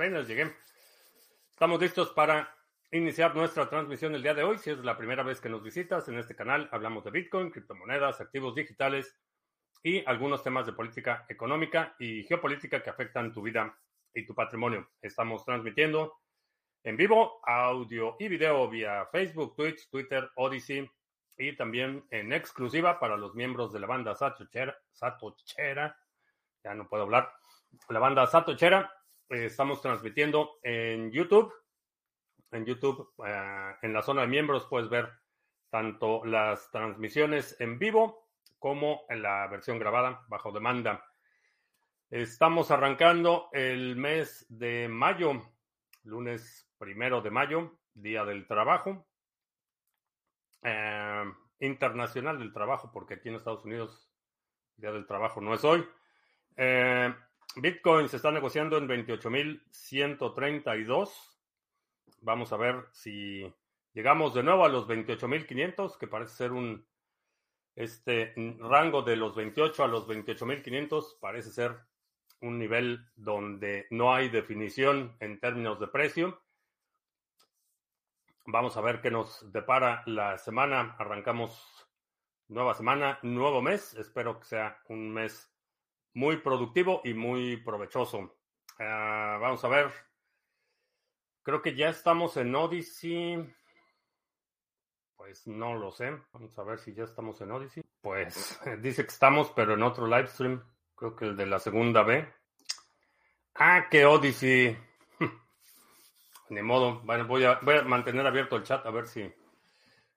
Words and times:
apenas 0.00 0.26
llegué. 0.26 0.50
Estamos 1.50 1.78
listos 1.78 2.08
para 2.12 2.56
iniciar 2.90 3.36
nuestra 3.36 3.68
transmisión 3.68 4.14
el 4.14 4.22
día 4.22 4.32
de 4.32 4.42
hoy. 4.42 4.56
Si 4.56 4.70
es 4.70 4.78
la 4.78 4.96
primera 4.96 5.22
vez 5.22 5.42
que 5.42 5.50
nos 5.50 5.62
visitas 5.62 6.08
en 6.08 6.18
este 6.18 6.34
canal, 6.34 6.70
hablamos 6.72 7.04
de 7.04 7.10
Bitcoin, 7.10 7.50
criptomonedas, 7.50 8.18
activos 8.18 8.54
digitales 8.54 9.14
y 9.82 10.02
algunos 10.06 10.42
temas 10.42 10.64
de 10.64 10.72
política 10.72 11.26
económica 11.28 11.96
y 11.98 12.22
geopolítica 12.22 12.82
que 12.82 12.88
afectan 12.88 13.30
tu 13.30 13.42
vida 13.42 13.78
y 14.14 14.24
tu 14.24 14.34
patrimonio. 14.34 14.88
Estamos 15.02 15.44
transmitiendo 15.44 16.14
en 16.82 16.96
vivo 16.96 17.38
audio 17.44 18.16
y 18.18 18.28
video 18.28 18.70
vía 18.70 19.06
Facebook, 19.12 19.54
Twitch, 19.54 19.90
Twitter, 19.90 20.30
Odyssey 20.36 20.90
y 21.36 21.54
también 21.56 22.06
en 22.08 22.32
exclusiva 22.32 22.98
para 22.98 23.18
los 23.18 23.34
miembros 23.34 23.70
de 23.70 23.80
la 23.80 23.86
banda 23.86 24.14
Satochera. 24.14 24.74
Satochera 24.92 25.94
ya 26.64 26.72
no 26.74 26.88
puedo 26.88 27.02
hablar. 27.02 27.30
La 27.90 27.98
banda 27.98 28.26
Satochera. 28.26 28.90
Eh, 29.30 29.44
estamos 29.44 29.80
transmitiendo 29.80 30.58
en 30.60 31.12
YouTube. 31.12 31.54
En 32.50 32.66
YouTube, 32.66 33.12
eh, 33.24 33.76
en 33.80 33.92
la 33.92 34.02
zona 34.02 34.22
de 34.22 34.26
miembros, 34.26 34.66
puedes 34.68 34.88
ver 34.90 35.08
tanto 35.70 36.24
las 36.24 36.68
transmisiones 36.72 37.56
en 37.60 37.78
vivo 37.78 38.28
como 38.58 39.04
en 39.08 39.22
la 39.22 39.46
versión 39.46 39.78
grabada 39.78 40.24
bajo 40.26 40.50
demanda. 40.50 41.04
Estamos 42.10 42.72
arrancando 42.72 43.50
el 43.52 43.94
mes 43.94 44.46
de 44.48 44.88
mayo, 44.88 45.40
lunes 46.02 46.68
primero 46.76 47.20
de 47.20 47.30
mayo, 47.30 47.78
Día 47.94 48.24
del 48.24 48.48
Trabajo. 48.48 49.06
Eh, 50.62 51.24
internacional 51.60 52.40
del 52.40 52.52
Trabajo, 52.52 52.90
porque 52.92 53.14
aquí 53.14 53.28
en 53.28 53.36
Estados 53.36 53.64
Unidos 53.64 54.10
Día 54.76 54.90
del 54.90 55.06
Trabajo 55.06 55.40
no 55.40 55.54
es 55.54 55.62
hoy. 55.62 55.86
Bitcoin 57.56 58.08
se 58.08 58.16
está 58.16 58.30
negociando 58.30 58.78
en 58.78 58.88
28.132. 58.88 61.10
Vamos 62.22 62.52
a 62.52 62.56
ver 62.56 62.86
si 62.92 63.52
llegamos 63.92 64.34
de 64.34 64.42
nuevo 64.42 64.64
a 64.64 64.68
los 64.68 64.86
28.500, 64.86 65.98
que 65.98 66.06
parece 66.06 66.36
ser 66.36 66.52
un 66.52 66.86
este 67.76 68.34
rango 68.58 69.02
de 69.02 69.16
los 69.16 69.34
28 69.34 69.84
a 69.84 69.88
los 69.88 70.06
28.500 70.06 71.18
parece 71.20 71.50
ser 71.50 71.78
un 72.40 72.58
nivel 72.58 73.06
donde 73.16 73.86
no 73.90 74.14
hay 74.14 74.28
definición 74.28 75.16
en 75.20 75.40
términos 75.40 75.80
de 75.80 75.88
precio. 75.88 76.40
Vamos 78.46 78.76
a 78.76 78.80
ver 78.80 79.00
qué 79.00 79.10
nos 79.10 79.52
depara 79.52 80.02
la 80.06 80.38
semana. 80.38 80.96
Arrancamos 80.98 81.88
nueva 82.48 82.74
semana, 82.74 83.18
nuevo 83.22 83.62
mes. 83.62 83.94
Espero 83.94 84.40
que 84.40 84.46
sea 84.46 84.80
un 84.88 85.12
mes 85.12 85.49
muy 86.14 86.38
productivo 86.38 87.00
y 87.04 87.14
muy 87.14 87.56
provechoso. 87.58 88.36
Ah, 88.78 89.38
vamos 89.40 89.64
a 89.64 89.68
ver. 89.68 89.92
Creo 91.42 91.62
que 91.62 91.74
ya 91.74 91.88
estamos 91.88 92.36
en 92.36 92.54
Odyssey. 92.54 93.54
Pues 95.16 95.46
no 95.46 95.74
lo 95.74 95.90
sé. 95.90 96.18
Vamos 96.32 96.58
a 96.58 96.62
ver 96.64 96.78
si 96.78 96.94
ya 96.94 97.04
estamos 97.04 97.40
en 97.40 97.50
Odyssey. 97.50 97.82
Pues 98.00 98.58
dice 98.80 99.02
que 99.04 99.10
estamos, 99.10 99.50
pero 99.50 99.74
en 99.74 99.82
otro 99.82 100.06
live 100.06 100.26
stream. 100.26 100.62
Creo 100.94 101.16
que 101.16 101.26
el 101.26 101.36
de 101.36 101.46
la 101.46 101.58
segunda 101.58 102.02
B. 102.02 102.26
Ah, 103.54 103.88
que 103.90 104.04
Odyssey. 104.04 104.76
Ni 106.50 106.62
modo. 106.62 107.00
Bueno, 107.00 107.26
voy 107.26 107.44
a, 107.44 107.58
voy 107.62 107.76
a 107.76 107.82
mantener 107.82 108.26
abierto 108.26 108.56
el 108.56 108.64
chat 108.64 108.84
a 108.84 108.90
ver 108.90 109.06
si 109.06 109.32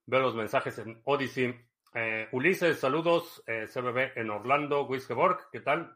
veo 0.06 0.20
los 0.20 0.36
mensajes 0.36 0.78
en 0.80 1.02
Odyssey. 1.06 1.54
Eh, 1.96 2.28
Ulises, 2.32 2.80
saludos. 2.80 3.44
Eh, 3.46 3.68
CBB 3.68 4.14
en 4.16 4.32
Orlando, 4.32 4.88
Wiskeborg, 4.88 5.52
¿qué 5.52 5.60
tal? 5.60 5.96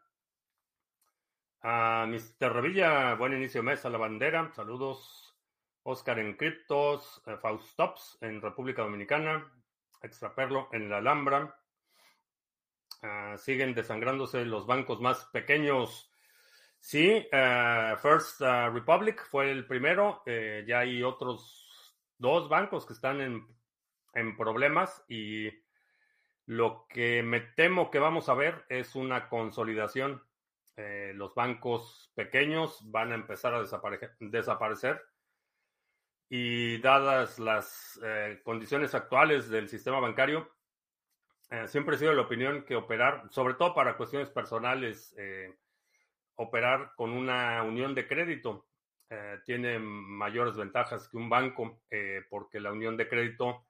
A 1.62 2.05
Mr. 2.08 2.54
Revilla, 2.54 3.16
buen 3.16 3.33
inicio 3.33 3.61
de 3.61 3.66
mes 3.66 3.83
a 3.83 3.89
la 3.89 3.98
bandera. 3.98 4.52
Saludos. 4.54 5.36
Oscar 5.82 6.20
en 6.20 6.36
Criptos, 6.36 7.23
eh, 7.26 7.38
Faustops 7.42 8.20
en 8.22 8.42
República 8.42 8.83
Dominicana, 8.83 9.52
Extraperlo 10.04 10.70
en 10.72 10.88
la 10.88 10.98
Alhambra. 10.98 11.60
Ah, 13.02 13.36
siguen 13.38 13.73
desangrándose 13.73 14.45
los 14.45 14.67
bancos 14.67 15.02
más 15.02 15.26
pequeños. 15.33 16.11
Sí, 16.80 17.27
First 18.02 18.42
ah, 18.43 18.70
Republic 18.70 19.26
fue 19.32 19.49
el 19.49 19.66
primero. 19.66 20.22
ya 20.27 20.80
hay 20.80 21.02
otros 21.02 21.95
dos 22.20 22.49
bancos 22.49 22.86
que 22.86 22.93
están 22.93 23.20
en, 23.20 23.48
en 24.14 24.38
problemas 24.38 25.04
y 25.08 25.49
lo 26.48 26.88
que 26.88 27.22
me 27.24 27.42
temo 27.42 27.92
que 27.92 28.00
vamos 28.00 28.30
a 28.30 28.34
ver 28.34 28.66
es 28.70 28.96
una 28.96 29.28
consolidación. 29.28 30.24
Eh, 30.78 31.12
los 31.14 31.36
bancos 31.36 32.12
pequeños 32.16 32.80
van 32.90 33.12
a 33.12 33.16
empezar 33.16 33.54
a 33.54 33.62
desaparecer, 34.20 35.06
y 36.30 36.78
dadas 36.80 37.40
las 37.40 38.00
eh, 38.04 38.40
condiciones 38.44 38.96
actuales 38.96 39.50
del 39.50 39.68
sistema 39.68 40.00
bancario, 40.00 40.50
eh, 41.50 41.68
siempre 41.68 41.96
he 41.96 42.00
sido 42.00 42.12
de 42.12 42.18
la 42.18 42.24
opinión 42.24 42.64
que 42.64 42.76
operar, 42.76 43.24
sobre 43.30 43.56
todo 43.56 43.74
para 43.74 43.98
cuestiones 43.98 44.30
personales, 44.30 45.16
operar 46.36 46.94
con 46.96 47.12
una 47.12 47.64
unión 47.64 47.94
de 47.96 48.08
crédito 48.08 48.68
tiene 49.46 49.80
mayores 49.80 50.58
ventajas 50.58 51.08
que 51.08 51.18
un 51.18 51.30
banco, 51.30 51.82
porque 52.30 52.60
la 52.60 52.74
unión 52.74 52.98
de 52.98 53.08
crédito 53.08 53.67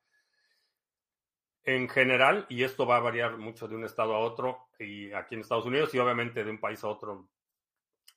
en 1.67 1.89
general, 1.89 2.45
y 2.47 2.63
esto 2.63 2.87
va 2.87 2.95
a 2.95 3.01
variar 3.01 3.37
mucho 3.37 3.67
de 3.67 3.75
un 3.75 3.83
estado 3.83 4.15
a 4.15 4.19
otro, 4.19 4.69
y 4.79 5.11
aquí 5.11 5.35
en 5.35 5.41
Estados 5.41 5.65
Unidos, 5.65 5.93
y 5.93 5.99
obviamente 5.99 6.41
de 6.41 6.49
un 6.49 6.61
país 6.61 6.81
a 6.81 6.87
otro, 6.87 7.27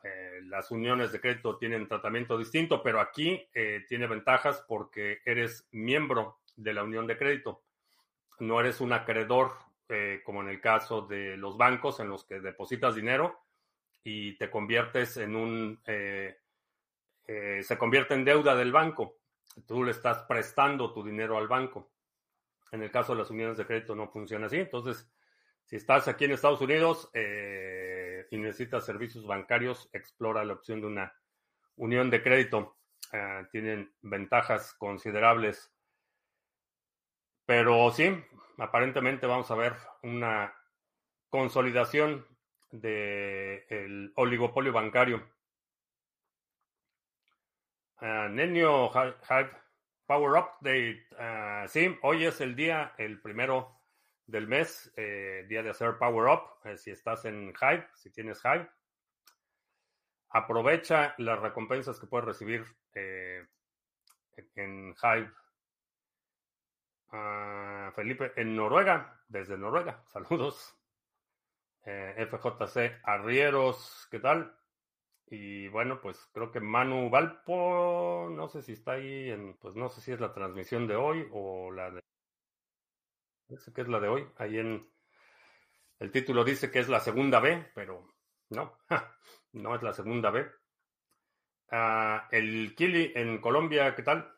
eh, 0.05 0.41
las 0.45 0.71
uniones 0.71 1.11
de 1.11 1.21
crédito 1.21 1.59
tienen 1.59 1.89
tratamiento 1.89 2.39
distinto, 2.39 2.81
pero 2.81 3.01
aquí 3.01 3.45
eh, 3.53 3.85
tiene 3.89 4.07
ventajas 4.07 4.65
porque 4.69 5.19
eres 5.25 5.67
miembro 5.73 6.39
de 6.55 6.73
la 6.73 6.85
unión 6.85 7.09
de 7.09 7.19
crédito. 7.19 7.65
No 8.39 8.61
eres 8.61 8.81
un 8.81 8.93
acreedor, 8.93 9.55
eh, 9.89 10.23
como 10.25 10.43
en 10.43 10.49
el 10.49 10.61
caso 10.61 11.03
de 11.03 11.37
los 11.37 11.57
bancos, 11.57 11.99
en 11.99 12.09
los 12.09 12.25
que 12.25 12.39
depositas 12.39 12.95
dinero 12.95 13.41
y 14.05 14.37
te 14.37 14.49
conviertes 14.49 15.17
en 15.17 15.35
un. 15.35 15.81
se 15.85 17.77
convierte 17.77 18.15
en 18.15 18.25
deuda 18.25 18.55
del 18.55 18.71
banco. 18.71 19.17
Tú 19.67 19.83
le 19.83 19.91
estás 19.91 20.23
prestando 20.23 20.93
tu 20.93 21.03
dinero 21.03 21.37
al 21.37 21.49
banco. 21.49 21.91
En 22.73 22.83
el 22.83 22.91
caso 22.91 23.13
de 23.13 23.21
las 23.21 23.31
uniones 23.31 23.57
de 23.57 23.67
crédito 23.67 23.95
no 23.95 24.09
funciona 24.09 24.47
así. 24.47 24.59
Entonces, 24.59 25.11
si 25.65 25.77
estás 25.77 26.09
aquí 26.09 26.25
en 26.25 26.33
Estados 26.33 26.61
Unidos 26.61 27.11
eh, 27.15 28.27
y 28.31 28.39
necesitas 28.39 28.85
servicios 28.85 29.27
bancarios, 29.27 29.89
explora 29.93 30.45
la 30.45 30.55
opción 30.55 30.81
de 30.81 30.87
una 30.87 31.13
unión 31.77 32.11
de 32.11 32.23
crédito. 32.23 32.77
Eh, 33.13 33.47
tienen 33.51 33.93
ventajas 34.03 34.75
considerables. 34.75 35.73
Pero 37.47 37.91
sí, 37.91 38.23
aparentemente 38.59 39.27
vamos 39.27 39.51
a 39.51 39.57
ver 39.57 39.75
una 40.03 40.55
consolidación 41.29 42.27
del 42.71 44.13
oligopolio 44.17 44.73
bancario. 44.73 45.29
Uh, 48.01 48.29
Nenio 48.31 48.91
Hype 48.91 49.51
Power 50.11 50.43
Update. 50.43 51.07
Uh, 51.13 51.69
sí, 51.69 51.97
hoy 52.03 52.25
es 52.25 52.41
el 52.41 52.57
día, 52.57 52.95
el 52.99 53.21
primero 53.21 53.81
del 54.27 54.49
mes, 54.49 54.93
eh, 54.97 55.47
día 55.49 55.63
de 55.63 55.71
hacer 55.71 55.99
Power 55.99 56.29
Up. 56.29 56.69
Eh, 56.69 56.77
si 56.77 56.91
estás 56.91 57.27
en 57.27 57.55
Hive, 57.63 57.87
si 57.95 58.11
tienes 58.11 58.45
Hive, 58.45 58.69
aprovecha 60.31 61.15
las 61.19 61.39
recompensas 61.39 62.01
que 62.01 62.09
puedes 62.09 62.27
recibir 62.27 62.67
eh, 62.93 63.47
en 64.57 64.97
Hive. 65.01 65.31
Uh, 67.13 67.93
Felipe, 67.93 68.33
en 68.35 68.57
Noruega, 68.57 69.23
desde 69.29 69.57
Noruega, 69.57 70.03
saludos. 70.07 70.77
FJC 71.85 72.99
Arrieros, 73.05 74.09
¿qué 74.11 74.19
tal? 74.19 74.60
Y 75.31 75.69
bueno, 75.69 76.01
pues 76.01 76.29
creo 76.33 76.51
que 76.51 76.59
Manu 76.59 77.09
Valpo, 77.09 78.29
no 78.31 78.49
sé 78.49 78.63
si 78.63 78.73
está 78.73 78.93
ahí, 78.93 79.31
en, 79.31 79.57
pues 79.59 79.77
no 79.77 79.89
sé 79.89 80.01
si 80.01 80.11
es 80.11 80.21
la 80.21 80.33
transmisión 80.33 80.89
de 80.89 80.97
hoy 80.97 81.29
o 81.33 81.71
la 81.71 81.93
de... 81.93 82.01
Parece 83.47 83.73
que 83.73 83.83
es 83.83 83.89
la 83.89 84.01
de 84.01 84.09
hoy. 84.09 84.27
Ahí 84.39 84.59
en 84.59 84.91
el 86.01 86.11
título 86.11 86.43
dice 86.43 86.71
que 86.71 86.81
es 86.81 86.89
la 86.89 86.99
segunda 86.99 87.39
B, 87.39 87.71
pero 87.75 88.09
no, 88.49 88.79
no 89.53 89.77
es 89.77 89.83
la 89.83 89.93
segunda 89.93 90.31
B. 90.31 90.51
Ah, 91.71 92.27
el 92.33 92.75
Kili 92.75 93.13
en 93.15 93.41
Colombia, 93.41 93.95
¿qué 93.95 94.03
tal? 94.03 94.35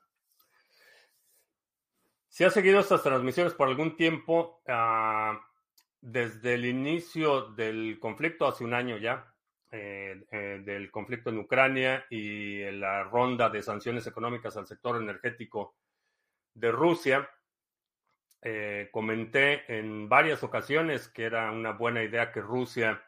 Si 2.29 2.45
ha 2.45 2.51
seguido 2.51 2.81
estas 2.81 3.03
transmisiones 3.03 3.55
por 3.55 3.69
algún 3.69 3.97
tiempo, 3.97 4.63
ah, 4.69 5.41
desde 6.03 6.55
el 6.55 6.67
inicio 6.67 7.53
del 7.53 7.99
conflicto, 7.99 8.47
hace 8.47 8.65
un 8.65 8.75
año 8.75 8.99
ya, 8.99 9.32
eh, 9.75 10.27
eh, 10.31 10.61
del 10.63 10.91
conflicto 10.91 11.31
en 11.31 11.39
Ucrania 11.39 12.05
y 12.11 12.61
la 12.73 13.05
ronda 13.05 13.49
de 13.49 13.63
sanciones 13.63 14.07
económicas 14.07 14.55
al 14.59 14.67
sector 14.67 15.01
energético 15.01 15.77
de 16.53 16.71
Rusia. 16.71 17.31
Eh, 18.43 18.91
comenté 18.93 19.65
en 19.75 20.11
varias 20.11 20.43
ocasiones 20.43 21.09
que 21.09 21.25
era 21.25 21.51
una 21.51 21.73
buena 21.73 22.03
idea 22.03 22.33
que 22.33 22.43
Rusia, 22.43 23.03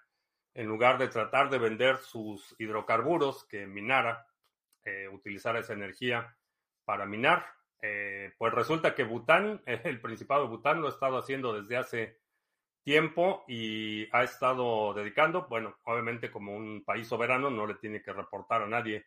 en 0.54 0.66
lugar 0.66 0.96
de 0.96 1.08
tratar 1.08 1.50
de 1.50 1.58
vender 1.58 1.98
sus 1.98 2.56
hidrocarburos 2.58 3.44
que 3.44 3.66
minara, 3.66 4.26
utilizar 5.12 5.56
esa 5.56 5.74
energía 5.74 6.34
para 6.86 7.04
minar. 7.04 7.44
pues 8.38 8.54
resulta 8.54 8.94
que 8.94 9.04
Bután, 9.04 9.60
el 9.66 10.00
Principado 10.00 10.44
de 10.44 10.48
Bután, 10.48 10.80
lo 10.80 10.86
ha 10.86 10.90
estado 10.90 11.18
haciendo 11.18 11.52
desde 11.52 11.76
hace 11.76 12.23
tiempo 12.84 13.44
y 13.48 14.06
ha 14.14 14.22
estado 14.22 14.94
dedicando, 14.94 15.46
bueno, 15.48 15.76
obviamente 15.84 16.30
como 16.30 16.54
un 16.54 16.84
país 16.84 17.08
soberano 17.08 17.50
no 17.50 17.66
le 17.66 17.74
tiene 17.76 18.02
que 18.02 18.12
reportar 18.12 18.62
a 18.62 18.68
nadie 18.68 19.06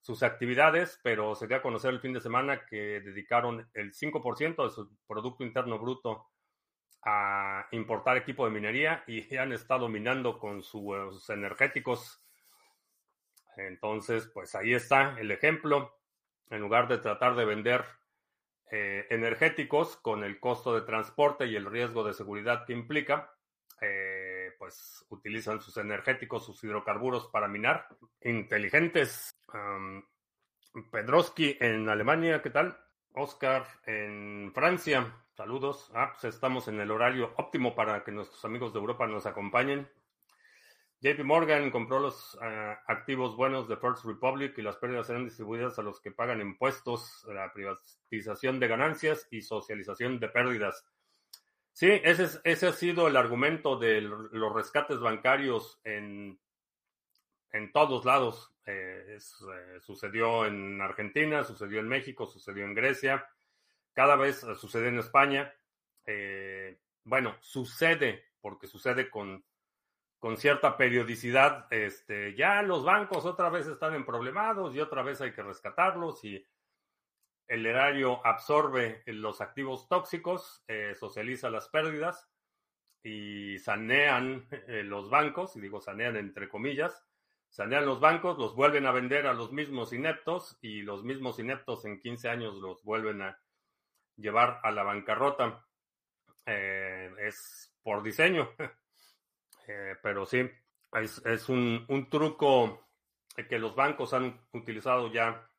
sus 0.00 0.22
actividades, 0.22 1.00
pero 1.02 1.34
se 1.34 1.46
dio 1.46 1.56
a 1.56 1.62
conocer 1.62 1.90
el 1.90 2.00
fin 2.00 2.12
de 2.12 2.20
semana 2.20 2.66
que 2.66 3.00
dedicaron 3.00 3.68
el 3.74 3.92
5% 3.92 4.64
de 4.64 4.70
su 4.70 4.90
Producto 5.06 5.44
Interno 5.44 5.78
Bruto 5.78 6.26
a 7.02 7.66
importar 7.70 8.16
equipo 8.16 8.44
de 8.44 8.52
minería 8.52 9.04
y 9.06 9.36
han 9.36 9.52
estado 9.52 9.88
minando 9.88 10.38
con 10.38 10.62
sus 10.62 11.30
energéticos. 11.30 12.22
Entonces, 13.56 14.28
pues 14.32 14.54
ahí 14.54 14.74
está 14.74 15.18
el 15.18 15.30
ejemplo. 15.30 15.98
En 16.50 16.60
lugar 16.60 16.86
de 16.86 16.98
tratar 16.98 17.34
de 17.34 17.44
vender 17.44 17.84
eh, 18.70 19.06
energéticos 19.10 19.96
con 19.96 20.24
el 20.24 20.40
costo 20.40 20.74
de 20.74 20.82
transporte 20.82 21.46
y 21.46 21.56
el 21.56 21.66
riesgo 21.66 22.04
de 22.04 22.14
seguridad 22.14 22.64
que 22.66 22.72
implica, 22.72 23.32
eh, 23.80 24.52
pues 24.58 25.04
utilizan 25.10 25.60
sus 25.60 25.76
energéticos, 25.76 26.44
sus 26.44 26.62
hidrocarburos 26.64 27.28
para 27.28 27.48
minar. 27.48 27.86
Inteligentes. 28.22 29.30
Pedroski 30.90 31.56
en 31.60 31.88
Alemania, 31.88 32.42
¿qué 32.42 32.50
tal? 32.50 32.76
Oscar 33.14 33.66
en 33.86 34.52
Francia, 34.54 35.14
saludos. 35.34 35.90
Ah, 35.94 36.12
pues 36.12 36.34
estamos 36.34 36.68
en 36.68 36.80
el 36.80 36.90
horario 36.90 37.32
óptimo 37.36 37.74
para 37.74 38.04
que 38.04 38.12
nuestros 38.12 38.44
amigos 38.44 38.72
de 38.72 38.80
Europa 38.80 39.06
nos 39.06 39.24
acompañen. 39.24 39.88
JP 41.00 41.24
Morgan 41.24 41.70
compró 41.70 42.00
los 42.00 42.38
ah, 42.40 42.80
activos 42.86 43.36
buenos 43.36 43.68
de 43.68 43.76
First 43.76 44.04
Republic 44.04 44.56
y 44.56 44.62
las 44.62 44.76
pérdidas 44.76 45.06
serán 45.06 45.24
distribuidas 45.24 45.78
a 45.78 45.82
los 45.82 46.00
que 46.00 46.10
pagan 46.10 46.40
impuestos, 46.40 47.24
la 47.28 47.52
privatización 47.52 48.58
de 48.58 48.68
ganancias 48.68 49.28
y 49.30 49.42
socialización 49.42 50.18
de 50.18 50.28
pérdidas. 50.28 50.86
Sí, 51.72 52.00
ese, 52.04 52.40
ese 52.44 52.68
ha 52.68 52.72
sido 52.72 53.06
el 53.06 53.16
argumento 53.16 53.76
de 53.76 54.00
los 54.00 54.54
rescates 54.54 54.98
bancarios 54.98 55.78
en, 55.84 56.40
en 57.52 57.72
todos 57.72 58.04
lados. 58.04 58.54
Eh, 58.64 59.18
eh, 59.18 59.80
sucedió 59.80 60.46
en 60.46 60.80
Argentina, 60.80 61.44
sucedió 61.44 61.80
en 61.80 61.88
México, 61.88 62.26
sucedió 62.26 62.64
en 62.64 62.74
Grecia, 62.74 63.28
cada 63.92 64.16
vez 64.16 64.42
eh, 64.42 64.54
sucede 64.56 64.88
en 64.88 64.98
España. 64.98 65.52
bueno, 67.04 67.36
sucede 67.40 68.24
porque 68.40 68.66
sucede 68.66 69.10
con, 69.10 69.44
con 70.18 70.36
cierta 70.36 70.76
periodicidad. 70.76 71.66
Este, 71.70 72.34
ya 72.34 72.62
los 72.62 72.84
bancos 72.84 73.24
otra 73.24 73.50
vez 73.50 73.66
están 73.66 73.94
en 73.94 74.04
problemados 74.04 74.74
y 74.74 74.80
otra 74.80 75.02
vez 75.02 75.20
hay 75.20 75.32
que 75.32 75.42
rescatarlos 75.42 76.24
y 76.24 76.44
el 77.48 77.64
erario 77.64 78.24
absorbe 78.26 79.02
los 79.06 79.40
activos 79.40 79.88
tóxicos, 79.88 80.64
eh, 80.66 80.94
socializa 80.98 81.48
las 81.50 81.68
pérdidas 81.68 82.28
y 83.02 83.58
sanean 83.58 84.48
eh, 84.50 84.82
los 84.82 85.10
bancos, 85.10 85.54
y 85.56 85.60
digo 85.60 85.80
sanean 85.80 86.16
entre 86.16 86.48
comillas, 86.48 87.04
sanean 87.48 87.86
los 87.86 88.00
bancos, 88.00 88.36
los 88.36 88.56
vuelven 88.56 88.86
a 88.86 88.90
vender 88.90 89.28
a 89.28 89.32
los 89.32 89.52
mismos 89.52 89.92
ineptos 89.92 90.58
y 90.60 90.82
los 90.82 91.04
mismos 91.04 91.38
ineptos 91.38 91.84
en 91.84 92.00
15 92.00 92.28
años 92.28 92.54
los 92.56 92.82
vuelven 92.82 93.22
a 93.22 93.40
llevar 94.16 94.60
a 94.62 94.72
la 94.72 94.82
bancarrota. 94.82 95.64
Eh, 96.46 97.14
es 97.20 97.72
por 97.82 98.02
diseño, 98.02 98.50
pero 100.02 100.26
sí, 100.26 100.48
es, 100.92 101.24
es 101.26 101.48
un, 101.48 101.84
un 101.88 102.08
truco 102.08 102.86
que 103.48 103.58
los 103.58 103.74
bancos 103.74 104.14
han 104.14 104.40
utilizado 104.52 105.12
ya 105.12 105.50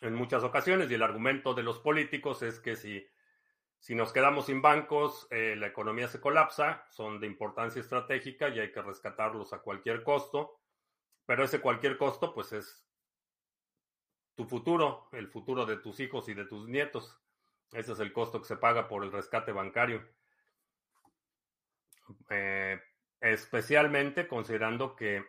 en 0.00 0.14
muchas 0.14 0.42
ocasiones 0.44 0.90
y 0.90 0.94
el 0.94 1.02
argumento 1.02 1.54
de 1.54 1.62
los 1.62 1.78
políticos 1.78 2.42
es 2.42 2.58
que 2.60 2.76
si, 2.76 3.06
si 3.78 3.94
nos 3.94 4.12
quedamos 4.12 4.46
sin 4.46 4.62
bancos, 4.62 5.26
eh, 5.30 5.56
la 5.56 5.66
economía 5.66 6.08
se 6.08 6.20
colapsa, 6.20 6.86
son 6.90 7.20
de 7.20 7.26
importancia 7.26 7.80
estratégica 7.80 8.48
y 8.48 8.60
hay 8.60 8.72
que 8.72 8.82
rescatarlos 8.82 9.52
a 9.52 9.60
cualquier 9.60 10.02
costo, 10.02 10.60
pero 11.26 11.44
ese 11.44 11.60
cualquier 11.60 11.98
costo 11.98 12.32
pues 12.32 12.52
es 12.52 12.86
tu 14.34 14.46
futuro, 14.46 15.08
el 15.12 15.28
futuro 15.28 15.66
de 15.66 15.76
tus 15.76 16.00
hijos 16.00 16.28
y 16.28 16.34
de 16.34 16.46
tus 16.46 16.68
nietos. 16.68 17.20
Ese 17.72 17.92
es 17.92 18.00
el 18.00 18.12
costo 18.12 18.40
que 18.40 18.48
se 18.48 18.56
paga 18.56 18.88
por 18.88 19.04
el 19.04 19.12
rescate 19.12 19.52
bancario. 19.52 20.02
Eh, 22.30 22.80
especialmente 23.20 24.26
considerando 24.26 24.96
que 24.96 25.24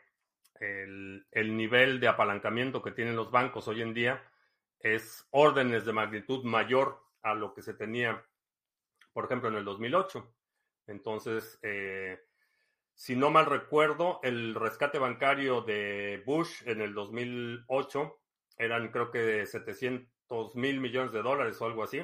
el, 0.59 1.25
el, 1.31 1.57
nivel 1.57 1.99
de 1.99 2.07
apalancamiento 2.07 2.81
que 2.81 2.91
tienen 2.91 3.15
los 3.15 3.31
bancos 3.31 3.67
hoy 3.67 3.81
en 3.81 3.93
día 3.93 4.23
es 4.79 5.27
órdenes 5.31 5.85
de 5.85 5.93
magnitud 5.93 6.43
mayor 6.43 7.01
a 7.21 7.33
lo 7.33 7.53
que 7.53 7.61
se 7.61 7.73
tenía, 7.73 8.23
por 9.13 9.25
ejemplo, 9.25 9.49
en 9.49 9.55
el 9.55 9.65
2008. 9.65 10.33
Entonces, 10.87 11.59
eh, 11.61 12.19
si 12.93 13.15
no 13.15 13.29
mal 13.29 13.45
recuerdo, 13.45 14.19
el 14.23 14.55
rescate 14.55 14.99
bancario 14.99 15.61
de 15.61 16.23
Bush 16.25 16.63
en 16.65 16.81
el 16.81 16.93
2008 16.93 18.19
eran 18.57 18.91
creo 18.91 19.11
que 19.11 19.19
de 19.19 19.45
700 19.45 20.55
mil 20.55 20.79
millones 20.79 21.11
de 21.11 21.21
dólares 21.21 21.59
o 21.61 21.65
algo 21.65 21.83
así. 21.83 22.03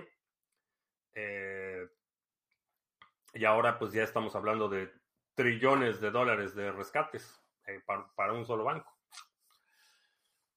Eh, 1.13 1.87
y 3.33 3.45
ahora 3.45 3.77
pues 3.77 3.91
ya 3.91 4.03
estamos 4.03 4.35
hablando 4.35 4.69
de 4.69 4.91
trillones 5.37 6.01
de 6.01 6.09
dólares 6.09 6.55
de 6.55 6.71
rescates 6.71 7.39
eh, 7.67 7.79
para 8.15 8.33
un 8.33 8.45
solo 8.45 8.63
banco. 8.63 8.91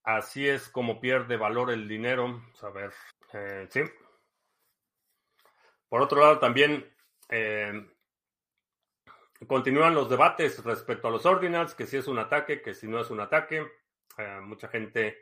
Así 0.02 0.48
es 0.48 0.70
como 0.70 0.98
pierde 0.98 1.36
valor 1.36 1.70
el 1.70 1.86
dinero. 1.86 2.42
A 2.62 2.70
ver, 2.70 2.90
eh, 3.34 3.68
sí. 3.68 3.82
Por 5.86 6.00
otro 6.00 6.22
lado, 6.22 6.38
también 6.38 6.90
eh, 7.28 7.90
continúan 9.46 9.94
los 9.94 10.08
debates 10.08 10.64
respecto 10.64 11.08
a 11.08 11.10
los 11.10 11.26
ordinals, 11.26 11.74
que 11.74 11.86
si 11.86 11.98
es 11.98 12.08
un 12.08 12.18
ataque, 12.18 12.62
que 12.62 12.72
si 12.72 12.88
no 12.88 13.00
es 13.00 13.10
un 13.10 13.20
ataque. 13.20 13.70
Mucha 14.42 14.68
gente 14.68 15.18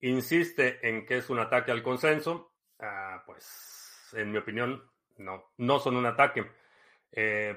insiste 0.00 0.86
en 0.86 1.06
que 1.06 1.18
es 1.18 1.30
un 1.30 1.38
ataque 1.38 1.70
al 1.70 1.82
consenso. 1.82 2.54
Ah, 2.78 3.22
pues, 3.24 4.08
en 4.14 4.32
mi 4.32 4.38
opinión, 4.38 4.90
no, 5.18 5.52
no 5.58 5.78
son 5.78 5.96
un 5.96 6.06
ataque. 6.06 6.50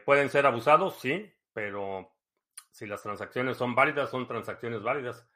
pueden 0.05 0.29
ser 0.29 0.45
abusados, 0.45 1.00
sí, 1.00 1.35
pero 1.55 2.12
si 2.69 2.85
las 2.85 3.01
transacciones 3.01 3.57
son 3.57 3.74
válidas, 3.74 4.12
son 4.12 4.27
transacciones 4.27 4.83
válidas 4.83 5.27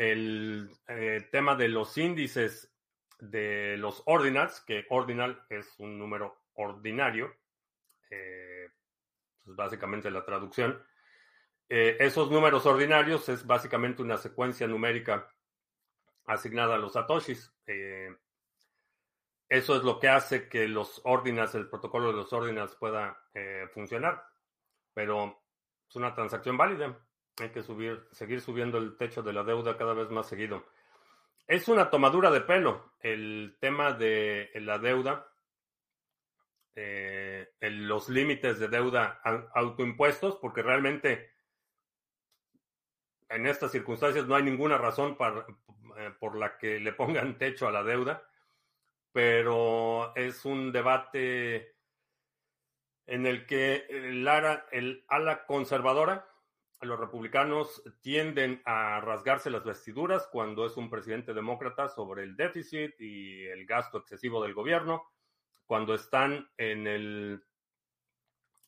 el 0.00 0.70
eh, 0.88 1.28
tema 1.30 1.54
de 1.54 1.68
los 1.68 1.98
índices 1.98 2.72
de 3.18 3.76
los 3.76 4.02
ordinals, 4.06 4.62
que 4.62 4.86
ordinal 4.88 5.44
es 5.50 5.78
un 5.78 5.98
número 5.98 6.44
ordinario, 6.54 7.36
eh, 8.08 8.70
es 9.46 9.54
básicamente 9.54 10.10
la 10.10 10.24
traducción. 10.24 10.82
Eh, 11.68 11.98
esos 12.00 12.30
números 12.30 12.64
ordinarios 12.64 13.28
es 13.28 13.46
básicamente 13.46 14.00
una 14.00 14.16
secuencia 14.16 14.66
numérica 14.66 15.30
asignada 16.24 16.76
a 16.76 16.78
los 16.78 16.94
satoshis. 16.94 17.52
eso 19.50 19.76
es 19.76 19.82
lo 19.82 20.00
que 20.00 20.08
hace 20.08 20.48
que 20.48 20.66
los 20.66 21.02
ordinals, 21.04 21.54
el 21.56 21.68
protocolo 21.68 22.06
de 22.06 22.14
los 22.14 22.32
ordinals 22.32 22.74
pueda 22.76 23.22
funcionar, 23.74 24.24
pero 24.94 25.42
es 25.90 25.96
una 25.96 26.14
transacción 26.14 26.56
válida. 26.56 26.96
Hay 27.40 27.50
que 27.50 27.62
subir, 27.62 28.06
seguir 28.12 28.40
subiendo 28.40 28.78
el 28.78 28.96
techo 28.96 29.22
de 29.22 29.32
la 29.32 29.42
deuda 29.42 29.76
cada 29.76 29.92
vez 29.92 30.08
más 30.08 30.28
seguido. 30.28 30.64
Es 31.48 31.66
una 31.66 31.90
tomadura 31.90 32.30
de 32.30 32.42
pelo 32.42 32.92
el 33.00 33.56
tema 33.60 33.92
de 33.92 34.50
la 34.54 34.78
deuda, 34.78 35.26
eh, 36.76 37.48
los 37.60 38.08
límites 38.08 38.60
de 38.60 38.68
deuda 38.68 39.20
autoimpuestos, 39.52 40.36
porque 40.36 40.62
realmente 40.62 41.32
en 43.28 43.46
estas 43.46 43.72
circunstancias 43.72 44.26
no 44.26 44.36
hay 44.36 44.44
ninguna 44.44 44.78
razón 44.78 45.16
para, 45.16 45.44
eh, 45.96 46.12
por 46.20 46.36
la 46.36 46.56
que 46.56 46.78
le 46.78 46.92
pongan 46.92 47.36
techo 47.36 47.66
a 47.66 47.72
la 47.72 47.82
deuda, 47.82 48.22
pero 49.10 50.14
es 50.14 50.44
un 50.44 50.70
debate 50.70 51.79
en 53.10 53.26
el 53.26 53.44
que 53.44 53.86
el 53.88 54.26
el 54.70 55.04
ala 55.08 55.44
conservadora 55.44 56.30
los 56.82 56.98
republicanos 56.98 57.82
tienden 58.00 58.62
a 58.64 59.00
rasgarse 59.00 59.50
las 59.50 59.64
vestiduras 59.64 60.28
cuando 60.30 60.64
es 60.64 60.76
un 60.76 60.88
presidente 60.88 61.34
demócrata 61.34 61.88
sobre 61.88 62.22
el 62.22 62.36
déficit 62.36 62.98
y 63.00 63.46
el 63.46 63.66
gasto 63.66 63.98
excesivo 63.98 64.42
del 64.42 64.54
gobierno. 64.54 65.10
Cuando 65.66 65.94
están 65.94 66.48
en 66.56 66.86
el 66.86 67.44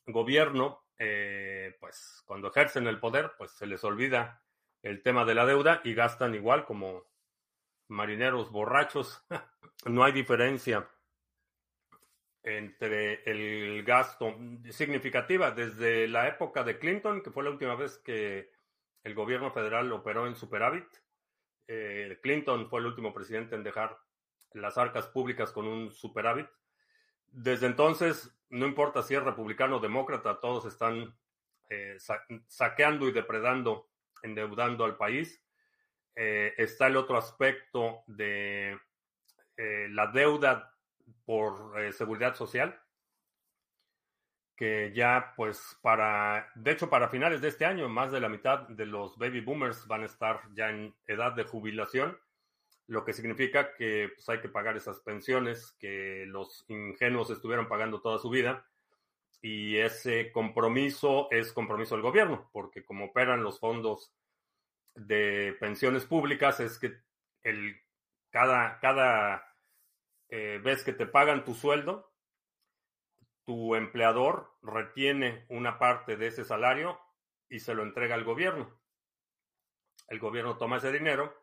gobierno, 0.05 0.83
eh, 0.99 1.75
pues 1.79 2.21
cuando 2.25 2.49
ejercen 2.49 2.85
el 2.87 2.99
poder, 2.99 3.31
pues 3.37 3.51
se 3.51 3.65
les 3.65 3.83
olvida 3.83 4.43
el 4.83 5.01
tema 5.01 5.23
de 5.25 5.35
la 5.35 5.45
deuda 5.45 5.81
y 5.85 5.93
gastan 5.93 6.35
igual 6.35 6.65
como 6.65 7.07
marineros 7.87 8.51
borrachos. 8.51 9.25
no 9.85 10.03
hay 10.03 10.11
diferencia 10.11 10.87
entre 12.43 13.23
el 13.23 13.83
gasto 13.83 14.37
significativa 14.69 15.51
desde 15.51 16.07
la 16.07 16.27
época 16.27 16.63
de 16.63 16.77
Clinton, 16.77 17.21
que 17.23 17.31
fue 17.31 17.43
la 17.43 17.51
última 17.51 17.75
vez 17.75 17.97
que 17.99 18.51
el 19.03 19.15
gobierno 19.15 19.51
federal 19.51 19.91
operó 19.91 20.27
en 20.27 20.35
superávit, 20.35 20.87
Eh, 21.65 22.19
Clinton 22.21 22.67
fue 22.69 22.81
el 22.81 22.87
último 22.87 23.13
presidente 23.13 23.55
en 23.55 23.63
dejar 23.63 23.97
las 24.53 24.77
arcas 24.77 25.07
públicas 25.07 25.51
con 25.53 25.65
un 25.65 25.91
superávit. 25.91 26.49
Desde 27.31 27.67
entonces, 27.67 28.37
no 28.49 28.65
importa 28.67 29.01
si 29.01 29.15
es 29.15 29.23
republicano 29.23 29.77
o 29.77 29.79
demócrata, 29.79 30.41
todos 30.41 30.65
están 30.65 31.15
eh, 31.69 31.97
saqueando 32.47 33.07
y 33.07 33.13
depredando, 33.13 33.89
endeudando 34.23 34.83
al 34.83 34.97
país. 34.97 35.41
Eh, 36.15 36.53
está 36.57 36.87
el 36.87 36.97
otro 36.97 37.17
aspecto 37.17 38.03
de 38.07 38.77
la 39.55 40.07
deuda 40.07 40.72
por 41.25 41.73
seguridad 41.93 42.35
social 42.35 42.79
que 44.55 44.91
ya 44.93 45.33
pues 45.35 45.77
para, 45.81 46.51
de 46.55 46.71
hecho 46.71 46.89
para 46.89 47.09
finales 47.09 47.41
de 47.41 47.47
este 47.47 47.65
año, 47.65 47.89
más 47.89 48.11
de 48.11 48.19
la 48.19 48.29
mitad 48.29 48.67
de 48.69 48.85
los 48.85 49.17
baby 49.17 49.41
boomers 49.41 49.87
van 49.87 50.03
a 50.03 50.05
estar 50.05 50.41
ya 50.53 50.69
en 50.69 50.95
edad 51.07 51.33
de 51.33 51.43
jubilación, 51.43 52.17
lo 52.87 53.03
que 53.03 53.13
significa 53.13 53.73
que 53.73 54.11
pues, 54.15 54.29
hay 54.29 54.39
que 54.41 54.49
pagar 54.49 54.77
esas 54.77 54.99
pensiones 54.99 55.75
que 55.79 56.25
los 56.27 56.65
ingenuos 56.67 57.29
estuvieron 57.29 57.67
pagando 57.67 58.01
toda 58.01 58.19
su 58.19 58.29
vida. 58.29 58.65
Y 59.41 59.77
ese 59.77 60.31
compromiso 60.31 61.27
es 61.29 61.51
compromiso 61.51 61.95
del 61.95 62.01
gobierno, 62.01 62.49
porque 62.53 62.85
como 62.85 63.05
operan 63.05 63.43
los 63.43 63.59
fondos 63.59 64.13
de 64.95 65.55
pensiones 65.59 66.05
públicas, 66.05 66.61
es 66.61 66.79
que 66.79 66.93
el, 67.41 67.75
cada, 68.29 68.79
cada 68.79 69.52
eh, 70.35 70.57
vez 70.57 70.83
que 70.83 70.93
te 70.93 71.05
pagan 71.05 71.45
tu 71.45 71.53
sueldo, 71.53 72.11
tu 73.45 73.75
empleador 73.75 74.57
retiene 74.63 75.45
una 75.47 75.77
parte 75.77 76.17
de 76.17 76.25
ese 76.25 76.43
salario 76.43 76.99
y 77.49 77.59
se 77.59 77.75
lo 77.75 77.83
entrega 77.83 78.15
al 78.15 78.23
gobierno. 78.23 78.75
El 80.07 80.17
gobierno 80.17 80.57
toma 80.57 80.77
ese 80.77 80.91
dinero, 80.91 81.39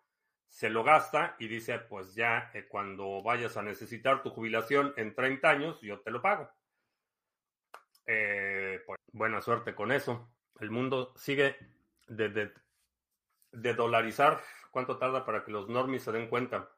se 0.48 0.70
lo 0.70 0.82
gasta 0.82 1.36
y 1.38 1.46
dice, 1.46 1.78
pues 1.78 2.16
ya 2.16 2.50
eh, 2.52 2.66
cuando 2.66 3.22
vayas 3.22 3.56
a 3.56 3.62
necesitar 3.62 4.24
tu 4.24 4.30
jubilación 4.30 4.92
en 4.96 5.14
30 5.14 5.48
años, 5.48 5.80
yo 5.82 6.00
te 6.00 6.10
lo 6.10 6.20
pago. 6.20 6.50
Eh, 8.06 8.82
pues 8.84 8.98
buena 9.12 9.40
suerte 9.40 9.72
con 9.72 9.92
eso. 9.92 10.32
El 10.58 10.72
mundo 10.72 11.14
sigue 11.14 11.56
de, 12.08 12.28
de, 13.52 13.74
dolarizar. 13.74 14.42
¿Cuánto 14.72 14.98
tarda 14.98 15.24
para 15.24 15.44
que 15.44 15.52
los 15.52 15.68
normies 15.68 16.02
se 16.02 16.10
den 16.10 16.28
cuenta? 16.28 16.72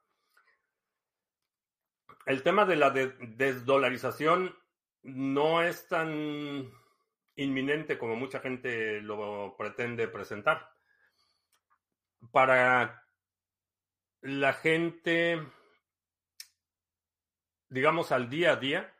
El 2.26 2.42
tema 2.42 2.64
de 2.64 2.76
la 2.76 2.90
desdolarización 2.90 4.57
no 5.02 5.62
es 5.62 5.88
tan 5.88 6.71
inminente 7.37 7.99
como 7.99 8.16
mucha 8.16 8.40
gente 8.40 9.00
lo 9.00 9.57
pretende 9.57 10.09
presentar. 10.09 10.71
Para 12.31 13.04
la 14.21 14.52
gente, 14.52 15.42
digamos, 17.69 18.12
al 18.12 18.31
día 18.31 18.52
a 18.52 18.57
día, 18.57 18.95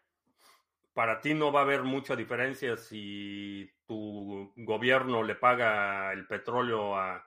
para 0.93 1.21
ti 1.21 1.35
no 1.35 1.53
va 1.53 1.61
a 1.61 1.63
haber 1.63 1.85
mucha 1.85 2.17
diferencia 2.17 2.77
si 2.77 3.73
tu 3.87 4.53
gobierno 4.57 5.23
le 5.23 5.37
paga 5.37 6.13
el 6.13 6.27
petróleo 6.27 6.97
a 6.97 7.27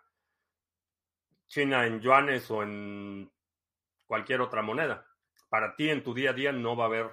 China 1.47 1.85
en 1.85 2.01
yuanes 2.01 2.49
o 2.51 2.63
en 2.63 3.31
cualquier 4.05 4.41
otra 4.41 4.61
moneda. 4.61 5.07
Para 5.49 5.75
ti 5.75 5.89
en 5.89 6.03
tu 6.03 6.13
día 6.13 6.31
a 6.31 6.33
día 6.33 6.51
no 6.51 6.75
va 6.75 6.85
a 6.85 6.87
haber 6.87 7.11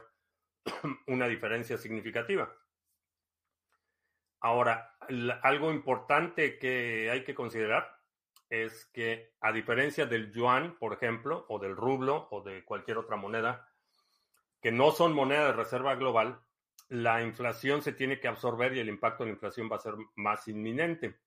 una 1.06 1.26
diferencia 1.28 1.78
significativa. 1.78 2.52
Ahora, 4.40 4.96
algo 5.42 5.70
importante 5.70 6.58
que 6.58 7.10
hay 7.10 7.22
que 7.22 7.34
considerar 7.34 7.96
es 8.50 8.86
que 8.86 9.32
a 9.40 9.52
diferencia 9.52 10.04
del 10.06 10.32
yuan, 10.32 10.76
por 10.78 10.92
ejemplo, 10.92 11.46
o 11.48 11.58
del 11.58 11.76
rublo 11.76 12.28
o 12.30 12.42
de 12.42 12.64
cualquier 12.64 12.98
otra 12.98 13.16
moneda, 13.16 13.68
que 14.60 14.72
no 14.72 14.90
son 14.90 15.12
moneda 15.12 15.46
de 15.46 15.52
reserva 15.52 15.94
global, 15.94 16.42
la 16.88 17.22
inflación 17.22 17.82
se 17.82 17.92
tiene 17.92 18.20
que 18.20 18.28
absorber 18.28 18.76
y 18.76 18.80
el 18.80 18.88
impacto 18.88 19.24
de 19.24 19.30
la 19.30 19.34
inflación 19.34 19.70
va 19.70 19.76
a 19.76 19.80
ser 19.80 19.94
más 20.16 20.46
inminente. 20.48 21.18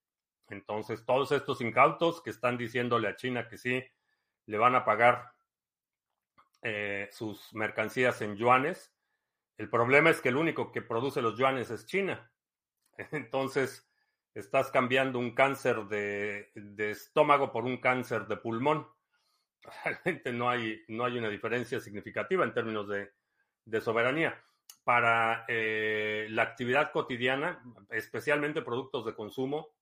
Entonces, 0.49 1.05
todos 1.05 1.31
estos 1.31 1.61
incautos 1.61 2.21
que 2.21 2.29
están 2.29 2.57
diciéndole 2.57 3.07
a 3.07 3.15
China 3.15 3.47
que 3.47 3.57
sí 3.57 3.83
le 4.45 4.57
van 4.57 4.75
a 4.75 4.85
pagar 4.85 5.34
eh, 6.67 7.09
sus 7.11 7.53
mercancías 7.53 8.23
en 8.23 8.37
yuanes, 8.37 8.91
el 9.55 9.69
problema 9.69 10.09
es 10.09 10.19
que 10.19 10.29
el 10.29 10.35
único 10.35 10.71
que 10.71 10.81
produce 10.81 11.21
los 11.21 11.37
yuanes 11.37 11.69
es 11.69 11.85
China. 11.85 12.31
Entonces, 13.11 13.87
estás 14.33 14.71
cambiando 14.71 15.19
un 15.19 15.35
cáncer 15.35 15.85
de, 15.85 16.51
estómago 16.89 17.51
por 17.51 17.65
un 17.65 17.77
cáncer 17.77 18.25
de 18.25 18.37
pulmón. 18.37 18.87
Realmente 19.85 20.33
no 20.33 20.49
hay, 20.49 20.83
no 20.87 21.05
hay 21.05 21.19
una 21.19 21.29
diferencia 21.29 21.79
significativa 21.79 22.43
en 22.43 22.55
términos 22.55 22.87
de, 22.87 23.81
soberanía. 23.81 24.43
Para 24.83 25.45
eh, 25.47 26.25
la 26.31 26.41
actividad 26.41 26.91
cotidiana, 26.91 27.63
especialmente 27.91 28.63
productos 28.63 29.05
de 29.05 29.13
consumo, 29.13 29.75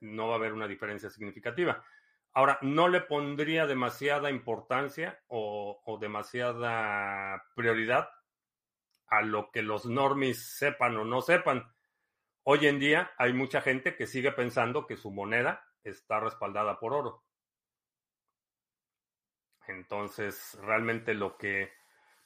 no 0.00 0.28
va 0.28 0.34
a 0.34 0.36
haber 0.36 0.54
una 0.54 0.66
diferencia 0.66 1.10
significativa. 1.10 1.84
Ahora, 2.34 2.58
no 2.62 2.88
le 2.88 3.00
pondría 3.00 3.66
demasiada 3.66 4.30
importancia 4.30 5.20
o 5.28 5.98
demasiada 6.00 7.44
prioridad 7.54 8.08
a 9.12 9.20
lo 9.20 9.50
que 9.50 9.60
los 9.60 9.84
normis 9.84 10.56
sepan 10.56 10.96
o 10.96 11.04
no 11.04 11.20
sepan. 11.20 11.70
Hoy 12.44 12.66
en 12.66 12.78
día 12.80 13.12
hay 13.18 13.34
mucha 13.34 13.60
gente 13.60 13.94
que 13.94 14.06
sigue 14.06 14.32
pensando 14.32 14.86
que 14.86 14.96
su 14.96 15.10
moneda 15.10 15.68
está 15.84 16.18
respaldada 16.18 16.78
por 16.80 16.94
oro. 16.94 17.22
Entonces, 19.68 20.58
realmente 20.62 21.12
lo 21.14 21.36
que 21.36 21.70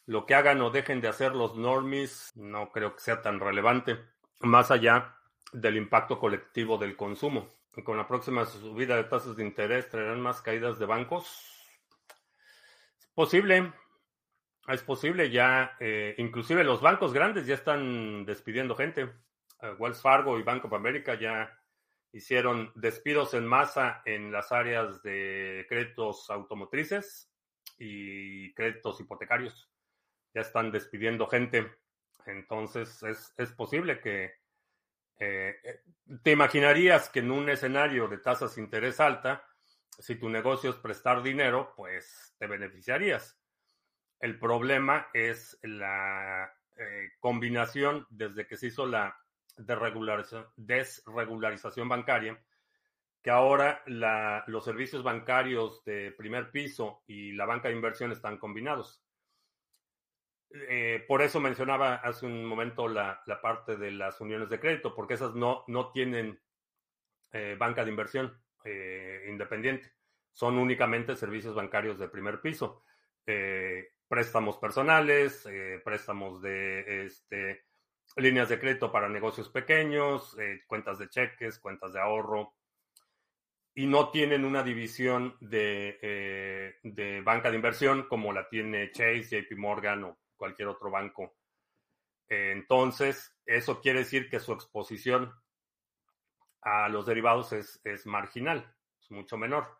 lo 0.07 0.25
que 0.25 0.37
hagan 0.37 0.61
o 0.61 0.71
dejen 0.71 1.01
de 1.01 1.09
hacer 1.09 1.35
los 1.35 1.57
normis 1.57 2.31
no 2.37 2.71
creo 2.71 2.95
que 2.95 3.01
sea 3.01 3.21
tan 3.21 3.41
relevante, 3.41 3.99
más 4.39 4.71
allá 4.71 5.17
del 5.53 5.77
impacto 5.77 6.21
colectivo 6.21 6.79
del 6.79 6.97
consumo. 6.97 7.53
Con 7.85 7.97
la 7.97 8.09
próxima 8.09 8.45
subida 8.47 8.97
de 8.97 9.05
tasas 9.05 9.37
de 9.37 9.45
interés 9.45 9.89
traerán 9.89 10.21
más 10.21 10.41
caídas 10.41 10.79
de 10.79 10.87
bancos. 10.87 11.27
Es 12.99 13.07
posible, 13.15 13.73
es 14.69 14.83
posible, 14.83 15.31
ya, 15.31 15.77
eh, 15.79 16.15
inclusive 16.19 16.65
los 16.65 16.81
bancos 16.81 17.13
grandes 17.13 17.47
ya 17.47 17.55
están 17.55 18.25
despidiendo 18.25 18.75
gente. 18.75 19.13
Eh, 19.63 19.75
Wells 19.79 20.01
Fargo 20.01 20.39
y 20.39 20.43
Bank 20.43 20.65
of 20.65 20.73
America 20.73 21.15
ya 21.15 21.53
hicieron 22.13 22.73
despidos 22.75 23.35
en 23.35 23.47
masa 23.47 24.03
en 24.07 24.33
las 24.33 24.53
áreas 24.53 25.03
de 25.03 25.67
créditos 25.69 26.31
automotrices 26.31 27.31
y 27.79 28.55
créditos 28.55 29.01
hipotecarios. 29.01 29.71
Ya 30.35 30.41
están 30.41 30.73
despidiendo 30.73 31.27
gente. 31.27 31.71
Entonces 32.25 33.03
es, 33.03 33.35
es 33.37 33.53
posible 33.53 34.01
que 34.01 34.33
eh, 35.19 35.57
te 36.23 36.33
imaginarías 36.33 37.09
que 37.09 37.21
en 37.21 37.31
un 37.31 37.49
escenario 37.49 38.09
de 38.09 38.19
tasas 38.19 38.55
de 38.55 38.63
interés 38.63 39.01
alta, 39.01 39.45
si 39.99 40.17
tu 40.17 40.29
negocio 40.29 40.71
es 40.71 40.77
prestar 40.77 41.23
dinero, 41.23 41.73
pues 41.77 42.35
te 42.39 42.47
beneficiarías 42.47 43.39
el 44.21 44.39
problema 44.39 45.09
es 45.13 45.59
la 45.63 46.49
eh, 46.77 47.11
combinación 47.21 48.07
desde 48.11 48.47
que 48.47 48.57
se 48.57 48.69
hizo 48.69 48.87
la 48.87 49.19
desregularización 49.57 51.89
bancaria, 51.89 52.41
que 53.23 53.31
ahora 53.31 53.83
los 53.87 54.65
servicios 54.65 55.03
bancarios 55.03 55.83
de 55.85 56.13
primer 56.13 56.51
piso 56.51 57.03
y 57.07 57.33
la 57.33 57.47
banca 57.47 57.69
de 57.69 57.75
inversión 57.75 58.13
están 58.13 58.39
combinados. 58.39 59.03
Eh, 60.51 61.05
por 61.07 61.23
eso 61.23 61.41
mencionaba 61.41 61.97
hace 61.97 62.27
un 62.27 62.45
momento 62.45 62.89
la, 62.89 63.23
parte 63.43 63.77
de 63.77 63.91
las 63.91 64.21
uniones 64.21 64.49
de 64.49 64.61
crédito, 64.61 64.95
porque 64.95 65.15
esas 65.15 65.35
no, 65.35 65.65
no 65.67 65.91
tienen 65.91 66.41
eh, 67.33 67.57
banca 67.59 67.85
de 67.85 67.91
inversión 67.91 68.43
independiente, 69.29 69.93
son 70.33 70.59
únicamente 70.59 71.15
servicios 71.15 71.55
bancarios 71.55 72.01
de 72.01 72.09
primer 72.09 72.41
piso 72.41 72.83
préstamos 74.09 74.59
personales, 74.59 75.47
eh, 75.47 75.81
préstamos 75.85 76.41
de 76.43 77.07
este, 77.07 77.65
líneas 78.17 78.49
de 78.49 78.59
crédito 78.59 78.93
para 78.93 79.09
negocios 79.09 79.49
pequeños, 79.49 80.37
eh, 80.39 80.63
cuentas 80.67 80.99
de 80.99 81.09
cheques, 81.09 81.59
cuentas 81.59 81.93
de 81.93 82.01
ahorro, 82.01 82.55
y 83.75 83.87
no 83.87 84.11
tienen 84.11 84.45
una 84.45 84.63
división 84.63 85.37
de, 85.41 85.99
eh, 86.01 86.77
de 86.83 87.21
banca 87.21 87.51
de 87.51 87.57
inversión 87.57 88.07
como 88.09 88.33
la 88.33 88.49
tiene 88.49 88.91
Chase, 88.93 89.43
JP 89.43 89.59
Morgan 89.59 90.05
o 90.05 90.19
cualquier 90.37 90.69
otro 90.69 90.91
banco. 90.91 91.35
entonces, 92.29 93.37
eso 93.45 93.81
quiere 93.81 94.01
decir 94.01 94.29
que 94.29 94.41
su 94.41 94.53
exposición 94.53 95.33
a 96.63 96.89
los 96.89 97.07
derivados 97.07 97.53
es, 97.53 98.07
marginal, 98.07 98.75
es 99.01 99.11
mucho 99.11 99.37
menor. 99.37 99.79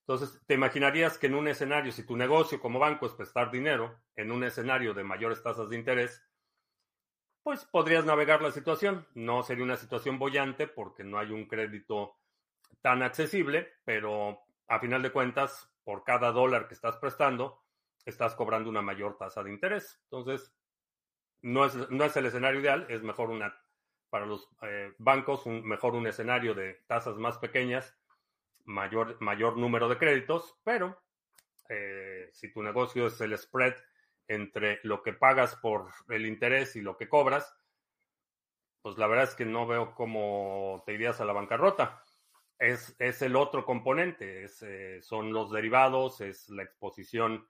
Entonces, 0.00 0.40
te 0.46 0.54
imaginarías 0.54 1.18
que 1.18 1.26
en 1.26 1.34
un 1.34 1.48
escenario, 1.48 1.90
si 1.90 2.06
tu 2.06 2.16
negocio 2.16 2.60
como 2.60 2.78
banco 2.78 3.06
es 3.06 3.12
prestar 3.14 3.50
dinero, 3.50 4.00
en 4.14 4.30
un 4.30 4.44
escenario 4.44 4.94
de 4.94 5.04
mayores 5.04 5.42
tasas 5.42 5.68
de 5.68 5.76
interés, 5.76 6.22
pues 7.42 7.64
podrías 7.64 8.04
navegar 8.04 8.42
la 8.42 8.52
situación. 8.52 9.06
No 9.14 9.42
sería 9.42 9.64
una 9.64 9.76
situación 9.76 10.18
bollante 10.18 10.68
porque 10.68 11.02
no 11.02 11.18
hay 11.18 11.30
un 11.30 11.46
crédito 11.46 12.16
tan 12.80 13.02
accesible, 13.02 13.72
pero 13.84 14.40
a 14.68 14.78
final 14.78 15.02
de 15.02 15.10
cuentas, 15.10 15.68
por 15.82 16.04
cada 16.04 16.30
dólar 16.30 16.68
que 16.68 16.74
estás 16.74 16.96
prestando, 16.98 17.60
estás 18.04 18.34
cobrando 18.34 18.70
una 18.70 18.82
mayor 18.82 19.16
tasa 19.16 19.42
de 19.42 19.50
interés. 19.50 20.00
Entonces, 20.04 20.54
no 21.42 21.64
es, 21.64 21.74
no 21.90 22.04
es 22.04 22.16
el 22.16 22.26
escenario 22.26 22.60
ideal, 22.60 22.86
es 22.88 23.02
mejor 23.02 23.30
una, 23.30 23.54
para 24.10 24.26
los 24.26 24.48
eh, 24.62 24.92
bancos, 24.98 25.46
un, 25.46 25.66
mejor 25.66 25.94
un 25.94 26.06
escenario 26.06 26.54
de 26.54 26.74
tasas 26.86 27.16
más 27.16 27.38
pequeñas, 27.38 27.96
mayor, 28.64 29.20
mayor 29.20 29.56
número 29.56 29.88
de 29.88 29.98
créditos, 29.98 30.58
pero 30.64 31.00
eh, 31.68 32.28
si 32.32 32.52
tu 32.52 32.62
negocio 32.62 33.06
es 33.06 33.20
el 33.20 33.36
spread 33.38 33.74
entre 34.28 34.80
lo 34.82 35.02
que 35.02 35.12
pagas 35.12 35.56
por 35.56 35.88
el 36.08 36.26
interés 36.26 36.76
y 36.76 36.82
lo 36.82 36.96
que 36.96 37.08
cobras, 37.08 37.54
pues 38.82 38.96
la 38.96 39.06
verdad 39.06 39.24
es 39.24 39.34
que 39.34 39.44
no 39.44 39.66
veo 39.66 39.94
cómo 39.94 40.82
te 40.86 40.94
irías 40.94 41.20
a 41.20 41.24
la 41.24 41.32
bancarrota. 41.32 42.02
Es, 42.58 42.94
es 42.98 43.22
el 43.22 43.36
otro 43.36 43.64
componente, 43.64 44.46
eh, 44.62 45.00
son 45.02 45.32
los 45.32 45.50
derivados, 45.50 46.20
es 46.20 46.48
la 46.50 46.62
exposición 46.62 47.48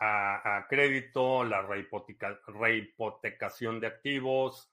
a, 0.00 0.66
crédito, 0.68 1.44
la 1.44 1.62
rehipotecación 1.62 3.80
de 3.80 3.86
activos, 3.86 4.72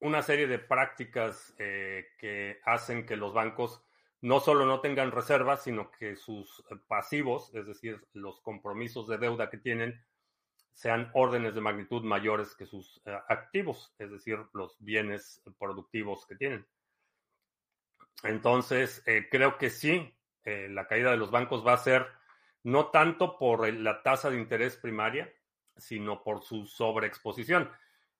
una 0.00 0.22
serie 0.22 0.46
de 0.46 0.58
prácticas 0.58 1.54
eh, 1.58 2.06
que 2.18 2.60
hacen 2.64 3.04
que 3.04 3.16
los 3.16 3.34
bancos 3.34 3.84
no 4.22 4.40
solo 4.40 4.66
no 4.66 4.80
tengan 4.80 5.12
reservas, 5.12 5.62
sino 5.62 5.90
que 5.90 6.16
sus 6.16 6.64
pasivos, 6.88 7.54
es 7.54 7.66
decir, 7.66 8.06
los 8.12 8.40
compromisos 8.40 9.08
de 9.08 9.18
deuda 9.18 9.50
que 9.50 9.58
tienen, 9.58 10.02
sean 10.72 11.10
órdenes 11.14 11.54
de 11.54 11.60
magnitud 11.60 12.02
mayores 12.02 12.54
que 12.54 12.66
sus 12.66 13.02
eh, 13.04 13.18
activos, 13.28 13.94
es 13.98 14.10
decir, 14.10 14.38
los 14.54 14.76
bienes 14.78 15.42
productivos 15.58 16.26
que 16.26 16.36
tienen. 16.36 16.66
Entonces, 18.22 19.02
eh, 19.06 19.28
creo 19.30 19.58
que 19.58 19.70
sí, 19.70 20.14
eh, 20.44 20.68
la 20.70 20.86
caída 20.86 21.10
de 21.10 21.16
los 21.16 21.30
bancos 21.30 21.66
va 21.66 21.74
a 21.74 21.78
ser 21.78 22.06
no 22.62 22.88
tanto 22.88 23.38
por 23.38 23.72
la 23.72 24.02
tasa 24.02 24.30
de 24.30 24.38
interés 24.38 24.76
primaria, 24.76 25.32
sino 25.76 26.22
por 26.22 26.42
su 26.42 26.66
sobreexposición. 26.66 27.70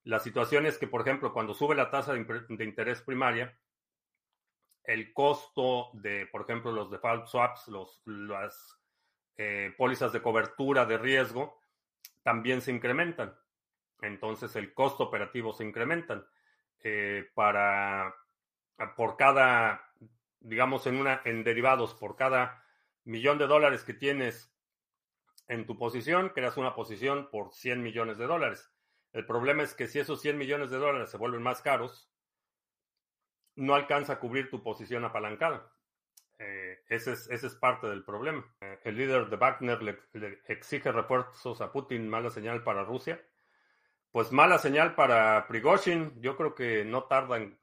La 0.04 0.18
situación 0.18 0.66
es 0.66 0.78
que, 0.78 0.86
por 0.86 1.02
ejemplo, 1.02 1.32
cuando 1.32 1.54
sube 1.54 1.74
la 1.74 1.90
tasa 1.90 2.14
de, 2.14 2.64
interés 2.64 3.02
primaria, 3.02 3.58
el 4.84 5.12
costo 5.12 5.90
de, 5.92 6.26
por 6.26 6.42
ejemplo, 6.42 6.72
los 6.72 6.90
default 6.90 7.26
swaps, 7.26 7.68
los, 7.68 8.02
las 8.06 8.78
pólizas 9.76 10.12
de 10.12 10.22
cobertura 10.22 10.84
de 10.84 10.98
riesgo, 10.98 11.60
también 12.22 12.60
se 12.60 12.72
incrementan. 12.72 13.34
Entonces 14.02 14.56
el 14.56 14.72
costo 14.74 15.04
operativo 15.04 15.52
se 15.52 15.64
incrementan. 15.64 16.26
Eh, 16.82 17.28
para 17.34 18.14
por 18.96 19.16
cada, 19.16 19.92
digamos, 20.40 20.86
en 20.86 20.96
una, 20.96 21.20
en 21.24 21.44
derivados, 21.44 21.94
por 21.94 22.16
cada 22.16 22.64
millón 23.04 23.38
de 23.38 23.46
dólares 23.46 23.84
que 23.84 23.94
tienes 23.94 24.52
en 25.48 25.66
tu 25.66 25.76
posición, 25.76 26.28
creas 26.30 26.56
una 26.56 26.74
posición 26.74 27.28
por 27.30 27.52
100 27.52 27.82
millones 27.82 28.18
de 28.18 28.26
dólares. 28.26 28.72
El 29.12 29.26
problema 29.26 29.62
es 29.64 29.74
que 29.74 29.88
si 29.88 29.98
esos 29.98 30.20
100 30.20 30.38
millones 30.38 30.70
de 30.70 30.78
dólares 30.78 31.10
se 31.10 31.16
vuelven 31.16 31.42
más 31.42 31.60
caros, 31.60 32.08
no 33.56 33.74
alcanza 33.74 34.14
a 34.14 34.18
cubrir 34.20 34.48
tu 34.48 34.62
posición 34.62 35.04
apalancada. 35.04 35.72
Eh, 36.38 36.82
ese, 36.88 37.12
es, 37.12 37.28
ese, 37.30 37.48
es, 37.48 37.54
parte 37.56 37.86
del 37.88 38.04
problema. 38.04 38.46
Eh, 38.60 38.78
el 38.84 38.96
líder 38.96 39.28
de 39.28 39.36
Wagner 39.36 39.82
le, 39.82 39.98
exige 40.46 40.90
refuerzos 40.90 41.60
a 41.60 41.70
Putin, 41.70 42.08
mala 42.08 42.30
señal 42.30 42.62
para 42.62 42.84
Rusia. 42.84 43.20
Pues 44.10 44.32
mala 44.32 44.58
señal 44.58 44.94
para 44.94 45.46
Prigozhin. 45.48 46.20
Yo 46.22 46.36
creo 46.36 46.54
que 46.54 46.84
no 46.84 47.04
tarda 47.04 47.36
en 47.36 47.60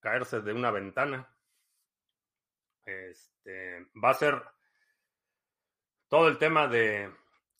caerse 0.00 0.40
de 0.40 0.52
una 0.52 0.70
ventana. 0.70 1.34
Este, 2.84 3.86
va 3.94 4.10
a 4.10 4.14
ser 4.14 4.42
todo 6.14 6.28
el 6.28 6.38
tema 6.38 6.68
de 6.68 7.10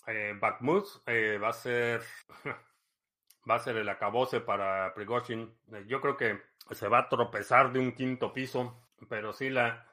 eh, 0.07 0.39
Bakhmut, 0.41 0.87
eh, 1.07 1.39
va 1.43 1.49
a 1.49 1.53
ser 1.53 2.03
va 3.51 3.57
a 3.57 3.59
ser 3.59 3.79
el 3.79 3.89
acabose 3.89 4.41
para 4.41 4.95
Prigozhin. 4.95 5.53
yo 5.89 6.01
creo 6.01 6.17
que 6.17 6.41
se 6.71 6.87
va 6.87 6.99
a 6.99 7.09
tropezar 7.09 7.73
de 7.73 7.81
un 7.81 7.91
quinto 7.91 8.33
piso, 8.33 8.81
pero 9.09 9.33
sí 9.33 9.51
la 9.51 9.85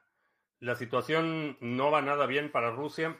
la 0.59 0.75
situación 0.75 1.57
no 1.59 1.89
va 1.89 2.03
nada 2.03 2.27
bien 2.27 2.51
para 2.51 2.69
Rusia. 2.69 3.17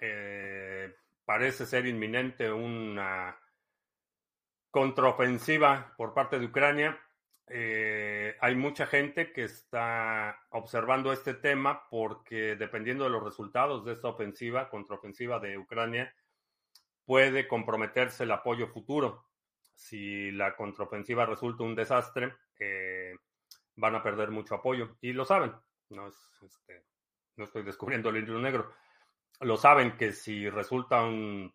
Eh, 0.00 0.92
parece 1.24 1.64
ser 1.64 1.86
inminente 1.86 2.50
una 2.50 3.38
contraofensiva 4.72 5.94
por 5.96 6.12
parte 6.12 6.40
de 6.40 6.46
Ucrania. 6.46 7.00
Eh, 7.54 8.34
hay 8.40 8.54
mucha 8.54 8.86
gente 8.86 9.30
que 9.30 9.44
está 9.44 10.40
observando 10.52 11.12
este 11.12 11.34
tema 11.34 11.86
porque 11.90 12.56
dependiendo 12.56 13.04
de 13.04 13.10
los 13.10 13.22
resultados 13.22 13.84
de 13.84 13.92
esta 13.92 14.08
ofensiva, 14.08 14.70
contraofensiva 14.70 15.38
de 15.38 15.58
Ucrania, 15.58 16.14
puede 17.04 17.46
comprometerse 17.46 18.24
el 18.24 18.30
apoyo 18.30 18.68
futuro. 18.68 19.26
Si 19.74 20.30
la 20.30 20.56
contraofensiva 20.56 21.26
resulta 21.26 21.64
un 21.64 21.74
desastre, 21.74 22.36
eh, 22.58 23.16
van 23.76 23.96
a 23.96 24.02
perder 24.02 24.30
mucho 24.30 24.54
apoyo 24.54 24.96
y 25.02 25.12
lo 25.12 25.26
saben. 25.26 25.52
No, 25.90 26.08
este, 26.08 26.84
estoy 27.36 27.64
descubriendo 27.64 28.08
el 28.08 28.14
libro 28.14 28.40
negro. 28.40 28.72
Lo 29.40 29.58
saben 29.58 29.98
que 29.98 30.12
si 30.12 30.48
resulta 30.48 31.02
un 31.02 31.52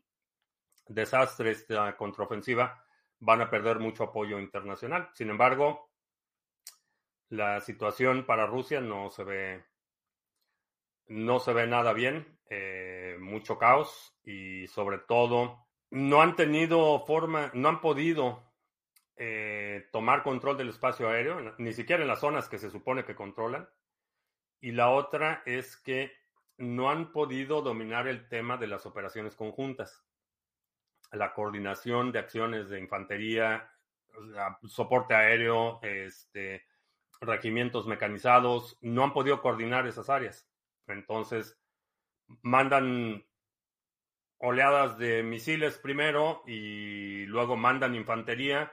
desastre 0.88 1.50
esta 1.50 1.98
contraofensiva, 1.98 2.84
van 3.20 3.42
a 3.42 3.50
perder 3.50 3.80
mucho 3.80 4.04
apoyo 4.04 4.40
internacional. 4.40 5.10
Sin 5.14 5.32
embargo, 5.32 5.87
la 7.30 7.62
situación 7.62 8.26
para 8.26 8.46
Rusia 8.46 8.82
no 8.82 9.10
se 9.10 9.24
ve 9.24 9.66
no 11.08 11.40
se 11.40 11.54
ve 11.54 11.68
nada 11.68 11.94
bien, 11.94 12.38
eh, 12.50 13.18
mucho 13.20 13.58
caos 13.58 14.18
y 14.24 14.68
sobre 14.68 14.98
todo 14.98 15.68
no 15.90 16.22
han 16.22 16.36
tenido 16.36 17.00
forma, 17.06 17.50
no 17.54 17.70
han 17.70 17.80
podido 17.80 18.44
eh, 19.16 19.88
tomar 19.92 20.22
control 20.22 20.58
del 20.58 20.70
espacio 20.70 21.10
aéreo, 21.10 21.56
ni 21.58 21.74
siquiera 21.74 22.02
en 22.02 22.10
las 22.10 22.20
zonas 22.20 22.50
que 22.50 22.60
se 22.60 22.70
supone 22.70 23.06
que 23.06 23.16
controlan. 23.16 23.70
Y 24.60 24.72
la 24.72 24.90
otra 24.90 25.44
es 25.46 25.78
que 25.78 26.12
no 26.58 26.90
han 26.90 27.12
podido 27.12 27.62
dominar 27.62 28.08
el 28.08 28.28
tema 28.28 28.58
de 28.58 28.68
las 28.68 28.86
operaciones 28.86 29.36
conjuntas. 29.36 30.04
La 31.12 31.34
coordinación 31.34 32.12
de 32.12 32.20
acciones 32.20 32.70
de 32.70 32.80
infantería, 32.80 33.72
soporte 34.68 35.14
aéreo, 35.14 35.80
este, 35.84 36.66
regimientos 37.22 37.88
mecanizados, 37.88 38.78
no 38.82 39.04
han 39.04 39.14
podido 39.14 39.42
coordinar 39.42 39.88
esas 39.88 40.10
áreas. 40.10 40.48
Entonces, 40.88 41.60
mandan 42.42 43.26
oleadas 44.40 44.98
de 44.98 45.24
misiles 45.24 45.78
primero 45.78 46.44
y 46.46 47.26
luego 47.26 47.56
mandan 47.56 47.96
infantería 47.96 48.72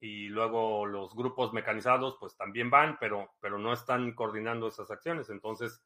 y 0.00 0.28
luego 0.28 0.86
los 0.86 1.14
grupos 1.14 1.52
mecanizados 1.52 2.16
pues 2.20 2.36
también 2.36 2.70
van, 2.70 2.98
pero, 3.00 3.34
pero 3.40 3.58
no 3.58 3.72
están 3.72 4.12
coordinando 4.12 4.68
esas 4.68 4.90
acciones. 4.90 5.30
Entonces, 5.30 5.82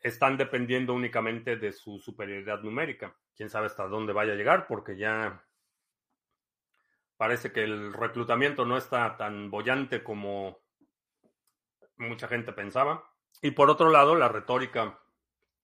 están 0.00 0.36
dependiendo 0.36 0.94
únicamente 0.94 1.56
de 1.56 1.72
su 1.72 1.98
superioridad 1.98 2.60
numérica. 2.60 3.16
Quién 3.34 3.50
sabe 3.50 3.66
hasta 3.66 3.88
dónde 3.88 4.12
vaya 4.12 4.32
a 4.32 4.36
llegar, 4.36 4.66
porque 4.66 4.96
ya 4.96 5.44
parece 7.16 7.52
que 7.52 7.64
el 7.64 7.92
reclutamiento 7.92 8.64
no 8.64 8.76
está 8.76 9.16
tan 9.16 9.50
bollante 9.50 10.02
como 10.02 10.63
mucha 11.96 12.28
gente 12.28 12.52
pensaba. 12.52 13.04
Y 13.42 13.50
por 13.52 13.70
otro 13.70 13.90
lado, 13.90 14.14
la 14.14 14.28
retórica 14.28 14.98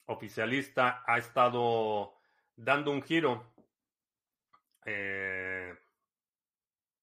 oficialista 0.07 1.03
ha 1.07 1.19
estado 1.19 2.15
dando 2.57 2.91
un 2.91 3.03
giro. 3.03 3.55
Eh, 4.85 5.75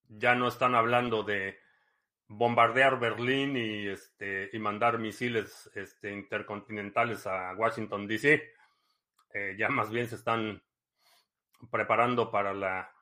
ya 0.10 0.36
no 0.36 0.48
están 0.48 0.76
hablando 0.76 1.24
de 1.24 1.60
bombardear 2.28 3.00
Berlín 3.00 3.56
y, 3.56 3.88
este, 3.88 4.50
y 4.52 4.60
mandar 4.60 5.00
misiles 5.00 5.70
este, 5.76 6.12
intercontinentales 6.12 7.26
a 7.28 7.54
Washington, 7.54 8.08
D.C. 8.08 8.44
Eh, 9.34 9.56
ya 9.58 9.70
más 9.70 9.90
bien 9.90 10.08
se 10.08 10.16
están 10.16 10.62
preparando 11.72 12.32
para 12.32 12.54
la 12.54 12.94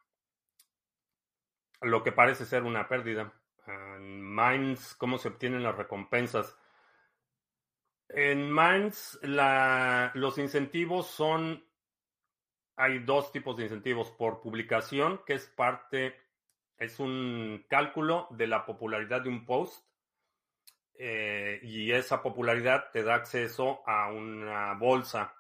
lo 1.82 2.04
que 2.04 2.12
parece 2.12 2.46
ser 2.46 2.64
una 2.64 2.88
pérdida. 2.88 3.34
En 3.68 4.36
Mines, 4.36 4.96
¿cómo 4.96 5.18
se 5.18 5.30
obtienen 5.30 5.64
las 5.64 5.76
recompensas? 5.76 6.58
En 8.10 8.54
Mines, 8.54 9.20
la, 9.24 10.12
los 10.14 10.38
incentivos 10.38 11.08
son, 11.08 11.66
hay 12.76 13.00
dos 13.00 13.32
tipos 13.32 13.58
de 13.58 13.64
incentivos 13.64 14.12
por 14.12 14.42
publicación, 14.42 15.22
que 15.26 15.34
es 15.34 15.48
parte 15.48 16.26
es 16.78 17.00
un 17.00 17.66
cálculo 17.70 18.28
de 18.32 18.48
la 18.48 18.66
popularidad 18.66 19.22
de 19.22 19.30
un 19.30 19.46
post 19.46 19.86
eh, 20.98 21.60
y 21.64 21.92
esa 21.92 22.22
popularidad 22.22 22.92
te 22.92 23.04
da 23.04 23.16
acceso 23.16 23.82
a 23.86 24.12
una 24.12 24.74
bolsa 24.74 25.36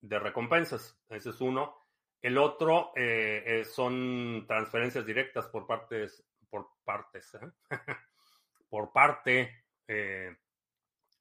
de 0.00 0.18
recompensas. 0.18 0.98
Ese 1.08 1.30
es 1.30 1.40
uno. 1.40 1.76
El 2.20 2.36
otro 2.38 2.92
eh, 2.96 3.64
son 3.64 4.44
transferencias 4.46 5.06
directas 5.06 5.46
por 5.48 5.66
partes, 5.66 6.24
por 6.50 6.68
partes, 6.84 7.34
¿eh? 7.34 7.50
por 8.68 8.92
parte 8.92 9.64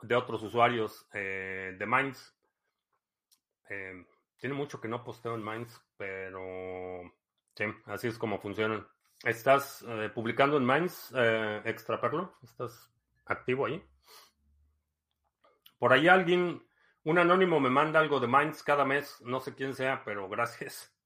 de 0.02 0.16
otros 0.16 0.44
usuarios 0.44 1.08
eh, 1.14 1.76
de 1.78 1.86
Minds. 1.86 2.36
Eh, 3.70 4.06
tiene 4.38 4.56
mucho 4.56 4.80
que 4.80 4.88
no 4.88 5.04
posteo 5.04 5.36
en 5.36 5.44
Minds, 5.44 5.82
pero 5.98 7.02
sí, 7.56 7.66
así 7.86 8.08
es 8.08 8.18
como 8.18 8.40
funcionan. 8.40 8.88
¿Estás 9.24 9.84
eh, 9.88 10.10
publicando 10.14 10.58
en 10.58 10.66
Minds, 10.66 11.14
Extra 11.66 12.00
Perlo? 12.00 12.38
¿Estás 12.42 12.90
activo 13.26 13.66
ahí? 13.66 13.84
Por 15.78 15.92
ahí 15.92 16.08
alguien, 16.08 16.66
un 17.04 17.18
anónimo 17.18 17.60
me 17.60 17.70
manda 17.70 18.00
algo 18.00 18.20
de 18.20 18.28
Minds 18.28 18.64
cada 18.64 18.86
mes, 18.86 19.20
no 19.22 19.42
sé 19.42 19.56
quién 19.56 19.76
sea, 19.76 20.04
pero 20.04 20.30
gracias. 20.30 20.96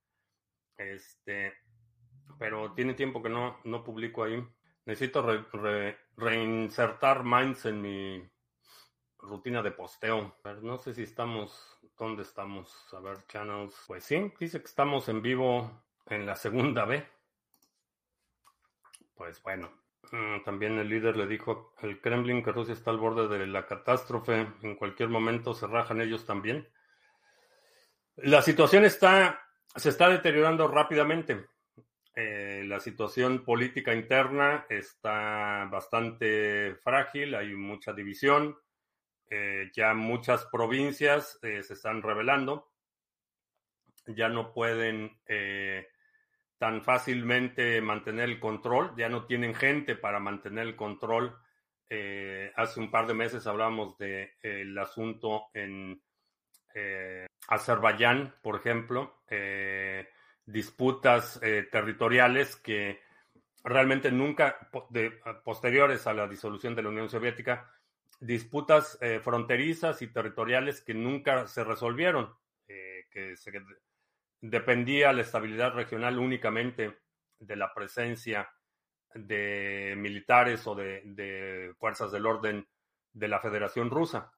Este, 0.76 1.54
pero 2.38 2.74
tiene 2.74 2.94
tiempo 2.94 3.22
que 3.22 3.30
no, 3.30 3.60
no 3.64 3.84
publico 3.84 4.24
ahí. 4.24 4.46
Necesito 4.86 5.26
reinsertar 6.18 7.24
Minds 7.24 7.66
en 7.66 7.82
mi 7.82 8.30
rutina 9.20 9.62
de 9.62 9.72
posteo. 9.72 10.36
no 10.62 10.78
sé 10.78 10.94
si 10.94 11.04
estamos, 11.04 11.80
¿dónde 11.98 12.24
estamos? 12.24 12.94
A 12.94 13.00
ver, 13.00 13.26
channels. 13.28 13.76
Pues 13.88 14.04
sí, 14.04 14.32
dice 14.40 14.60
que 14.60 14.66
estamos 14.66 15.08
en 15.10 15.22
vivo 15.22 15.84
en 16.08 16.26
la 16.26 16.36
segunda 16.36 16.86
B. 16.86 17.06
Pues 19.16 19.42
bueno. 19.42 19.72
Mm, 20.12 20.44
también 20.44 20.78
el 20.78 20.90
líder 20.90 21.16
le 21.16 21.26
dijo 21.26 21.74
al 21.78 22.00
Kremlin 22.02 22.44
que 22.44 22.52
Rusia 22.52 22.74
está 22.74 22.92
al 22.92 22.98
borde 22.98 23.28
de 23.28 23.48
la 23.48 23.66
catástrofe. 23.66 24.48
En 24.62 24.76
cualquier 24.76 25.10
momento 25.10 25.54
se 25.54 25.66
rajan 25.66 26.02
ellos 26.02 26.26
también. 26.26 26.68
La 28.18 28.42
situación 28.42 28.86
está, 28.86 29.42
se 29.76 29.90
está 29.90 30.10
deteriorando 30.10 30.68
rápidamente. 30.68 31.48
Eh, 32.16 32.64
la 32.68 32.80
situación 32.80 33.44
política 33.44 33.94
interna 33.94 34.68
está 34.70 35.68
bastante 35.72 36.76
frágil, 36.76 37.34
hay 37.34 37.56
mucha 37.56 37.94
división. 37.94 38.56
Eh, 39.30 39.72
ya 39.74 39.96
muchas 39.96 40.46
provincias 40.46 41.40
eh, 41.42 41.64
se 41.64 41.74
están 41.74 42.04
revelando, 42.04 42.72
ya 44.06 44.30
no 44.30 44.54
pueden 44.54 45.18
tan 46.60 46.84
fácilmente 46.84 47.82
mantener 47.82 48.30
el 48.30 48.40
control, 48.40 48.94
ya 48.96 49.10
no 49.10 49.26
tienen 49.26 49.56
gente 49.56 49.96
para 49.96 50.20
mantener 50.20 50.68
el 50.68 50.76
control. 50.76 51.36
hace 52.56 52.80
un 52.80 52.92
par 52.92 53.08
de 53.08 53.14
meses 53.14 53.48
hablamos 53.48 53.98
del 53.98 54.78
asunto 54.78 55.48
en 55.54 56.02
Azerbaiyán, 57.48 58.36
por 58.42 58.56
ejemplo, 58.58 59.24
disputas 60.46 61.40
territoriales 61.72 62.56
que 62.58 63.00
realmente 63.64 64.12
nunca, 64.12 64.70
posteriores 65.44 66.06
a 66.08 66.14
la 66.14 66.28
disolución 66.28 66.76
de 66.76 66.84
la 66.84 66.90
Unión 66.90 67.10
Soviética, 67.10 67.72
disputas 68.20 68.98
eh, 69.02 69.20
fronterizas 69.22 70.02
y 70.02 70.08
territoriales 70.08 70.82
que 70.82 70.94
nunca 70.94 71.48
se 71.48 71.64
resolvieron, 71.64 72.34
eh, 72.68 73.06
que 73.10 73.36
se, 73.36 73.52
dependía 74.42 75.14
la 75.14 75.22
estabilidad 75.22 75.74
regional 75.74 76.20
únicamente 76.20 77.00
de 77.40 77.56
la 77.56 77.74
presencia 77.74 78.50
de 79.14 79.94
militares 79.98 80.66
o 80.68 80.76
de, 80.76 81.74
fuerzas 81.78 82.12
del 82.12 82.26
orden 82.26 82.68
de 83.12 83.28
la 83.28 83.40
Federación 83.40 83.90
Rusa. 83.90 84.34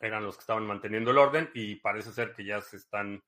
Eran 0.00 0.24
los 0.24 0.36
que 0.36 0.42
estaban 0.42 0.66
manteniendo 0.66 1.10
el 1.10 1.18
orden 1.18 1.50
y 1.54 1.76
parece 1.76 2.12
ser 2.12 2.34
que 2.34 2.44
ya 2.44 2.60
se 2.60 2.76
están 2.76 3.22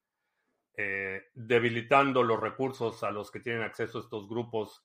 eh, 0.76 1.24
debilitando 1.34 2.22
los 2.22 2.40
recursos 2.40 3.02
a 3.02 3.10
los 3.10 3.30
que 3.30 3.40
tienen 3.40 3.62
acceso 3.62 4.00
estos 4.00 4.28
grupos 4.28 4.84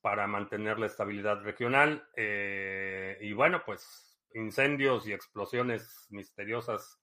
para 0.00 0.26
mantener 0.26 0.78
la 0.78 0.86
estabilidad 0.86 1.42
regional. 1.42 2.08
y 2.16 3.32
bueno, 3.32 3.62
pues 3.64 4.18
incendios 4.34 5.06
y 5.06 5.12
explosiones 5.12 6.06
misteriosas 6.10 7.00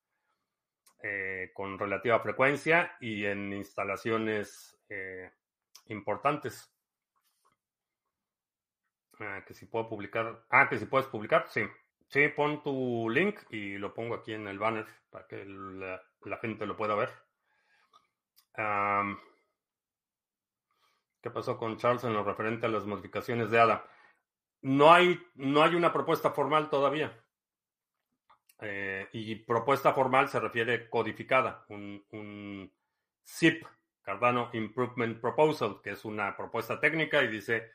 eh, 1.03 1.51
con 1.53 1.77
relativa 1.77 2.19
frecuencia 2.19 2.97
y 2.99 3.25
en 3.25 3.53
instalaciones 3.53 4.79
eh, 4.89 5.31
importantes. 5.87 6.73
Ah, 9.19 9.43
que 9.45 9.53
si 9.53 9.67
puedo 9.67 9.87
publicar. 9.89 10.43
Ah, 10.49 10.67
que 10.69 10.77
si 10.77 10.85
puedes 10.85 11.07
publicar, 11.07 11.47
sí. 11.49 11.61
Sí, 12.07 12.29
pon 12.29 12.63
tu 12.63 13.09
link 13.09 13.39
y 13.51 13.77
lo 13.77 13.93
pongo 13.93 14.15
aquí 14.15 14.33
en 14.33 14.47
el 14.47 14.57
banner 14.57 14.87
para 15.09 15.27
que 15.27 15.43
la, 15.45 16.37
gente 16.41 16.65
lo 16.65 16.77
pueda 16.77 16.95
ver. 16.95 17.09
¿Qué 21.21 21.29
pasó 21.29 21.57
con 21.57 21.77
Charles 21.77 22.03
en 22.03 22.13
lo 22.13 22.23
referente 22.23 22.65
a 22.65 22.69
las 22.69 22.85
modificaciones 22.85 23.51
de 23.51 23.59
ADA? 23.59 23.87
No 24.61 24.91
hay, 24.91 25.19
no 25.35 25.61
hay 25.61 25.75
una 25.75 25.93
propuesta 25.93 26.31
formal 26.31 26.69
todavía. 26.69 27.23
Eh, 28.59 29.07
y 29.13 29.35
propuesta 29.35 29.93
formal 29.93 30.29
se 30.29 30.39
refiere 30.39 30.89
codificada, 30.89 31.65
un, 31.69 32.03
un 32.09 32.73
ZIP, 33.23 33.63
Cardano 34.01 34.49
Improvement 34.53 35.21
Proposal, 35.21 35.79
que 35.83 35.91
es 35.91 36.05
una 36.05 36.35
propuesta 36.35 36.79
técnica 36.79 37.21
y 37.21 37.27
dice, 37.27 37.71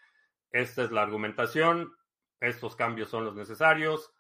esta 0.51 0.83
es 0.83 0.90
la 0.90 1.03
argumentación, 1.03 1.95
estos 2.40 2.75
cambios 2.75 3.11
son 3.11 3.25
los 3.25 3.37
necesarios, 3.37 4.12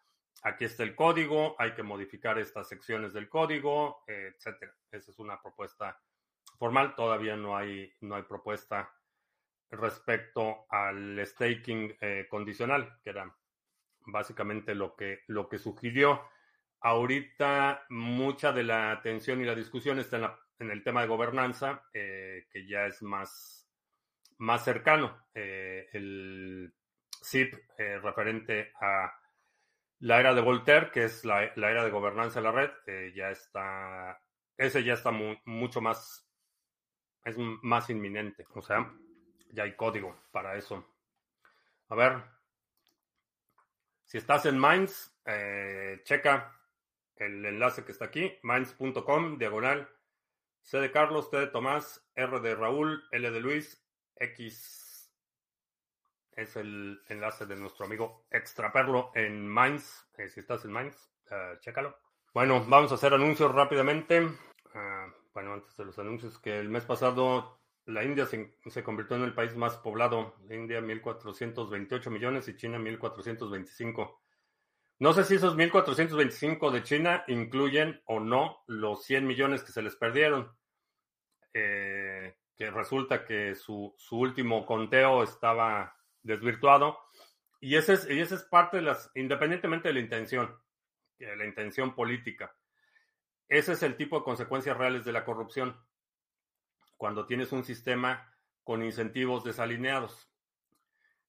aquí 0.42 0.66
está 0.66 0.84
el 0.84 0.94
código, 0.94 1.56
hay 1.58 1.74
que 1.74 1.82
modificar 1.82 2.38
estas 2.38 2.68
secciones 2.68 3.12
del 3.12 3.28
código, 3.28 4.04
etcétera. 4.06 4.72
Esa 4.92 5.10
es 5.10 5.18
una 5.18 5.42
propuesta 5.42 6.00
formal, 6.62 6.94
todavía 6.94 7.34
no 7.34 7.56
hay, 7.56 7.92
no 8.02 8.14
hay 8.14 8.22
propuesta 8.22 8.88
respecto 9.68 10.66
al 10.70 11.20
staking 11.26 11.96
eh, 12.00 12.28
condicional, 12.30 13.00
que 13.02 13.10
era 13.10 13.36
básicamente 14.06 14.72
lo 14.72 14.94
que, 14.94 15.22
lo 15.26 15.48
que 15.48 15.58
sugirió. 15.58 16.22
Ahorita 16.80 17.84
mucha 17.88 18.52
de 18.52 18.62
la 18.62 18.92
atención 18.92 19.40
y 19.40 19.44
la 19.44 19.56
discusión 19.56 19.98
está 19.98 20.38
en, 20.60 20.70
el 20.70 20.84
tema 20.84 21.00
de 21.00 21.08
gobernanza, 21.08 21.82
eh, 21.92 22.46
que 22.48 22.64
ya 22.64 22.86
es 22.86 23.02
más, 23.02 23.68
más 24.38 24.62
cercano. 24.62 25.26
Eh, 25.34 25.88
el 25.92 26.72
CIP 27.24 27.54
referente 27.76 28.72
a 28.80 29.12
la 29.98 30.20
era 30.20 30.32
de 30.32 30.42
Voltaire, 30.42 30.92
que 30.92 31.06
es 31.06 31.24
la, 31.24 31.42
era 31.42 31.84
de 31.84 31.90
gobernanza 31.90 32.38
de 32.38 32.44
la 32.44 32.52
red, 32.52 32.70
ya 33.16 33.30
está, 33.30 34.22
ese 34.56 34.84
ya 34.84 34.94
está 34.94 35.10
mucho 35.10 35.80
más, 35.80 36.31
es 37.24 37.36
más 37.38 37.90
inminente. 37.90 38.46
O 38.54 38.62
sea, 38.62 38.92
ya 39.50 39.64
hay 39.64 39.76
código 39.76 40.16
para 40.30 40.56
eso. 40.56 40.86
A 41.88 41.94
ver, 41.94 42.22
si 44.04 44.18
estás 44.18 44.46
en 44.46 44.60
Minds, 44.60 45.14
eh, 45.26 46.00
checa 46.04 46.58
el 47.16 47.44
enlace 47.44 47.84
que 47.84 47.92
está 47.92 48.06
aquí, 48.06 48.38
minds.com, 48.42 49.38
diagonal, 49.38 49.88
C 50.62 50.78
de 50.78 50.90
Carlos, 50.90 51.30
T 51.30 51.36
de 51.38 51.46
Tomás, 51.48 52.04
R 52.14 52.40
de 52.40 52.54
Raúl, 52.54 53.04
L 53.10 53.30
de 53.30 53.40
Luis, 53.40 53.84
X 54.16 54.82
es 56.32 56.56
el 56.56 57.02
enlace 57.08 57.46
de 57.46 57.56
nuestro 57.56 57.86
amigo 57.86 58.26
Extraperlo 58.30 59.12
en 59.14 59.52
Minds. 59.52 60.08
Eh, 60.16 60.28
si 60.28 60.40
estás 60.40 60.64
en 60.64 60.72
Minds, 60.72 61.10
uh, 61.30 61.58
chécalo. 61.60 61.96
Bueno, 62.32 62.64
vamos 62.66 62.90
a 62.92 62.94
hacer 62.94 63.12
anuncios 63.12 63.54
rápidamente. 63.54 64.28
Ah, 64.74 65.08
bueno, 65.34 65.54
antes 65.54 65.76
de 65.76 65.84
los 65.84 65.98
anuncios, 65.98 66.38
que 66.38 66.58
el 66.58 66.68
mes 66.68 66.84
pasado 66.84 67.62
la 67.86 68.04
India 68.04 68.26
se, 68.26 68.84
convirtió 68.84 69.16
en 69.16 69.24
el 69.24 69.34
país 69.34 69.56
más 69.56 69.76
poblado. 69.76 70.36
La 70.46 70.54
India 70.54 70.80
1.428 70.80 72.10
millones 72.10 72.48
y 72.48 72.56
China 72.56 72.78
1.425. 72.78 74.18
No 75.00 75.12
sé 75.12 75.24
si 75.24 75.34
esos 75.34 75.56
1.425 75.56 76.70
de 76.70 76.82
China 76.84 77.24
incluyen 77.26 78.00
o 78.06 78.20
no 78.20 78.62
los 78.68 79.04
100 79.04 79.26
millones 79.26 79.64
que 79.64 79.72
se 79.72 79.82
les 79.82 79.96
perdieron. 79.96 80.52
Eh, 81.54 82.36
que 82.56 82.70
resulta 82.70 83.24
que 83.24 83.54
su, 83.54 83.96
último 84.12 84.64
conteo 84.64 85.24
estaba 85.24 85.96
desvirtuado. 86.22 86.98
Y 87.60 87.76
ese, 87.76 87.94
es, 87.94 88.08
y 88.08 88.20
ese 88.20 88.36
es 88.36 88.42
parte 88.44 88.76
de 88.76 88.84
las, 88.84 89.10
independientemente 89.14 89.88
de 89.88 89.94
la 89.94 90.00
intención, 90.00 90.56
de 91.18 91.36
la 91.36 91.46
intención 91.46 91.94
política. 91.94 92.54
Ese 93.48 93.72
es 93.72 93.82
el 93.82 93.96
tipo 93.96 94.18
de 94.18 94.24
consecuencias 94.24 94.76
reales 94.76 95.04
de 95.04 95.12
la 95.12 95.24
corrupción 95.24 95.76
cuando 96.96 97.26
tienes 97.26 97.52
un 97.52 97.64
sistema 97.64 98.32
con 98.62 98.82
incentivos 98.82 99.44
desalineados. 99.44 100.30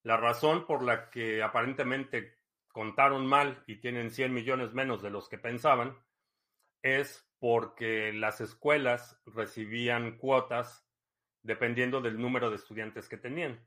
La 0.03 0.17
razón 0.17 0.67
por 0.67 0.83
la 0.83 1.09
que 1.09 1.41
aparentemente 1.41 2.37
contaron 2.67 3.25
mal 3.25 3.63
y 3.67 3.77
tienen 3.77 4.11
100 4.11 4.33
millones 4.33 4.73
menos 4.73 5.01
de 5.01 5.09
los 5.09 5.29
que 5.29 5.37
pensaban 5.37 5.97
es 6.81 7.27
porque 7.39 8.13
las 8.13 8.41
escuelas 8.41 9.21
recibían 9.25 10.17
cuotas 10.17 10.85
dependiendo 11.41 12.01
del 12.01 12.19
número 12.19 12.49
de 12.49 12.57
estudiantes 12.57 13.09
que 13.09 13.17
tenían. 13.17 13.65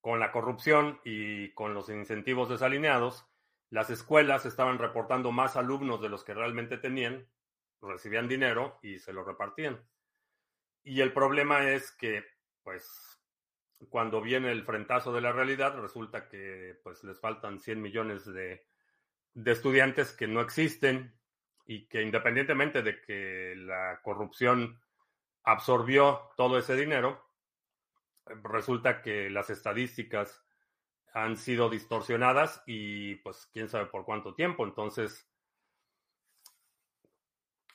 Con 0.00 0.20
la 0.20 0.32
corrupción 0.32 1.00
y 1.04 1.52
con 1.52 1.74
los 1.74 1.88
incentivos 1.88 2.48
desalineados, 2.48 3.26
las 3.70 3.90
escuelas 3.90 4.46
estaban 4.46 4.78
reportando 4.78 5.32
más 5.32 5.56
alumnos 5.56 6.00
de 6.00 6.08
los 6.08 6.24
que 6.24 6.34
realmente 6.34 6.78
tenían, 6.78 7.26
recibían 7.80 8.28
dinero 8.28 8.78
y 8.82 8.98
se 8.98 9.12
lo 9.12 9.24
repartían. 9.24 9.80
Y 10.82 11.00
el 11.00 11.12
problema 11.12 11.68
es 11.70 11.90
que, 11.92 12.24
pues, 12.62 13.20
cuando 13.88 14.20
viene 14.20 14.52
el 14.52 14.64
frentazo 14.64 15.12
de 15.12 15.20
la 15.20 15.32
realidad, 15.32 15.78
resulta 15.78 16.28
que 16.28 16.78
pues 16.82 17.04
les 17.04 17.20
faltan 17.20 17.60
100 17.60 17.82
millones 17.82 18.24
de 18.24 18.66
de 19.36 19.52
estudiantes 19.52 20.12
que 20.12 20.26
no 20.26 20.40
existen 20.40 21.14
y 21.66 21.86
que 21.88 22.00
independientemente 22.00 22.82
de 22.82 23.02
que 23.02 23.54
la 23.54 24.00
corrupción 24.02 24.80
absorbió 25.42 26.30
todo 26.38 26.58
ese 26.58 26.74
dinero, 26.74 27.22
resulta 28.42 29.02
que 29.02 29.28
las 29.28 29.50
estadísticas 29.50 30.42
han 31.16 31.38
sido 31.38 31.70
distorsionadas 31.70 32.62
y 32.66 33.14
pues 33.16 33.48
quién 33.50 33.70
sabe 33.70 33.86
por 33.86 34.04
cuánto 34.04 34.34
tiempo. 34.34 34.64
Entonces, 34.66 35.26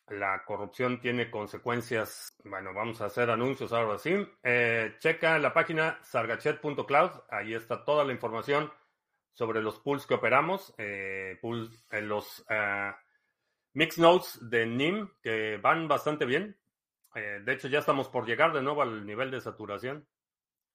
la 0.08 0.44
corrupción 0.46 1.02
tiene 1.02 1.32
consecuencias. 1.32 2.38
Bueno, 2.44 2.72
vamos 2.72 3.02
a 3.02 3.06
hacer 3.06 3.32
anuncios 3.32 3.74
ahora 3.74 3.98
sí. 3.98 4.14
Eh, 4.44 4.96
checa 5.00 5.40
la 5.40 5.54
página 5.54 5.98
sargachet.cloud. 6.04 7.12
Ahí 7.32 7.56
está 7.56 7.84
toda 7.84 8.06
la 8.06 8.14
información 8.14 8.72
sobre 9.34 9.64
los 9.64 9.80
pools 9.80 10.06
que 10.06 10.14
operamos. 10.14 10.76
Eh, 10.78 11.40
pools, 11.42 11.88
en 11.90 12.10
los 12.10 12.42
uh, 12.42 12.94
mix 13.74 13.98
nodes 13.98 14.38
de 14.52 14.68
NIM 14.68 15.10
que 15.24 15.58
van 15.58 15.88
bastante 15.88 16.26
bien. 16.26 16.60
Eh, 17.16 17.40
de 17.44 17.54
hecho, 17.54 17.70
ya 17.70 17.80
estamos 17.80 18.08
por 18.08 18.28
llegar 18.28 18.54
de 18.54 18.62
nuevo 18.62 18.84
al 18.84 19.04
nivel 19.04 19.32
de 19.32 19.42
saturación. 19.42 20.08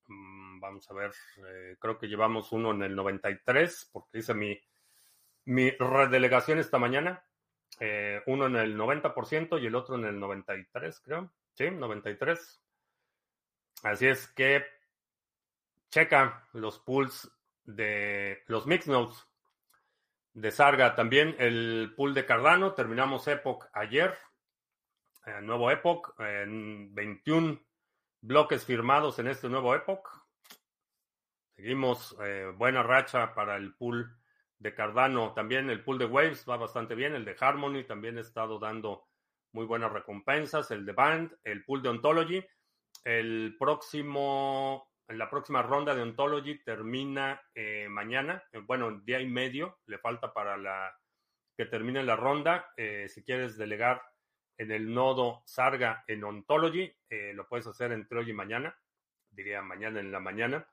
Mm, 0.08 0.45
vamos 0.66 0.90
a 0.90 0.94
ver, 0.94 1.12
eh, 1.48 1.76
creo 1.78 1.98
que 1.98 2.08
llevamos 2.08 2.52
uno 2.52 2.72
en 2.72 2.82
el 2.82 2.94
93, 2.94 3.90
porque 3.92 4.18
hice 4.18 4.34
mi, 4.34 4.58
mi 5.44 5.70
redelegación 5.70 6.58
esta 6.58 6.78
mañana. 6.78 7.24
Eh, 7.78 8.22
uno 8.26 8.46
en 8.46 8.56
el 8.56 8.76
90% 8.76 9.60
y 9.60 9.66
el 9.66 9.74
otro 9.74 9.96
en 9.96 10.04
el 10.04 10.18
93, 10.18 11.00
creo. 11.00 11.32
Sí, 11.54 11.70
93. 11.70 12.62
Así 13.82 14.06
es 14.06 14.28
que 14.28 14.64
checa 15.90 16.48
los 16.52 16.78
pools 16.80 17.30
de 17.64 18.42
los 18.46 18.66
mix 18.66 18.86
nodes 18.88 19.26
de 20.32 20.50
Sarga. 20.50 20.94
También 20.94 21.36
el 21.38 21.92
pool 21.96 22.14
de 22.14 22.26
Cardano. 22.26 22.74
Terminamos 22.74 23.28
Epoch 23.28 23.66
ayer. 23.72 24.16
Eh, 25.26 25.40
nuevo 25.42 25.70
Epoch. 25.70 26.18
En 26.18 26.94
21 26.94 27.60
bloques 28.20 28.64
firmados 28.64 29.18
en 29.18 29.28
este 29.28 29.48
nuevo 29.48 29.74
Epoch. 29.74 30.25
Seguimos 31.56 32.14
eh, 32.22 32.52
buena 32.54 32.82
racha 32.82 33.32
para 33.32 33.56
el 33.56 33.74
pool 33.74 34.14
de 34.58 34.74
Cardano. 34.74 35.32
También 35.32 35.70
el 35.70 35.82
pool 35.82 35.96
de 35.96 36.04
Waves 36.04 36.44
va 36.46 36.58
bastante 36.58 36.94
bien. 36.94 37.14
El 37.14 37.24
de 37.24 37.34
Harmony 37.40 37.82
también 37.84 38.18
ha 38.18 38.20
estado 38.20 38.58
dando 38.58 39.06
muy 39.52 39.64
buenas 39.64 39.90
recompensas. 39.90 40.70
El 40.70 40.84
de 40.84 40.92
Band, 40.92 41.34
el 41.44 41.64
pool 41.64 41.80
de 41.82 41.88
Ontology. 41.88 42.44
El 43.04 43.56
próximo, 43.58 44.92
la 45.08 45.30
próxima 45.30 45.62
ronda 45.62 45.94
de 45.94 46.02
Ontology 46.02 46.62
termina 46.62 47.40
eh, 47.54 47.86
mañana. 47.88 48.44
Eh, 48.52 48.58
bueno, 48.58 49.00
día 49.00 49.20
y 49.20 49.26
medio 49.26 49.78
le 49.86 49.96
falta 49.96 50.34
para 50.34 50.58
la 50.58 50.94
que 51.56 51.64
termine 51.64 52.02
la 52.02 52.16
ronda. 52.16 52.68
Si 53.08 53.24
quieres 53.24 53.56
delegar 53.56 54.02
en 54.58 54.72
el 54.72 54.92
nodo 54.92 55.42
Sarga 55.46 56.04
en 56.06 56.22
Ontology, 56.22 56.94
lo 57.32 57.48
puedes 57.48 57.66
hacer 57.66 57.92
entre 57.92 58.18
hoy 58.18 58.28
y 58.28 58.34
mañana. 58.34 58.76
Diría 59.30 59.62
mañana 59.62 60.00
en 60.00 60.12
la 60.12 60.20
mañana 60.20 60.68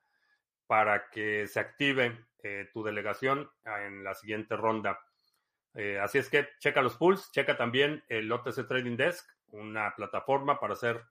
para 0.74 1.06
que 1.12 1.46
se 1.46 1.60
active 1.60 2.26
eh, 2.42 2.68
tu 2.74 2.82
delegación 2.82 3.48
en 3.64 4.04
la 4.04 4.16
siguiente 4.16 4.56
ronda. 4.56 5.00
Eh, 5.76 6.00
así 6.00 6.18
es 6.18 6.32
que 6.32 6.50
checa 6.58 6.82
los 6.82 6.98
pools, 6.98 7.32
checa 7.32 7.56
también 7.56 8.04
el 8.10 8.32
OTC 8.32 8.68
Trading 8.68 8.98
Desk, 8.98 9.24
una 9.50 9.96
plataforma 9.96 10.60
para 10.60 10.74
hacer 10.74 11.04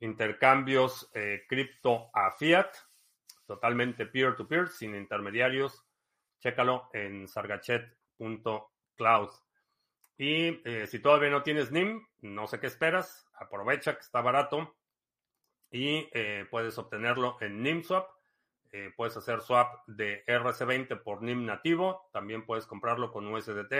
intercambios 0.00 1.10
eh, 1.14 1.46
cripto 1.48 2.10
a 2.12 2.30
fiat, 2.32 2.68
totalmente 3.46 4.04
peer-to-peer, 4.04 4.68
sin 4.68 4.94
intermediarios. 4.94 5.82
Chécalo 6.40 6.90
en 6.92 7.26
sargachet.cloud. 7.26 9.30
Y 10.18 10.60
si 10.88 10.98
todavía 10.98 11.30
no 11.30 11.42
tienes 11.42 11.72
NIM, 11.72 12.06
no 12.20 12.46
sé 12.46 12.60
qué 12.60 12.66
esperas, 12.66 13.26
aprovecha 13.32 13.94
que 13.94 14.00
está 14.00 14.20
barato 14.20 14.76
y 15.70 16.06
puedes 16.50 16.76
obtenerlo 16.76 17.38
en 17.40 17.62
NIMSwap 17.62 18.15
eh, 18.78 18.92
puedes 18.94 19.16
hacer 19.16 19.40
swap 19.40 19.86
de 19.86 20.22
RC20 20.26 21.02
por 21.02 21.22
NIM 21.22 21.46
nativo. 21.46 22.10
También 22.12 22.44
puedes 22.44 22.66
comprarlo 22.66 23.10
con 23.10 23.26
USDT, 23.26 23.72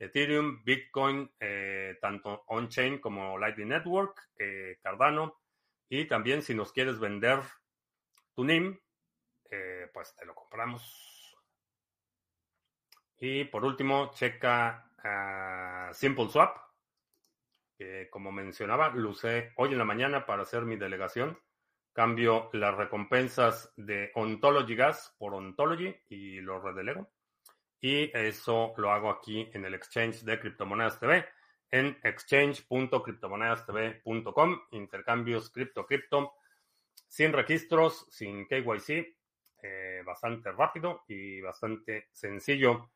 Ethereum, 0.00 0.64
Bitcoin, 0.64 1.32
eh, 1.38 1.96
tanto 2.00 2.42
on-chain 2.48 2.98
como 2.98 3.38
Lightning 3.38 3.68
Network, 3.68 4.28
eh, 4.36 4.80
Cardano. 4.82 5.40
Y 5.88 6.06
también 6.06 6.42
si 6.42 6.52
nos 6.52 6.72
quieres 6.72 6.98
vender 6.98 7.38
tu 8.34 8.44
NIM, 8.44 8.76
pues 9.92 10.16
te 10.16 10.26
lo 10.26 10.34
compramos. 10.34 11.38
Y 13.18 13.44
por 13.44 13.64
último, 13.64 14.10
checa 14.14 14.90
Simple 15.92 16.28
Swap, 16.28 16.56
como 18.10 18.32
mencionaba, 18.32 18.88
lo 18.88 19.10
usé 19.10 19.52
hoy 19.54 19.70
en 19.70 19.78
la 19.78 19.84
mañana 19.84 20.26
para 20.26 20.42
hacer 20.42 20.62
mi 20.62 20.74
delegación. 20.74 21.38
Cambio 21.94 22.50
las 22.52 22.76
recompensas 22.76 23.72
de 23.76 24.10
Ontology 24.16 24.74
Gas 24.74 25.14
por 25.16 25.32
Ontology 25.32 25.94
y 26.08 26.40
lo 26.40 26.60
redelego. 26.60 27.08
Y 27.80 28.10
eso 28.16 28.74
lo 28.76 28.90
hago 28.90 29.10
aquí 29.10 29.48
en 29.54 29.64
el 29.64 29.74
exchange 29.74 30.24
de 30.24 30.40
Criptomonedas 30.40 30.98
TV, 30.98 31.24
en 31.70 31.96
exchange.criptomonedastv.com. 32.02 34.60
Intercambios 34.72 35.50
cripto 35.50 35.86
cripto, 35.86 36.32
sin 37.06 37.32
registros, 37.32 38.08
sin 38.10 38.48
KYC, 38.48 39.16
eh, 39.62 40.02
bastante 40.04 40.50
rápido 40.50 41.04
y 41.06 41.40
bastante 41.40 42.08
sencillo 42.10 42.90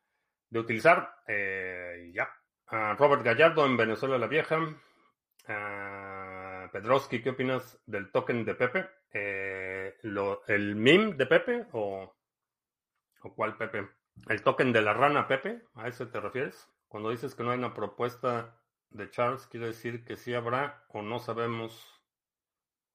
de 0.49 0.59
utilizar. 0.59 1.09
Eh, 1.25 2.11
ya. 2.13 2.29
Ah, 2.67 2.97
Robert 2.99 3.23
Gallardo 3.23 3.65
en 3.65 3.77
Venezuela 3.77 4.17
la 4.17 4.27
Vieja. 4.27 4.59
Ah, 5.47 6.18
Pedroski, 6.71 7.21
¿qué 7.21 7.31
opinas 7.31 7.79
del 7.85 8.11
token 8.11 8.45
de 8.45 8.55
Pepe? 8.55 8.89
Eh, 9.11 9.95
¿El 10.47 10.75
meme 10.75 11.13
de 11.13 11.25
Pepe 11.25 11.65
o, 11.71 12.15
o 13.21 13.35
cuál 13.35 13.57
Pepe? 13.57 13.87
¿El 14.27 14.41
token 14.43 14.71
de 14.71 14.81
la 14.81 14.93
rana 14.93 15.27
Pepe? 15.27 15.63
¿A 15.75 15.87
eso 15.87 16.07
te 16.07 16.19
refieres? 16.19 16.67
Cuando 16.87 17.09
dices 17.09 17.35
que 17.35 17.43
no 17.43 17.51
hay 17.51 17.57
una 17.57 17.73
propuesta 17.73 18.59
de 18.89 19.09
Charles, 19.09 19.47
quiere 19.47 19.67
decir 19.67 20.03
que 20.03 20.17
sí 20.17 20.33
habrá 20.33 20.83
o 20.89 21.01
no 21.01 21.19
sabemos. 21.19 22.03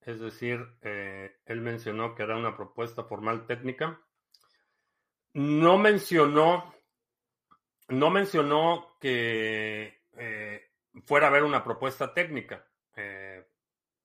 Es 0.00 0.20
decir, 0.20 0.66
eh, 0.82 1.36
él 1.46 1.60
mencionó 1.60 2.14
que 2.14 2.24
era 2.24 2.36
una 2.36 2.56
propuesta 2.56 3.04
formal 3.04 3.46
técnica. 3.46 4.00
No 5.32 5.78
mencionó, 5.78 6.74
no 7.88 8.10
mencionó 8.10 8.96
que 9.00 10.02
eh, 10.12 10.70
fuera 11.06 11.26
a 11.26 11.30
haber 11.30 11.44
una 11.44 11.64
propuesta 11.64 12.12
técnica 12.12 12.66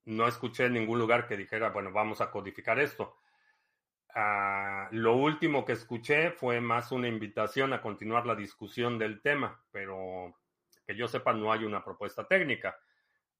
no 0.09 0.27
escuché 0.27 0.65
en 0.65 0.73
ningún 0.73 0.97
lugar 0.97 1.27
que 1.27 1.37
dijera, 1.37 1.69
bueno, 1.69 1.91
vamos 1.91 2.19
a 2.19 2.31
codificar 2.31 2.79
esto. 2.79 3.19
Ah, 4.15 4.89
lo 4.91 5.15
último 5.15 5.63
que 5.63 5.73
escuché 5.73 6.31
fue 6.31 6.59
más 6.59 6.91
una 6.91 7.07
invitación 7.07 7.73
a 7.73 7.81
continuar 7.81 8.25
la 8.25 8.35
discusión 8.35 8.97
del 8.97 9.21
tema, 9.21 9.63
pero 9.71 10.35
que 10.85 10.95
yo 10.95 11.07
sepa 11.07 11.31
no 11.33 11.51
hay 11.51 11.63
una 11.63 11.83
propuesta 11.83 12.27
técnica. 12.27 12.75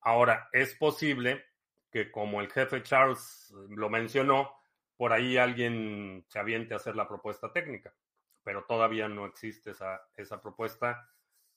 Ahora, 0.02 0.48
es 0.52 0.76
posible 0.76 1.44
que 1.92 2.12
como 2.12 2.40
el 2.40 2.52
jefe 2.52 2.84
Charles 2.84 3.52
lo 3.70 3.90
mencionó, 3.90 4.54
por 4.96 5.12
ahí 5.12 5.38
alguien 5.38 6.24
se 6.28 6.38
aviente 6.38 6.76
a 6.76 6.78
hacer 6.78 6.96
la 6.96 7.08
propuesta 7.08 7.52
técnica, 7.52 7.92
pero 8.44 8.66
todavía 8.66 9.08
no 9.08 9.26
existe 9.26 9.72
esa, 9.72 10.02
esa 10.16 10.40
propuesta 10.40 11.10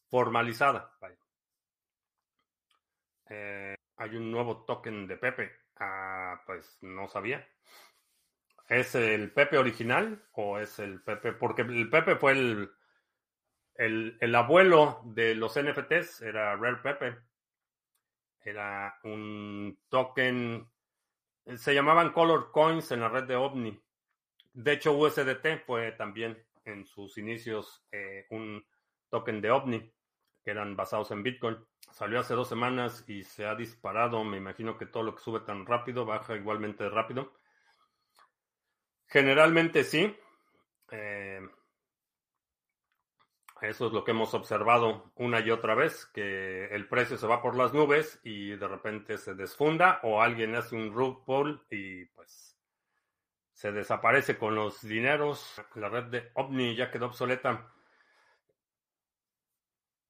formalizada. 0.08 0.96
Hay 3.96 4.16
un 4.16 4.30
nuevo 4.30 4.64
token 4.64 5.06
de 5.06 5.16
Pepe. 5.16 5.52
Ah, 5.78 6.40
pues 6.46 6.78
no 6.82 7.08
sabía. 7.08 7.46
¿Es 8.68 8.94
el 8.94 9.32
Pepe 9.32 9.58
original 9.58 10.24
o 10.32 10.58
es 10.58 10.78
el 10.78 11.02
Pepe? 11.02 11.32
Porque 11.32 11.62
el 11.62 11.90
Pepe 11.90 12.16
fue 12.16 12.32
el, 12.32 12.70
el, 13.76 14.34
abuelo 14.34 15.02
de 15.04 15.34
los 15.34 15.60
NFTs, 15.60 16.22
era 16.22 16.56
Rare 16.56 16.78
Pepe. 16.82 17.18
Era 18.40 18.98
un 19.04 19.78
token, 19.88 20.68
se 21.56 21.74
llamaban 21.74 22.12
Color 22.12 22.50
Coins 22.50 22.90
en 22.92 23.00
la 23.00 23.08
red 23.08 23.24
de 23.24 23.36
OVNI. 23.36 23.80
De 24.54 24.72
hecho, 24.72 24.92
USDT 24.92 25.64
fue 25.64 25.92
también 25.92 26.44
en 26.64 26.86
sus 26.86 27.18
inicios 27.18 27.84
eh, 27.90 28.26
un 28.30 28.64
token 29.08 29.40
de 29.40 29.50
OVNI 29.50 29.92
que 30.44 30.50
eran 30.50 30.76
basados 30.76 31.10
en 31.10 31.22
Bitcoin. 31.22 31.58
Salió 31.90 32.20
hace 32.20 32.34
dos 32.34 32.48
semanas 32.48 33.04
y 33.06 33.22
se 33.24 33.46
ha 33.46 33.54
disparado. 33.54 34.24
Me 34.24 34.38
imagino 34.38 34.76
que 34.76 34.86
todo 34.86 35.02
lo 35.02 35.14
que 35.14 35.22
sube 35.22 35.40
tan 35.40 35.66
rápido 35.66 36.04
baja 36.04 36.36
igualmente 36.36 36.88
rápido. 36.88 37.32
Generalmente 39.06 39.84
sí. 39.84 40.16
Eh, 40.90 41.40
eso 43.62 43.86
es 43.86 43.92
lo 43.92 44.02
que 44.02 44.10
hemos 44.10 44.34
observado 44.34 45.12
una 45.14 45.38
y 45.38 45.50
otra 45.52 45.76
vez, 45.76 46.06
que 46.06 46.66
el 46.66 46.88
precio 46.88 47.16
se 47.16 47.28
va 47.28 47.40
por 47.40 47.56
las 47.56 47.72
nubes 47.72 48.20
y 48.24 48.56
de 48.56 48.66
repente 48.66 49.18
se 49.18 49.34
desfunda 49.34 50.00
o 50.02 50.20
alguien 50.20 50.56
hace 50.56 50.74
un 50.74 50.92
rug 50.92 51.24
pull 51.24 51.64
y 51.70 52.06
pues 52.06 52.58
se 53.52 53.70
desaparece 53.70 54.36
con 54.36 54.56
los 54.56 54.82
dineros. 54.82 55.62
La 55.76 55.88
red 55.88 56.06
de 56.06 56.32
OVNI 56.34 56.74
ya 56.74 56.90
quedó 56.90 57.06
obsoleta. 57.06 57.72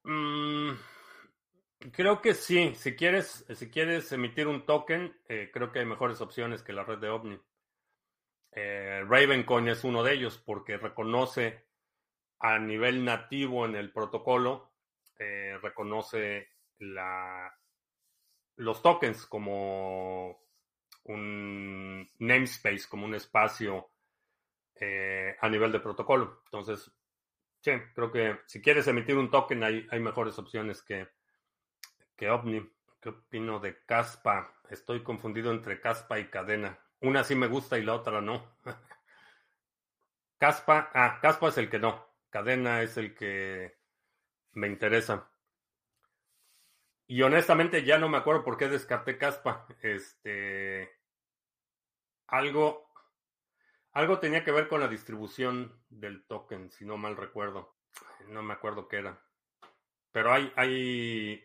Mm, 0.04 0.76
creo 1.92 2.20
que 2.20 2.34
sí. 2.34 2.74
Si 2.76 2.94
quieres, 2.96 3.44
si 3.54 3.70
quieres 3.70 4.10
emitir 4.12 4.46
un 4.48 4.64
token, 4.66 5.16
eh, 5.28 5.50
creo 5.52 5.72
que 5.72 5.80
hay 5.80 5.86
mejores 5.86 6.20
opciones 6.20 6.62
que 6.62 6.72
la 6.72 6.84
red 6.84 6.98
de 6.98 7.08
OVNI. 7.10 7.40
Eh, 8.52 9.02
Ravencoin 9.08 9.68
es 9.68 9.82
uno 9.84 10.02
de 10.02 10.12
ellos 10.14 10.38
porque 10.38 10.76
reconoce 10.76 11.64
a 12.40 12.58
nivel 12.58 13.04
nativo 13.04 13.64
en 13.64 13.76
el 13.76 13.92
protocolo, 13.92 14.72
eh, 15.18 15.58
reconoce 15.62 16.48
la, 16.78 17.52
los 18.56 18.82
tokens 18.82 19.26
como 19.26 20.42
un 21.04 22.10
namespace, 22.18 22.88
como 22.88 23.06
un 23.06 23.14
espacio 23.14 23.90
eh, 24.74 25.36
a 25.40 25.48
nivel 25.48 25.72
de 25.72 25.80
protocolo. 25.80 26.42
Entonces, 26.46 26.92
sí, 27.62 27.70
creo 27.94 28.12
que 28.12 28.40
si 28.46 28.60
quieres 28.60 28.86
emitir 28.86 29.16
un 29.16 29.30
token 29.30 29.64
hay, 29.64 30.00
mejores 30.00 30.38
opciones 30.38 30.82
que, 30.82 31.08
que 32.16 32.30
OVNI. 32.30 32.70
¿Qué 33.00 33.08
opino 33.08 33.58
de 33.58 33.84
Caspa? 33.84 34.54
Estoy 34.70 35.02
confundido 35.02 35.50
entre 35.50 35.80
Caspa 35.80 36.20
y 36.20 36.28
cadena. 36.28 36.78
Una 37.00 37.24
sí 37.24 37.34
me 37.34 37.48
gusta 37.48 37.76
y 37.76 37.82
la 37.82 37.94
otra 37.94 38.20
no. 38.20 38.54
Caspa, 40.38 40.90
ah, 40.94 41.18
Caspa 41.20 41.48
es 41.48 41.58
el 41.58 41.68
que 41.68 41.80
no. 41.80 42.06
Cadena 42.30 42.80
es 42.82 42.96
el 42.96 43.14
que 43.14 43.76
me 44.52 44.68
interesa. 44.68 45.28
Y 47.08 47.22
honestamente 47.22 47.84
ya 47.84 47.98
no 47.98 48.08
me 48.08 48.18
acuerdo 48.18 48.44
por 48.44 48.56
qué 48.56 48.68
descarté 48.68 49.18
Caspa. 49.18 49.66
Este. 49.82 50.90
Algo. 52.28 52.91
Algo 53.92 54.18
tenía 54.18 54.42
que 54.42 54.52
ver 54.52 54.68
con 54.68 54.80
la 54.80 54.88
distribución 54.88 55.78
del 55.90 56.24
token, 56.26 56.70
si 56.70 56.84
no 56.84 56.96
mal 56.96 57.16
recuerdo. 57.16 57.74
No 58.28 58.42
me 58.42 58.54
acuerdo 58.54 58.88
qué 58.88 58.96
era. 58.96 59.20
Pero 60.12 60.32
hay, 60.32 60.52
hay. 60.56 61.44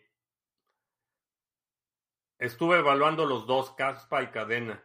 Estuve 2.38 2.78
evaluando 2.78 3.26
los 3.26 3.46
dos, 3.46 3.72
Caspa 3.72 4.22
y 4.22 4.28
Cadena. 4.28 4.82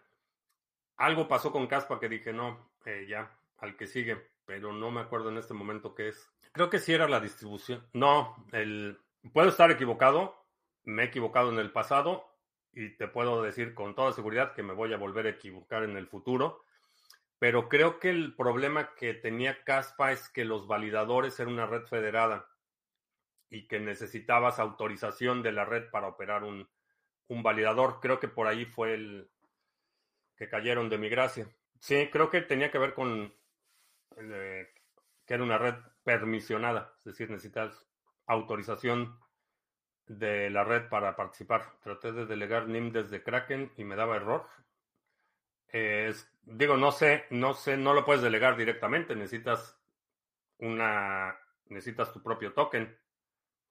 Algo 0.97 1.27
pasó 1.27 1.51
con 1.51 1.67
Caspa 1.67 1.99
que 1.99 2.09
dije, 2.09 2.33
no, 2.33 2.71
eh, 2.85 3.05
ya, 3.07 3.37
al 3.57 3.77
que 3.77 3.87
sigue. 3.87 4.29
Pero 4.45 4.73
no 4.73 4.91
me 4.91 5.01
acuerdo 5.01 5.29
en 5.29 5.37
este 5.37 5.53
momento 5.53 5.95
qué 5.95 6.09
es. 6.09 6.29
Creo 6.51 6.69
que 6.69 6.79
sí 6.79 6.93
era 6.93 7.07
la 7.07 7.19
distribución. 7.19 7.87
No, 7.93 8.45
el. 8.51 8.99
Puedo 9.31 9.47
estar 9.47 9.71
equivocado, 9.71 10.35
me 10.83 11.03
he 11.03 11.05
equivocado 11.05 11.49
en 11.49 11.59
el 11.59 11.71
pasado 11.71 12.29
y 12.73 12.89
te 12.97 13.07
puedo 13.07 13.41
decir 13.41 13.73
con 13.73 13.95
toda 13.95 14.11
seguridad 14.11 14.53
que 14.53 14.63
me 14.63 14.73
voy 14.73 14.93
a 14.93 14.97
volver 14.97 15.27
a 15.27 15.29
equivocar 15.29 15.83
en 15.83 15.95
el 15.95 16.07
futuro. 16.07 16.65
Pero 17.43 17.67
creo 17.67 17.99
que 17.99 18.09
el 18.09 18.33
problema 18.37 18.95
que 18.95 19.13
tenía 19.13 19.65
Caspa 19.65 20.13
es 20.13 20.29
que 20.29 20.45
los 20.45 20.65
validadores 20.65 21.37
eran 21.41 21.51
una 21.51 21.65
red 21.65 21.83
federada 21.87 22.47
y 23.49 23.67
que 23.67 23.81
necesitabas 23.81 24.59
autorización 24.59 25.43
de 25.43 25.51
la 25.51 25.65
red 25.65 25.89
para 25.89 26.07
operar 26.07 26.45
un, 26.45 26.69
validador. 27.27 27.99
Creo 27.99 28.17
que 28.21 28.29
por 28.29 28.47
ahí 28.47 28.63
fue 28.63 28.93
el 28.93 29.29
que 30.37 30.47
cayeron 30.47 30.87
de 30.87 30.97
mi 30.97 31.09
gracia. 31.09 31.45
Sí, 31.81 32.07
creo 32.13 32.29
que 32.29 32.39
tenía 32.39 32.71
que 32.71 32.79
ver 32.79 32.93
con 32.93 33.35
eh, 34.15 34.69
que 35.25 35.33
era 35.33 35.43
una 35.43 35.57
red 35.57 35.75
permisionada, 36.05 36.93
es 36.99 37.03
decir, 37.03 37.29
necesitas 37.29 37.85
autorización 38.25 39.19
de 40.05 40.49
la 40.49 40.63
red 40.63 40.87
para 40.87 41.17
participar. 41.17 41.77
Traté 41.81 42.13
de 42.13 42.25
delegar 42.25 42.69
NIM 42.69 42.93
desde 42.93 43.21
Kraken 43.21 43.73
y 43.75 43.83
me 43.83 43.97
daba 43.97 44.15
error. 44.15 44.47
Digo, 46.43 46.77
no 46.77 46.91
sé, 46.91 47.25
no 47.29 47.53
sé, 47.53 47.77
no 47.77 47.93
lo 47.93 48.05
puedes 48.05 48.21
delegar 48.21 48.57
directamente. 48.57 49.15
Necesitas 49.15 49.79
una, 50.59 51.37
necesitas 51.65 52.11
tu 52.13 52.21
propio 52.21 52.53
token. 52.53 52.97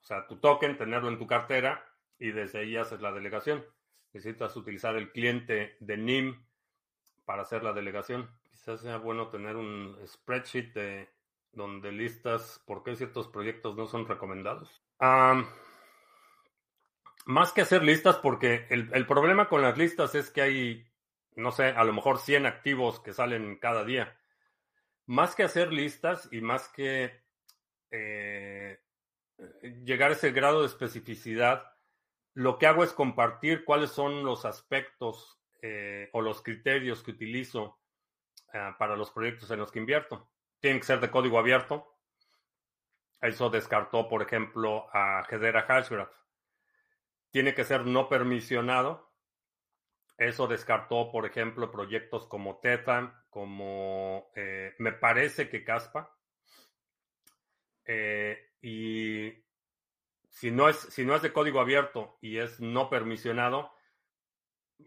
O 0.01 0.05
sea, 0.05 0.27
tu 0.27 0.37
token, 0.41 0.77
tenerlo 0.77 1.09
en 1.09 1.19
tu 1.19 1.27
cartera 1.27 1.85
y 2.19 2.33
desde 2.33 2.61
ahí 2.61 2.77
haces 2.77 3.01
la 3.01 3.13
delegación. 3.13 3.65
Necesitas 4.13 4.57
utilizar 4.57 4.97
el 4.97 5.11
cliente 5.13 5.77
de 5.81 5.97
NIM 5.97 6.45
para 7.25 7.43
hacer 7.43 7.63
la 7.63 7.73
delegación. 7.73 8.31
Quizás 8.51 8.81
sea 8.81 8.99
bueno 8.99 9.29
tener 9.29 9.57
un 9.57 9.97
spreadsheet 10.07 10.73
de 10.75 11.09
donde 11.53 11.93
listas 11.93 12.63
por 12.67 12.83
qué 12.83 12.97
ciertos 12.97 13.29
proyectos 13.29 13.77
no 13.77 13.87
son 13.87 14.07
recomendados. 14.07 14.83
Más 17.25 17.53
que 17.53 17.61
hacer 17.61 17.83
listas, 17.83 18.17
porque 18.17 18.67
el, 18.71 19.07
problema 19.07 19.49
con 19.49 19.63
las 19.63 19.77
listas 19.79 20.15
es 20.15 20.31
que 20.31 20.43
hay, 20.43 20.92
no 21.37 21.53
sé, 21.53 21.67
a 21.67 21.85
lo 21.85 21.93
mejor 21.93 22.19
100 22.19 22.47
activos 22.47 23.01
que 23.01 23.13
salen 23.13 23.59
cada 23.59 23.85
día. 23.85 24.17
Más 25.07 25.35
que 25.35 25.43
hacer 25.43 25.73
listas 25.73 26.29
y 26.33 26.41
más 26.41 26.69
que 26.69 27.23
eh, 27.91 28.81
llegar 29.85 30.11
a 30.11 30.15
ese 30.15 30.33
grado 30.33 30.61
de 30.61 30.67
especificidad, 30.67 31.73
lo 32.35 32.59
que 32.59 32.67
hago 32.67 32.85
es 32.85 32.93
compartir 32.93 33.65
cuáles 33.65 33.91
son 33.91 34.25
los 34.25 34.45
aspectos 34.45 35.41
eh, 35.61 36.09
o 36.13 36.21
los 36.21 36.43
criterios 36.43 37.03
que 37.03 37.11
utilizo 37.11 37.79
eh, 38.53 38.73
para 38.79 38.97
los 38.97 39.11
proyectos 39.11 39.51
en 39.51 39.59
los 39.59 39.71
que 39.71 39.81
invierto. 39.81 40.31
Tienen 40.61 40.81
que 40.81 40.87
ser 40.87 41.01
de 41.01 41.11
código 41.11 41.39
abierto. 41.39 41.99
Eso 43.21 43.51
descartó, 43.51 44.09
por 44.09 44.23
ejemplo, 44.23 44.89
a 44.93 45.27
Hedera 45.31 45.63
Hashgraph 45.63 46.23
tiene 47.33 47.55
que 47.55 47.65
ser 47.65 47.87
no 47.87 48.09
permisionado. 48.09 49.12
Eso 50.23 50.47
descartó, 50.47 51.11
por 51.11 51.27
ejemplo, 51.27 51.73
proyectos 51.73 52.27
como 52.27 52.61
Teta, 52.61 53.25
como 53.29 54.31
eh, 54.37 54.73
me 54.79 54.93
parece 54.93 55.49
que 55.49 55.65
Caspa. 55.65 56.17
Eh, 57.85 58.39
y 58.61 59.33
si 60.29 60.53
no, 60.53 60.69
es, 60.69 60.77
si 60.77 61.05
no 61.05 61.17
es 61.17 61.23
de 61.23 61.33
código 61.33 61.61
abierto 61.61 62.19
y 62.21 62.39
es 62.39 62.61
no 62.61 62.89
permisionado, 62.89 63.73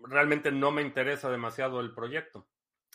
realmente 0.03 0.53
no 0.53 0.71
me 0.71 0.81
interesa 0.81 1.29
demasiado 1.29 1.81
el 1.81 1.93
proyecto. 1.93 2.47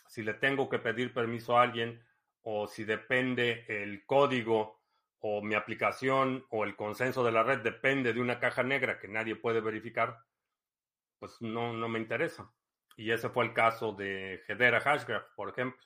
Si 0.07 0.23
le 0.23 0.33
tengo 0.33 0.67
que 0.67 0.79
pedir 0.79 1.13
permiso 1.13 1.57
a 1.57 1.61
alguien 1.61 2.03
o 2.41 2.67
si 2.67 2.85
depende 2.85 3.65
el 3.67 4.03
código 4.07 4.81
o 5.19 5.43
mi 5.43 5.53
aplicación 5.53 6.43
o 6.49 6.63
el 6.63 6.75
consenso 6.75 7.23
de 7.23 7.31
la 7.31 7.43
red 7.43 7.59
depende 7.59 8.13
de 8.13 8.19
una 8.19 8.39
caja 8.39 8.63
negra 8.63 8.99
que 8.99 9.07
nadie 9.07 9.35
puede 9.35 9.61
verificar, 9.61 10.17
pues 11.21 11.37
no, 11.39 11.71
no 11.71 11.87
me 11.87 11.99
interesa. 11.99 12.51
Y 12.97 13.11
ese 13.11 13.29
fue 13.29 13.45
el 13.45 13.53
caso 13.53 13.93
de 13.93 14.41
Hedera 14.47 14.81
Hashgraph, 14.81 15.33
por 15.35 15.49
ejemplo, 15.49 15.79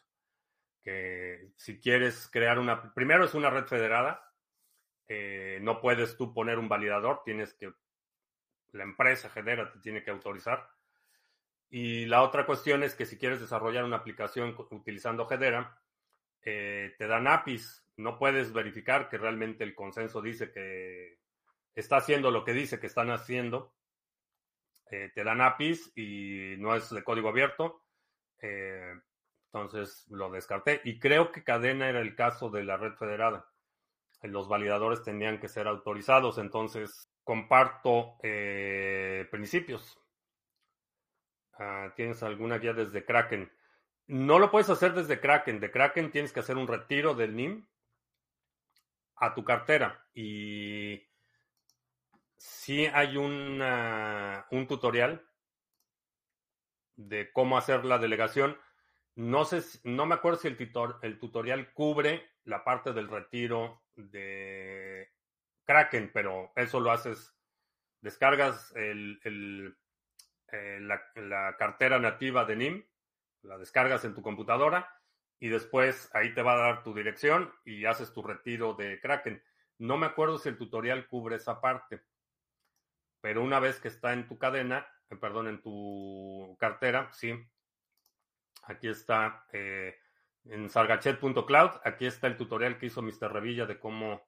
que 0.81 1.51
si 1.57 1.81
quieres 1.81 2.29
crear 2.31 2.57
una, 2.57 2.93
primero 2.93 3.25
es 3.25 3.33
una 3.33 3.49
red 3.49 3.65
federada, 3.65 4.31
eh, 5.09 5.59
no 5.61 5.81
puedes 5.81 6.15
tú 6.15 6.33
poner 6.33 6.57
un 6.57 6.69
validador, 6.69 7.21
tienes 7.25 7.53
que, 7.53 7.73
la 8.71 8.83
empresa 8.83 9.29
Hedera 9.35 9.69
te 9.71 9.79
tiene 9.79 10.01
que 10.01 10.11
autorizar. 10.11 10.69
Y 11.69 12.05
la 12.05 12.21
otra 12.21 12.45
cuestión 12.45 12.83
es 12.83 12.95
que 12.95 13.05
si 13.05 13.17
quieres 13.17 13.41
desarrollar 13.41 13.83
una 13.83 13.97
aplicación 13.97 14.55
utilizando 14.71 15.27
Hedera, 15.29 15.77
eh, 16.41 16.95
te 16.97 17.07
dan 17.07 17.27
APIs 17.27 17.85
no 17.97 18.17
puedes 18.17 18.51
verificar 18.51 19.09
que 19.09 19.17
realmente 19.17 19.63
el 19.63 19.75
consenso 19.75 20.21
dice 20.21 20.51
que 20.51 21.19
está 21.75 21.97
haciendo 21.97 22.31
lo 22.31 22.43
que 22.43 22.53
dice 22.53 22.79
que 22.79 22.87
están 22.87 23.09
haciendo. 23.09 23.73
Eh, 24.91 25.11
te 25.13 25.23
dan 25.23 25.41
APIs 25.41 25.91
y 25.95 26.55
no 26.57 26.75
es 26.75 26.89
de 26.89 27.03
código 27.03 27.29
abierto. 27.29 27.83
Eh, 28.41 28.93
entonces 29.47 30.05
lo 30.09 30.29
descarté. 30.29 30.81
Y 30.83 30.99
creo 30.99 31.31
que 31.31 31.43
cadena 31.43 31.89
era 31.89 32.01
el 32.01 32.15
caso 32.15 32.49
de 32.49 32.63
la 32.63 32.77
red 32.77 32.93
federada. 32.93 33.47
Los 34.21 34.47
validadores 34.47 35.03
tenían 35.03 35.39
que 35.39 35.47
ser 35.47 35.67
autorizados. 35.67 36.37
Entonces 36.37 37.09
comparto 37.23 38.17
eh, 38.21 39.27
principios. 39.31 39.99
Ah, 41.57 41.93
¿Tienes 41.95 42.21
alguna 42.21 42.57
guía 42.57 42.73
desde 42.73 43.05
Kraken? 43.05 43.51
No 44.07 44.39
lo 44.39 44.51
puedes 44.51 44.69
hacer 44.69 44.93
desde 44.93 45.19
Kraken. 45.19 45.59
De 45.59 45.71
Kraken 45.71 46.11
tienes 46.11 46.33
que 46.33 46.41
hacer 46.41 46.57
un 46.57 46.67
retiro 46.67 47.15
del 47.15 47.35
NIM 47.35 47.65
a 49.15 49.33
tu 49.33 49.43
cartera. 49.43 50.05
Y 50.13 51.01
si 52.37 52.85
hay 52.85 53.17
un 53.17 53.59
tutorial 54.67 55.25
de 56.95 57.31
cómo 57.31 57.57
hacer 57.57 57.85
la 57.85 57.97
delegación. 57.97 58.57
No 59.15 59.45
sé, 59.45 59.61
no 59.83 60.05
me 60.05 60.15
acuerdo 60.15 60.39
si 60.39 60.47
el, 60.47 60.57
el 61.01 61.19
tutorial 61.19 61.73
cubre 61.73 62.29
la 62.43 62.63
parte 62.63 62.93
del 62.93 63.07
retiro 63.07 63.83
de 63.95 65.09
Kraken, 65.63 66.11
pero 66.13 66.51
eso 66.55 66.79
lo 66.79 66.91
haces, 66.91 67.33
descargas 68.01 68.73
el, 68.75 69.77
eh, 70.51 70.79
la, 70.81 71.55
cartera 71.57 71.97
nativa 71.99 72.45
de 72.45 72.55
NIM, 72.55 72.85
la 73.43 73.57
descargas 73.57 74.03
en 74.05 74.13
tu 74.13 74.21
computadora 74.21 74.89
y 75.39 75.49
después 75.49 76.09
ahí 76.13 76.33
te 76.33 76.41
va 76.41 76.53
a 76.53 76.67
dar 76.67 76.83
tu 76.83 76.93
dirección 76.93 77.53
y 77.63 77.85
haces 77.85 78.13
tu 78.13 78.21
retiro 78.21 78.73
de 78.73 78.99
Kraken. 78.99 79.41
No 79.77 79.97
me 79.97 80.07
acuerdo 80.07 80.37
si 80.37 80.49
el 80.49 80.57
tutorial 80.57 81.07
cubre 81.07 81.37
esa 81.37 81.61
parte, 81.61 82.03
pero 83.25 83.41
una 83.41 83.59
vez 83.59 83.79
que 83.79 83.87
está 83.87 84.13
en 84.13 84.27
tu 84.27 84.37
cadena, 84.37 84.87
eh, 85.09 85.15
perdón, 85.15 85.47
en 85.47 85.59
tu 85.59 86.55
cartera, 86.59 87.09
sí. 87.11 87.33
Aquí 88.65 88.87
está 88.87 89.47
eh, 89.51 89.97
en 90.43 90.69
sargachet.cloud. 90.69 91.71
Aquí 91.83 92.05
está 92.05 92.27
el 92.27 92.37
tutorial 92.37 92.77
que 92.77 92.85
hizo 92.85 93.01
Mr. 93.01 93.33
Revilla 93.33 93.65
de 93.65 93.79
cómo, 93.79 94.21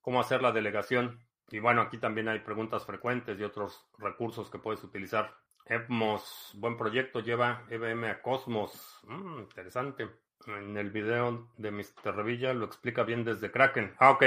cómo 0.00 0.20
hacer 0.20 0.42
la 0.42 0.52
delegación. 0.52 1.26
Y 1.48 1.58
bueno, 1.58 1.82
aquí 1.82 1.98
también 1.98 2.28
hay 2.28 2.38
preguntas 2.38 2.86
frecuentes 2.86 3.36
y 3.36 3.42
otros 3.42 3.84
recursos 3.98 4.48
que 4.48 4.60
puedes 4.60 4.84
utilizar. 4.84 5.34
Evmos, 5.64 6.52
buen 6.54 6.76
proyecto, 6.76 7.18
lleva 7.18 7.66
EVM 7.68 8.04
a 8.04 8.22
Cosmos. 8.22 9.00
Mm, 9.08 9.40
interesante. 9.40 10.08
En 10.46 10.76
el 10.76 10.90
video 10.92 11.50
de 11.56 11.72
Mr. 11.72 12.14
Revilla 12.14 12.54
lo 12.54 12.66
explica 12.66 13.02
bien 13.02 13.24
desde 13.24 13.50
Kraken. 13.50 13.96
Ah, 13.98 14.12
ok. 14.12 14.22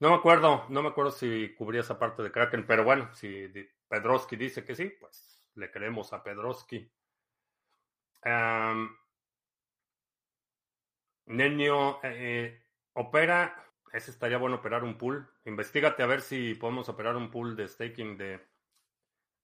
No 0.00 0.10
me 0.10 0.14
acuerdo, 0.14 0.64
no 0.68 0.82
me 0.82 0.90
acuerdo 0.90 1.10
si 1.10 1.54
cubría 1.54 1.80
esa 1.80 1.98
parte 1.98 2.22
de 2.22 2.30
Kraken, 2.30 2.66
pero 2.66 2.84
bueno, 2.84 3.12
si 3.14 3.48
Pedrosky 3.88 4.36
dice 4.36 4.64
que 4.64 4.76
sí, 4.76 4.92
pues 5.00 5.42
le 5.54 5.70
creemos 5.72 6.12
a 6.12 6.22
Pedrosky. 6.22 6.88
Um, 8.24 8.96
Nenio, 11.26 11.98
eh, 12.04 12.62
opera, 12.92 13.72
ese 13.92 14.12
estaría 14.12 14.38
bueno 14.38 14.56
operar 14.56 14.84
un 14.84 14.96
pool. 14.96 15.28
Investígate 15.44 16.02
a 16.02 16.06
ver 16.06 16.20
si 16.20 16.54
podemos 16.54 16.88
operar 16.88 17.16
un 17.16 17.30
pool 17.30 17.56
de 17.56 17.66
staking 17.68 18.16
de 18.16 18.46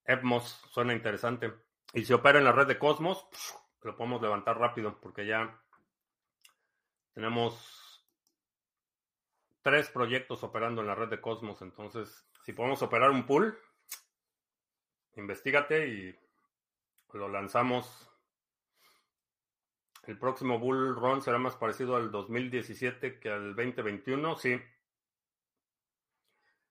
Evmos, 0.05 0.63
suena 0.71 0.95
interesante. 0.95 1.53
Y 1.93 2.05
si 2.05 2.13
opera 2.13 2.39
en 2.39 2.45
la 2.45 2.53
red 2.53 2.67
de 2.67 2.79
Cosmos, 2.79 3.27
lo 3.83 3.97
podemos 3.97 4.23
levantar 4.23 4.59
rápido 4.59 5.01
porque 5.01 5.27
ya 5.27 5.61
tenemos 7.13 7.84
tres 9.65 9.89
proyectos 9.89 10.45
operando 10.45 10.83
en 10.83 10.87
la 10.87 10.95
red 10.95 11.09
de 11.09 11.23
Cosmos. 11.23 11.63
Entonces, 11.63 12.29
si 12.45 12.53
podemos 12.53 12.83
operar 12.83 13.11
un 13.11 13.27
pool, 13.27 13.59
investigate 15.17 15.89
y 15.89 16.19
lo 17.15 17.29
lanzamos. 17.29 18.11
El 20.07 20.19
próximo 20.19 20.59
Bull 20.59 20.95
Run 20.95 21.23
será 21.23 21.39
más 21.39 21.57
parecido 21.57 21.97
al 21.97 22.11
2017 22.11 23.19
que 23.19 23.31
al 23.31 23.57
2021. 23.57 24.37
Sí. 24.37 24.61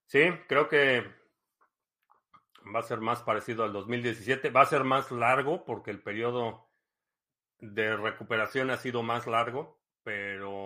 Sí, 0.05 0.21
creo 0.47 0.69
que 0.69 1.03
va 2.73 2.79
a 2.79 2.83
ser 2.83 2.99
más 2.99 3.23
parecido 3.23 3.63
al 3.63 3.73
2017. 3.73 4.51
Va 4.51 4.61
a 4.61 4.65
ser 4.67 4.83
más 4.83 5.11
largo 5.11 5.65
porque 5.65 5.89
el 5.89 6.03
periodo 6.03 6.69
de 7.57 7.97
recuperación 7.97 8.69
ha 8.69 8.77
sido 8.77 9.01
más 9.01 9.25
largo, 9.25 9.81
pero 10.03 10.62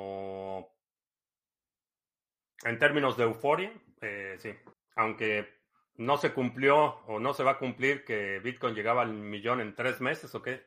en 2.63 2.79
términos 2.79 3.17
de 3.17 3.23
euforia, 3.23 3.71
eh, 4.01 4.35
sí. 4.39 4.53
Aunque 4.95 5.57
no 5.95 6.17
se 6.17 6.33
cumplió 6.33 6.99
o 7.07 7.19
no 7.19 7.33
se 7.33 7.43
va 7.43 7.51
a 7.51 7.59
cumplir 7.59 8.03
que 8.05 8.39
Bitcoin 8.39 8.75
llegaba 8.75 9.01
al 9.01 9.13
millón 9.13 9.61
en 9.61 9.75
tres 9.75 10.01
meses, 10.01 10.33
¿o 10.35 10.41
qué? 10.41 10.65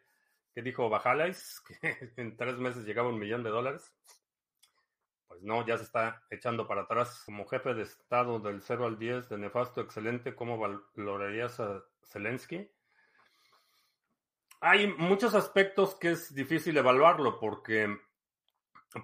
¿Qué 0.54 0.62
dijo 0.62 0.88
Bajalais? 0.88 1.62
Que 1.80 2.12
en 2.16 2.36
tres 2.36 2.56
meses 2.58 2.84
llegaba 2.84 3.08
un 3.08 3.18
millón 3.18 3.42
de 3.42 3.50
dólares. 3.50 3.94
Pues 5.28 5.42
no, 5.42 5.64
ya 5.64 5.78
se 5.78 5.84
está 5.84 6.24
echando 6.30 6.66
para 6.66 6.82
atrás. 6.82 7.22
Como 7.24 7.46
jefe 7.46 7.74
de 7.74 7.82
Estado 7.82 8.40
del 8.40 8.60
0 8.60 8.86
al 8.86 8.98
10, 8.98 9.28
de 9.28 9.38
nefasto, 9.38 9.80
excelente, 9.80 10.34
¿cómo 10.34 10.58
valorarías 10.58 11.60
a 11.60 11.84
Zelensky? 12.04 12.68
Hay 14.60 14.88
muchos 14.88 15.34
aspectos 15.34 15.94
que 15.94 16.10
es 16.10 16.34
difícil 16.34 16.76
evaluarlo 16.76 17.38
porque 17.38 17.96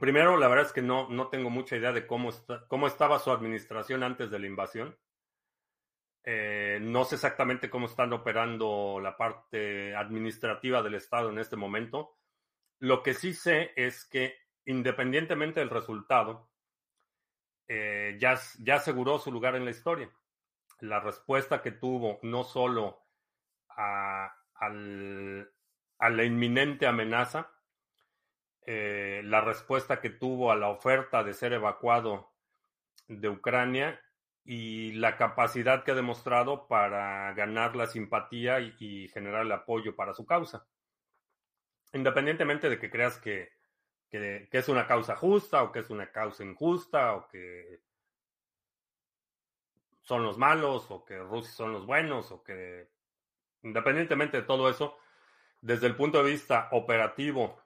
Primero, 0.01 0.37
la 0.37 0.49
verdad 0.49 0.67
es 0.67 0.73
que 0.73 0.83
no, 0.83 1.09
no 1.09 1.29
tengo 1.29 1.49
mucha 1.49 1.77
idea 1.77 1.93
de 1.93 2.07
cómo, 2.07 2.31
cómo 2.69 2.89
estaba 2.89 3.21
su 3.21 3.31
administración 3.31 4.03
antes 4.03 4.31
de 4.31 4.39
la 4.41 4.47
invasión. 4.47 4.99
Eh, 6.25 6.81
no 6.83 7.05
sé 7.05 7.15
exactamente 7.15 7.71
cómo 7.71 7.87
están 7.87 8.13
operando 8.13 8.99
la 9.01 9.17
parte 9.17 9.95
administrativa 9.95 10.83
del 10.83 10.95
Estado 10.95 11.31
en 11.31 11.39
este 11.39 11.55
momento. 11.55 12.19
Lo 12.81 13.05
que 13.05 13.15
sí 13.15 13.33
sé 13.33 13.73
es 13.77 14.05
que 14.05 14.35
independientemente 14.65 15.61
del 15.61 15.71
resultado, 15.71 16.51
eh, 17.69 18.17
ya, 18.21 18.41
ya 18.59 18.77
aseguró 18.77 19.21
su 19.21 19.31
lugar 19.31 19.55
en 19.55 19.65
la 19.65 19.71
historia. 19.71 20.11
La 20.81 20.99
respuesta 20.99 21.63
que 21.63 21.71
tuvo 21.71 22.19
no 22.23 22.43
solo 22.43 23.07
a, 23.69 24.35
a 24.59 24.69
la 26.11 26.25
inminente 26.25 26.89
amenaza, 26.89 27.56
eh, 28.69 29.23
la 29.25 29.41
respuesta 29.41 30.01
que 30.01 30.11
tuvo 30.11 30.51
a 30.51 30.57
la 30.57 30.69
oferta 30.69 31.23
de 31.23 31.35
ser 31.35 31.53
evacuado 31.53 32.33
de 33.07 33.29
Ucrania 33.29 34.01
y 34.45 34.91
la 34.95 35.17
capacidad 35.17 35.85
que 35.85 35.93
ha 35.93 35.95
demostrado 35.95 36.67
para 36.67 37.33
ganar 37.35 37.77
la 37.77 37.87
simpatía 37.87 38.59
y, 38.59 39.09
generar 39.09 39.43
el 39.43 39.53
apoyo 39.53 39.95
para 39.95 40.15
su 40.15 40.27
causa. 40.27 40.67
Independientemente 41.93 42.69
de 42.69 42.81
que 42.81 42.91
creas 42.91 43.19
que, 43.19 43.53
que, 44.11 44.49
es 44.51 44.69
una 44.69 44.89
causa 44.89 45.15
justa 45.15 45.63
o 45.63 45.71
que 45.71 45.79
es 45.79 45.91
una 45.91 46.11
causa 46.11 46.43
injusta 46.43 47.15
o 47.15 47.29
que 47.29 47.83
son 50.03 50.25
los 50.25 50.39
malos 50.39 50.91
o 50.91 51.05
que 51.05 51.19
Rusia 51.19 51.53
son 51.53 51.73
los 51.73 51.87
buenos 51.87 52.33
o 52.33 52.43
que 52.43 52.89
independientemente 53.63 54.39
de 54.39 54.43
todo 54.43 54.69
eso, 54.69 54.99
desde 55.61 55.87
el 55.87 55.95
punto 55.95 56.23
de 56.23 56.33
vista 56.33 56.69
operativo 56.73 57.66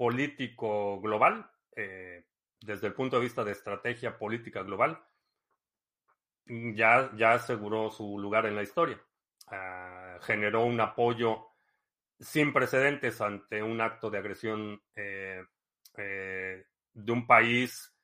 político 0.00 0.98
global, 1.02 1.50
eh, 1.76 2.24
desde 2.58 2.86
el 2.86 2.94
punto 2.94 3.16
de 3.16 3.22
vista 3.22 3.44
de 3.44 3.52
estrategia 3.52 4.16
política 4.16 4.62
global, 4.62 4.98
ya, 6.46 7.10
ya 7.18 7.34
aseguró 7.34 7.90
su 7.90 8.18
lugar 8.18 8.46
en 8.46 8.56
la 8.56 8.62
historia. 8.62 8.98
Ah, 9.48 10.16
generó 10.22 10.64
un 10.64 10.80
apoyo 10.80 11.48
sin 12.18 12.54
precedentes 12.54 13.20
ante 13.20 13.62
un 13.62 13.82
acto 13.82 14.08
de 14.08 14.16
agresión 14.16 14.82
eh, 14.96 15.44
eh, 15.98 16.64
de 16.94 17.12
un 17.12 17.26
país 17.26 17.94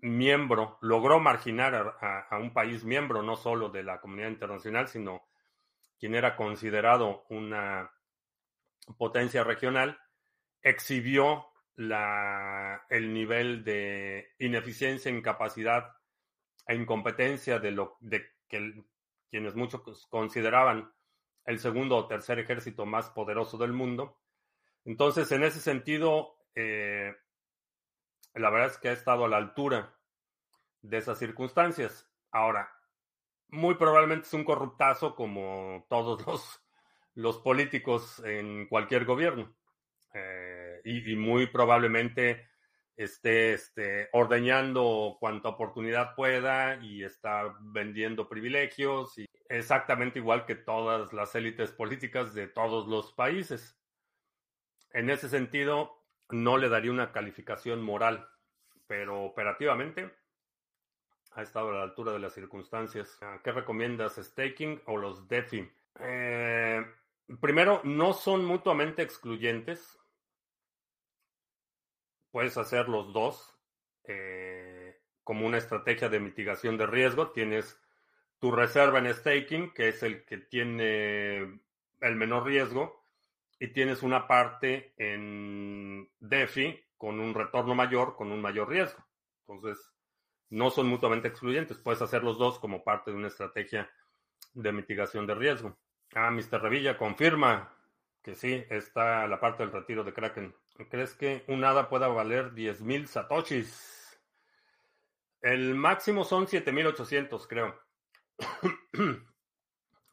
miembro, 0.00 0.76
logró 0.82 1.18
marginar 1.18 1.96
a, 1.98 2.36
un 2.36 2.52
país 2.52 2.84
miembro 2.84 3.22
no 3.22 3.36
solo 3.36 3.70
de 3.70 3.84
la 3.84 4.02
comunidad 4.02 4.28
internacional, 4.28 4.86
sino 4.86 5.26
quien 5.98 6.14
era 6.14 6.36
considerado 6.36 7.24
una 7.30 7.90
potencia 8.98 9.42
regional 9.42 9.98
exhibió 10.62 11.46
la, 11.76 12.86
el 12.88 13.12
nivel 13.12 13.64
de 13.64 14.34
ineficiencia, 14.38 15.10
incapacidad 15.10 15.96
e 16.66 16.74
incompetencia 16.74 17.58
de 17.58 17.70
lo 17.70 17.96
de 18.00 18.26
que 18.48 18.84
quienes 19.30 19.54
muchos 19.54 20.06
consideraban 20.08 20.92
el 21.44 21.58
segundo 21.58 21.96
o 21.96 22.06
tercer 22.06 22.38
ejército 22.38 22.86
más 22.86 23.10
poderoso 23.10 23.58
del 23.58 23.72
mundo. 23.72 24.18
Entonces, 24.84 25.30
en 25.32 25.44
ese 25.44 25.60
sentido, 25.60 26.36
eh, 26.54 27.14
la 28.34 28.50
verdad 28.50 28.68
es 28.68 28.78
que 28.78 28.88
ha 28.88 28.92
estado 28.92 29.24
a 29.24 29.28
la 29.28 29.36
altura 29.36 29.94
de 30.82 30.98
esas 30.98 31.18
circunstancias. 31.18 32.08
Ahora, 32.30 32.70
muy 33.48 33.74
probablemente 33.76 34.26
es 34.26 34.34
un 34.34 34.44
corruptazo 34.44 35.14
como 35.14 35.86
todos 35.88 36.26
los, 36.26 36.62
los 37.14 37.38
políticos 37.38 38.20
en 38.24 38.66
cualquier 38.68 39.04
gobierno. 39.04 39.54
Eh, 40.14 40.80
y, 40.84 41.16
muy 41.16 41.46
probablemente 41.46 42.48
esté 42.96 43.52
este, 43.52 44.08
ordeñando 44.12 45.16
cuanta 45.20 45.50
oportunidad 45.50 46.14
pueda 46.14 46.76
y 46.82 47.04
está 47.04 47.54
vendiendo 47.60 48.28
privilegios, 48.28 49.18
y 49.18 49.26
exactamente 49.48 50.18
igual 50.18 50.46
que 50.46 50.54
todas 50.54 51.12
las 51.12 51.34
élites 51.34 51.72
políticas 51.72 52.32
de 52.34 52.48
todos 52.48 52.88
los 52.88 53.12
países. 53.12 53.78
En 54.92 55.10
ese 55.10 55.28
sentido, 55.28 56.02
no 56.30 56.56
le 56.56 56.68
daría 56.68 56.90
una 56.90 57.12
calificación 57.12 57.82
moral, 57.82 58.28
pero 58.86 59.24
operativamente 59.24 60.10
ha 61.32 61.42
estado 61.42 61.70
a 61.70 61.74
la 61.74 61.82
altura 61.82 62.12
de 62.12 62.18
las 62.18 62.32
circunstancias. 62.32 63.18
¿Qué 63.44 63.52
recomiendas, 63.52 64.16
staking 64.16 64.80
o 64.86 64.96
los 64.96 65.28
DeFi? 65.28 65.70
Eh, 66.00 66.84
primero, 67.40 67.80
no 67.84 68.12
son 68.12 68.44
mutuamente 68.44 69.02
excluyentes 69.02 69.98
puedes 72.36 72.58
hacer 72.58 72.86
los 72.90 73.14
dos 73.14 73.58
eh, 74.04 75.00
como 75.24 75.46
una 75.46 75.56
estrategia 75.56 76.10
de 76.10 76.20
mitigación 76.20 76.76
de 76.76 76.86
riesgo. 76.86 77.30
Tienes 77.30 77.80
tu 78.38 78.52
reserva 78.52 78.98
en 78.98 79.14
staking, 79.14 79.72
que 79.72 79.88
es 79.88 80.02
el 80.02 80.22
que 80.26 80.36
tiene 80.36 81.38
el 81.38 82.16
menor 82.16 82.44
riesgo, 82.44 83.08
y 83.58 83.68
tienes 83.68 84.02
una 84.02 84.28
parte 84.28 84.92
en 84.98 86.10
DeFi 86.20 86.78
con 86.98 87.20
un 87.20 87.32
retorno 87.32 87.74
mayor, 87.74 88.16
con 88.16 88.30
un 88.30 88.42
mayor 88.42 88.68
riesgo. 88.68 89.02
Entonces, 89.46 89.94
no 90.50 90.68
son 90.68 90.88
mutuamente 90.88 91.28
excluyentes. 91.28 91.78
Puedes 91.78 92.02
hacer 92.02 92.22
los 92.22 92.36
dos 92.36 92.58
como 92.58 92.84
parte 92.84 93.12
de 93.12 93.16
una 93.16 93.28
estrategia 93.28 93.90
de 94.52 94.72
mitigación 94.72 95.26
de 95.26 95.36
riesgo. 95.36 95.78
Ah, 96.14 96.30
Mr. 96.30 96.60
Revilla 96.60 96.96
confirma 96.96 97.72
que 98.22 98.34
sí, 98.34 98.64
está 98.70 99.26
la 99.28 99.38
parte 99.38 99.62
del 99.62 99.72
retiro 99.72 100.02
de 100.02 100.12
Kraken. 100.12 100.54
¿Crees 100.90 101.14
que 101.14 101.44
un 101.48 101.64
ADA 101.64 101.88
pueda 101.88 102.08
valer 102.08 102.52
10.000 102.52 103.06
satoshis? 103.06 104.20
El 105.40 105.74
máximo 105.74 106.24
son 106.24 106.46
7.800, 106.46 107.46
creo. 107.46 107.78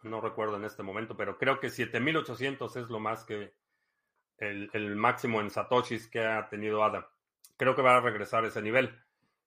no 0.03 0.21
recuerdo 0.21 0.57
en 0.57 0.65
este 0.65 0.83
momento, 0.83 1.17
pero 1.17 1.37
creo 1.37 1.59
que 1.59 1.67
7.800 1.67 2.81
es 2.81 2.89
lo 2.89 2.99
más 2.99 3.23
que 3.23 3.53
el, 4.37 4.95
máximo 4.95 5.41
en 5.41 5.49
satoshis 5.49 6.07
que 6.07 6.23
ha 6.23 6.47
tenido 6.49 6.83
ADA. 6.83 7.09
Creo 7.57 7.75
que 7.75 7.81
va 7.81 7.97
a 7.97 8.01
regresar 8.01 8.43
a 8.43 8.47
ese 8.47 8.61
nivel. 8.61 8.95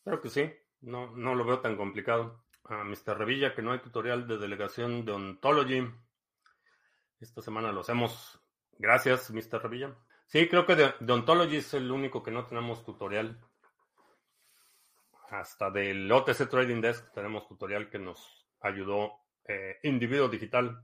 Creo 0.03 0.19
que 0.19 0.29
sí, 0.29 0.53
no, 0.81 1.15
no 1.15 1.33
lo 1.33 1.45
veo 1.45 1.61
tan 1.61 1.77
complicado. 1.77 2.43
A 2.65 2.83
Mr. 2.83 3.17
Revilla 3.17 3.55
que 3.55 3.61
no 3.61 3.71
hay 3.71 3.79
tutorial 3.79 4.27
de 4.27 4.37
delegación 4.37 5.05
de 5.05 5.13
Ontology. 5.13 5.89
Esta 7.21 7.41
semana 7.41 7.71
lo 7.71 7.79
hacemos. 7.79 8.37
Gracias, 8.77 9.31
Mr. 9.31 9.63
Revilla. 9.63 9.95
Sí, 10.27 10.49
creo 10.49 10.65
que 10.65 10.75
de, 10.75 11.13
Ontology 11.13 11.57
es 11.57 11.73
el 11.73 11.91
único 11.91 12.23
que 12.23 12.31
no 12.31 12.45
tenemos 12.45 12.83
tutorial. 12.83 13.39
Hasta 15.29 15.69
del 15.69 16.11
OTC 16.11 16.49
Trading 16.49 16.81
Desk 16.81 17.11
tenemos 17.13 17.47
tutorial 17.47 17.89
que 17.89 17.99
nos 17.99 18.47
ayudó 18.61 19.13
eh, 19.47 19.77
Individuo 19.83 20.27
Digital 20.27 20.83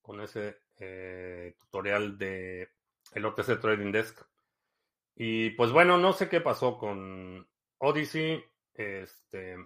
con 0.00 0.20
ese 0.20 0.62
eh, 0.78 1.54
tutorial 1.58 2.18
de 2.18 2.70
el 3.12 3.24
OTC 3.24 3.60
Trading 3.60 3.92
Desk. 3.92 4.22
Y 5.14 5.50
pues 5.50 5.72
bueno, 5.72 5.96
no 5.96 6.12
sé 6.12 6.28
qué 6.28 6.40
pasó 6.40 6.76
con 6.76 7.48
Odyssey. 7.78 8.44
Este, 8.74 9.56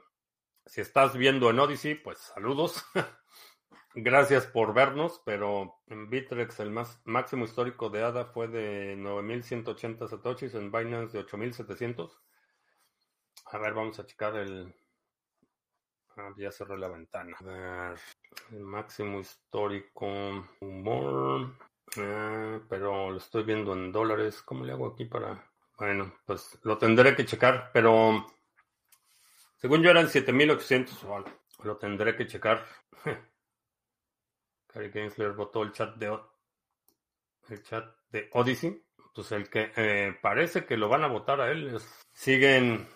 si 0.65 0.81
estás 0.81 1.17
viendo 1.17 1.51
en 1.51 1.59
Odyssey, 1.59 1.97
pues 1.97 2.19
saludos. 2.19 2.85
Gracias 3.95 4.47
por 4.47 4.73
vernos, 4.73 5.21
pero 5.25 5.81
en 5.89 6.09
Bitrex 6.09 6.61
el 6.61 6.71
más, 6.71 7.01
máximo 7.05 7.45
histórico 7.45 7.91
de 7.91 8.05
ADA 8.05 8.27
fue 8.27 8.47
de 8.47 8.97
9.180 8.97 10.09
satoshis, 10.09 10.55
en 10.55 10.71
Binance 10.71 11.17
de 11.17 11.27
8.700. 11.27 12.17
A 13.47 13.59
ver, 13.59 13.75
vamos 13.75 13.99
a 13.99 14.07
checar 14.07 14.37
el... 14.37 14.73
Ah, 16.17 16.33
ya 16.37 16.53
cerré 16.53 16.79
la 16.79 16.87
ventana. 16.87 17.37
A 17.41 17.45
ver, 17.45 17.99
el 18.53 18.61
máximo 18.61 19.19
histórico 19.19 20.07
humor. 20.61 21.57
Ah, 21.97 22.61
pero 22.69 23.11
lo 23.11 23.17
estoy 23.17 23.43
viendo 23.43 23.73
en 23.73 23.91
dólares. 23.91 24.41
¿Cómo 24.43 24.65
le 24.65 24.73
hago 24.73 24.87
aquí 24.87 25.05
para...? 25.05 25.51
Bueno, 25.79 26.15
pues 26.27 26.61
lo 26.63 26.79
tendré 26.79 27.17
que 27.17 27.25
checar, 27.25 27.71
pero... 27.73 28.25
Según 29.57 29.83
yo 29.83 29.91
eran 29.91 30.09
7800 30.09 31.03
o 31.05 31.17
algo. 31.17 31.31
Lo 31.65 31.77
tendré 31.77 32.15
que 32.15 32.29
checar. 32.29 32.65
Gary 34.73 34.91
Gensler 34.91 35.33
votó 35.33 35.63
el 35.63 35.73
chat 35.73 35.97
de 35.97 36.19
el 37.49 37.63
chat 37.63 37.85
de 38.11 38.29
Odyssey. 38.33 38.83
Pues 39.15 39.33
el 39.33 39.51
que 39.51 39.73
eh, 39.77 40.17
parece 40.23 40.65
que 40.65 40.77
lo 40.77 40.89
van 40.89 41.05
a 41.05 41.09
votar 41.09 41.41
a 41.41 41.51
él. 41.51 41.79
siguen 42.13 42.87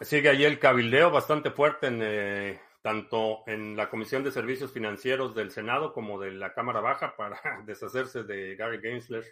sigue 0.00 0.28
ahí 0.28 0.44
el 0.44 0.58
cabildeo 0.60 1.10
bastante 1.10 1.50
fuerte 1.50 1.88
en 1.88 2.00
eh, 2.02 2.60
tanto 2.82 3.42
en 3.46 3.76
la 3.76 3.90
Comisión 3.90 4.22
de 4.22 4.30
Servicios 4.30 4.72
Financieros 4.72 5.34
del 5.34 5.50
Senado 5.50 5.92
como 5.92 6.20
de 6.20 6.32
la 6.32 6.52
Cámara 6.54 6.80
Baja 6.80 7.14
para 7.16 7.40
deshacerse 7.64 8.22
de 8.22 8.54
Gary 8.56 8.80
Gensler. 8.80 9.24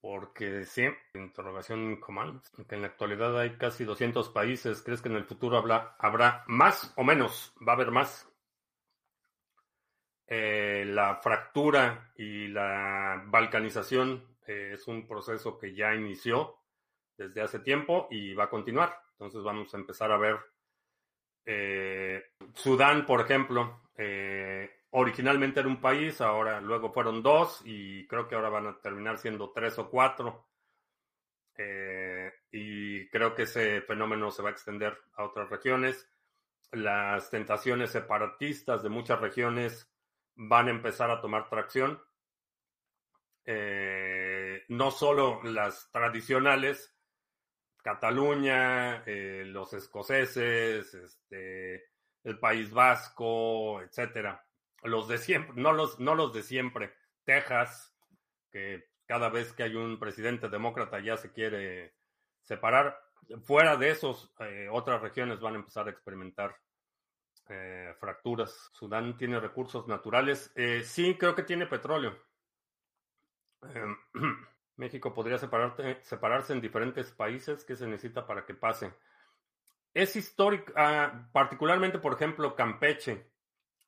Porque 0.00 0.64
sí, 0.64 0.82
interrogación 1.14 2.00
común, 2.00 2.42
que 2.68 2.74
en 2.74 2.80
la 2.80 2.88
actualidad 2.88 3.38
hay 3.38 3.56
casi 3.56 3.84
200 3.84 4.30
países. 4.30 4.82
¿Crees 4.82 5.00
que 5.00 5.08
en 5.08 5.14
el 5.14 5.24
futuro 5.26 5.56
habrá 5.56 6.44
más 6.48 6.92
o 6.96 7.04
menos? 7.04 7.54
¿Va 7.66 7.74
a 7.74 7.76
haber 7.76 7.92
más? 7.92 8.31
Eh, 10.34 10.86
la 10.86 11.16
fractura 11.16 12.10
y 12.16 12.48
la 12.48 13.22
balcanización 13.26 14.38
eh, 14.46 14.70
es 14.72 14.88
un 14.88 15.06
proceso 15.06 15.58
que 15.58 15.74
ya 15.74 15.94
inició 15.94 16.56
desde 17.18 17.42
hace 17.42 17.58
tiempo 17.58 18.08
y 18.10 18.32
va 18.32 18.44
a 18.44 18.48
continuar. 18.48 18.98
Entonces 19.10 19.42
vamos 19.42 19.74
a 19.74 19.76
empezar 19.76 20.10
a 20.10 20.16
ver 20.16 20.38
eh, 21.44 22.30
Sudán, 22.54 23.04
por 23.04 23.20
ejemplo, 23.20 23.82
originalmente 24.92 25.60
era 25.60 25.68
un 25.68 25.82
país, 25.82 26.18
ahora 26.22 26.62
luego 26.62 26.90
fueron 26.90 27.22
dos 27.22 27.60
y 27.66 28.06
creo 28.06 28.26
que 28.26 28.34
ahora 28.34 28.48
van 28.48 28.68
a 28.68 28.80
terminar 28.80 29.18
siendo 29.18 29.50
tres 29.50 29.78
o 29.78 29.90
cuatro. 29.90 30.48
Y 32.50 33.06
creo 33.10 33.34
que 33.34 33.42
ese 33.42 33.82
fenómeno 33.82 34.30
se 34.30 34.40
va 34.40 34.48
a 34.48 34.52
extender 34.52 34.96
a 35.12 35.24
otras 35.24 35.50
regiones. 35.50 36.08
Las 36.70 37.28
tentaciones 37.28 37.90
separatistas 37.90 38.82
de 38.82 38.88
muchas 38.88 39.20
regiones 39.20 39.91
van 40.34 40.68
a 40.68 40.70
empezar 40.70 41.10
a 41.10 41.20
tomar 41.20 41.48
tracción. 41.48 42.00
no 44.68 44.90
solo 44.90 45.42
las 45.42 45.90
tradicionales, 45.90 46.92
Cataluña, 47.82 49.02
eh, 49.06 49.42
los 49.44 49.72
escoceses, 49.74 50.94
este, 50.94 51.84
el 52.22 52.38
País 52.38 52.72
Vasco, 52.72 53.82
etcétera. 53.82 54.46
Los 54.84 55.08
de 55.08 55.18
siempre, 55.18 55.60
no 55.60 55.72
los, 55.72 55.98
no 55.98 56.14
los 56.14 56.32
de 56.32 56.42
siempre. 56.42 56.94
Texas, 57.24 57.94
que 58.50 58.84
cada 59.06 59.28
vez 59.28 59.52
que 59.52 59.64
hay 59.64 59.74
un 59.74 59.98
presidente 59.98 60.48
demócrata 60.48 61.00
ya 61.00 61.16
se 61.16 61.32
quiere 61.32 61.94
separar. 62.42 62.98
Fuera 63.42 63.76
de 63.76 63.90
esos, 63.90 64.32
eh, 64.40 64.68
otras 64.70 65.00
regiones 65.02 65.40
van 65.40 65.54
a 65.54 65.58
empezar 65.58 65.86
a 65.86 65.90
experimentar 65.90 66.56
eh, 67.52 67.94
fracturas. 68.00 68.70
Sudán 68.72 69.16
tiene 69.16 69.38
recursos 69.40 69.86
naturales. 69.86 70.52
sí, 70.84 71.16
creo 71.18 71.34
que 71.34 71.42
tiene 71.42 71.66
petróleo. 71.66 72.16
Em, 73.74 73.96
México 74.76 75.14
podría 75.14 75.38
separarse 75.38 76.52
en 76.52 76.60
diferentes 76.60 77.12
países. 77.12 77.64
¿Qué 77.64 77.76
se 77.76 77.86
necesita 77.86 78.26
para 78.26 78.44
que 78.44 78.54
pase? 78.54 78.92
Es 79.94 80.16
histórico, 80.16 80.72
ah, 80.76 81.28
particularmente, 81.32 81.98
por 81.98 82.14
ejemplo, 82.14 82.54
Campeche. 82.54 83.30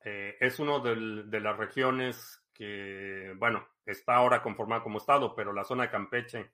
Eh, 0.03 0.37
es 0.39 0.59
uno 0.59 0.79
de 0.79 1.39
las 1.39 1.57
regiones 1.57 2.45
que, 2.53 3.33
bueno, 3.37 3.67
está 3.85 4.15
ahora 4.15 4.43
conformada 4.43 4.83
como 4.83 4.99
Estado, 4.99 5.33
pero 5.35 5.51
la 5.51 5.63
zona 5.63 5.83
de 5.83 5.89
Campeche 5.89 6.51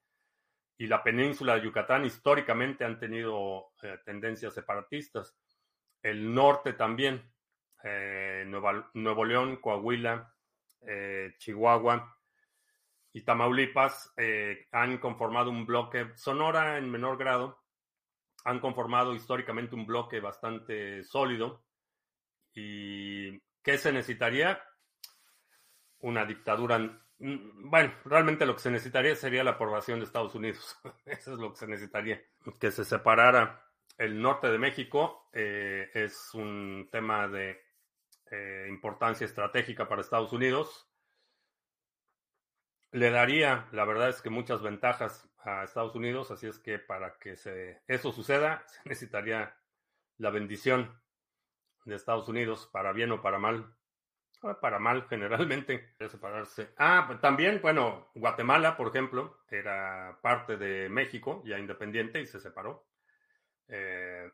y 0.77 0.87
la 0.87 1.03
península 1.03 1.55
de 1.55 1.63
Yucatán 1.63 2.05
históricamente 2.05 2.85
han 2.85 2.97
tenido 2.97 3.73
eh, 3.83 3.99
tendencias 4.05 4.53
separatistas. 4.53 5.35
El 6.01 6.33
norte 6.33 6.73
también, 6.73 7.31
eh, 7.83 8.43
Nuevo 8.45 9.25
León, 9.25 9.57
Coahuila, 9.57 10.33
Chihuahua, 11.37 12.17
y 13.13 13.21
Tamaulipas 13.21 14.13
eh, 14.17 14.67
han 14.71 14.97
conformado 14.97 15.49
un 15.49 15.65
bloque, 15.65 16.11
Sonora 16.15 16.77
en 16.77 16.89
menor 16.89 17.17
grado, 17.17 17.61
han 18.45 18.59
conformado 18.59 19.13
históricamente 19.13 19.75
un 19.75 19.85
bloque 19.85 20.19
bastante 20.19 21.03
sólido. 21.03 21.63
¿Y 22.53 23.39
qué 23.61 23.77
se 23.77 23.91
necesitaría? 23.91 24.61
Una 25.99 26.25
dictadura. 26.25 26.79
Bueno, 27.19 27.93
realmente 28.05 28.45
lo 28.45 28.55
que 28.55 28.61
se 28.61 28.71
necesitaría 28.71 29.15
sería 29.15 29.43
la 29.43 29.51
aprobación 29.51 29.99
de 29.99 30.05
Estados 30.05 30.33
Unidos. 30.33 30.79
Eso 31.05 31.33
es 31.33 31.39
lo 31.39 31.51
que 31.51 31.57
se 31.57 31.67
necesitaría. 31.67 32.21
Que 32.59 32.71
se 32.71 32.83
separara 32.83 33.63
el 33.97 34.21
norte 34.21 34.49
de 34.49 34.57
México 34.57 35.29
eh, 35.33 35.89
es 35.93 36.33
un 36.33 36.89
tema 36.91 37.27
de 37.27 37.61
eh, 38.31 38.67
importancia 38.69 39.25
estratégica 39.25 39.87
para 39.87 40.01
Estados 40.01 40.33
Unidos 40.33 40.91
le 42.91 43.09
daría, 43.09 43.67
la 43.71 43.85
verdad 43.85 44.09
es 44.09 44.21
que 44.21 44.29
muchas 44.29 44.61
ventajas 44.61 45.29
a 45.43 45.63
Estados 45.63 45.95
Unidos, 45.95 46.29
así 46.31 46.47
es 46.47 46.59
que 46.59 46.77
para 46.77 47.17
que 47.17 47.35
eso 47.87 48.11
suceda, 48.11 48.63
se 48.67 48.81
necesitaría 48.85 49.55
la 50.17 50.29
bendición 50.29 50.99
de 51.85 51.95
Estados 51.95 52.27
Unidos, 52.27 52.69
para 52.71 52.91
bien 52.91 53.11
o 53.11 53.21
para 53.21 53.39
mal. 53.39 53.75
Ah, 54.43 54.59
para 54.59 54.79
mal, 54.79 55.03
generalmente, 55.09 55.95
separarse. 55.99 56.73
Ah, 56.77 57.05
pues 57.07 57.19
también, 57.21 57.59
bueno, 57.61 58.11
Guatemala, 58.13 58.75
por 58.75 58.89
ejemplo, 58.89 59.39
era 59.49 60.19
parte 60.21 60.57
de 60.57 60.89
México, 60.89 61.41
ya 61.45 61.57
independiente, 61.57 62.19
y 62.19 62.25
se 62.25 62.39
separó. 62.39 62.90
Eh, 63.71 64.29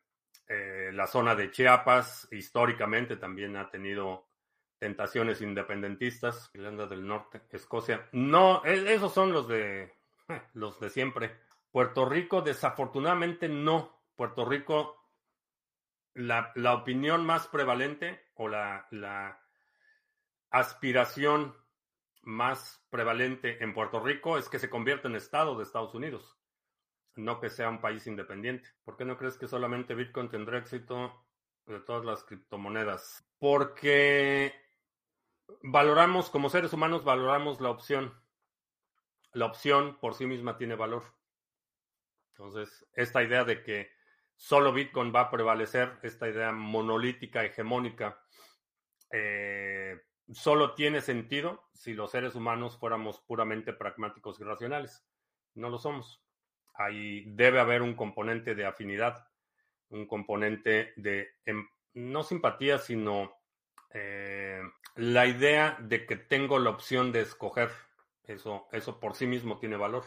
eh, 0.47 0.89
la 0.93 1.07
zona 1.07 1.35
de 1.35 1.51
Chiapas, 1.51 2.27
históricamente, 2.31 3.17
también 3.17 3.55
ha 3.55 3.69
tenido 3.69 4.27
tentaciones 4.79 5.41
independentistas. 5.41 6.49
Irlanda 6.53 6.87
del 6.87 7.05
Norte, 7.05 7.43
Escocia. 7.51 8.09
No, 8.11 8.63
e, 8.65 8.93
esos 8.93 9.13
son 9.13 9.31
los 9.31 9.47
de, 9.47 9.93
los 10.53 10.79
de 10.79 10.89
siempre. 10.89 11.39
Puerto 11.71 12.05
Rico, 12.05 12.41
desafortunadamente, 12.41 13.47
no. 13.47 14.01
Puerto 14.15 14.45
Rico, 14.45 15.11
la, 16.15 16.51
la 16.55 16.73
opinión 16.73 17.25
más 17.25 17.47
prevalente 17.47 18.25
o 18.35 18.47
la, 18.47 18.87
la 18.91 19.39
aspiración 20.49 21.55
más 22.23 22.85
prevalente 22.89 23.63
en 23.63 23.73
Puerto 23.73 23.99
Rico 23.99 24.37
es 24.37 24.49
que 24.49 24.59
se 24.59 24.69
convierta 24.69 25.07
en 25.07 25.15
Estado 25.15 25.55
de 25.55 25.63
Estados 25.63 25.93
Unidos, 25.93 26.36
no 27.17 27.39
que 27.39 27.49
sea 27.49 27.69
un 27.69 27.81
país 27.81 28.07
independiente. 28.07 28.69
¿Por 28.83 28.95
qué 28.95 29.05
no 29.05 29.17
crees 29.17 29.37
que 29.37 29.47
solamente 29.47 29.95
Bitcoin 29.95 30.29
tendrá 30.29 30.57
éxito 30.57 31.25
de 31.65 31.79
todas 31.79 32.05
las 32.05 32.23
criptomonedas? 32.23 33.27
Porque 33.39 34.53
valoramos, 35.61 36.29
como 36.29 36.49
seres 36.49 36.73
humanos, 36.73 37.03
valoramos 37.03 37.59
la 37.61 37.69
opción. 37.69 38.13
La 39.33 39.45
opción 39.45 39.97
por 39.99 40.13
sí 40.13 40.25
misma 40.25 40.57
tiene 40.57 40.75
valor. 40.75 41.03
Entonces, 42.31 42.87
esta 42.93 43.23
idea 43.23 43.43
de 43.43 43.63
que 43.63 43.89
solo 44.35 44.71
Bitcoin 44.71 45.13
va 45.13 45.21
a 45.21 45.31
prevalecer, 45.31 45.99
esta 46.03 46.29
idea 46.29 46.51
monolítica, 46.51 47.43
hegemónica, 47.43 48.21
eh, 49.11 49.99
solo 50.31 50.75
tiene 50.75 51.01
sentido 51.01 51.67
si 51.73 51.93
los 51.93 52.11
seres 52.11 52.35
humanos 52.35 52.77
fuéramos 52.77 53.19
puramente 53.21 53.73
pragmáticos 53.73 54.39
y 54.39 54.43
racionales. 54.43 55.03
No 55.55 55.69
lo 55.69 55.79
somos. 55.79 56.23
Ahí 56.77 57.23
debe 57.27 57.59
haber 57.59 57.81
un 57.81 57.95
componente 57.95 58.55
de 58.55 58.65
afinidad, 58.65 59.27
un 59.89 60.05
componente 60.05 60.93
de, 60.95 61.29
em, 61.45 61.67
no 61.93 62.23
simpatía, 62.23 62.77
sino 62.77 63.33
eh, 63.93 64.61
la 64.95 65.25
idea 65.25 65.77
de 65.79 66.05
que 66.05 66.15
tengo 66.15 66.59
la 66.59 66.69
opción 66.69 67.11
de 67.11 67.21
escoger. 67.21 67.71
Eso, 68.23 68.67
eso 68.71 68.99
por 68.99 69.15
sí 69.15 69.25
mismo 69.25 69.57
tiene 69.57 69.77
valor. 69.77 70.03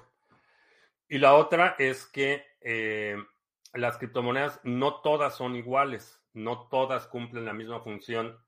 Y 1.08 1.18
la 1.18 1.34
otra 1.34 1.74
es 1.78 2.06
que 2.06 2.46
eh, 2.60 3.16
las 3.72 3.98
criptomonedas 3.98 4.60
no 4.62 5.00
todas 5.00 5.34
son 5.34 5.56
iguales, 5.56 6.22
no 6.34 6.68
todas 6.68 7.06
cumplen 7.08 7.46
la 7.46 7.52
misma 7.52 7.80
función 7.80 8.38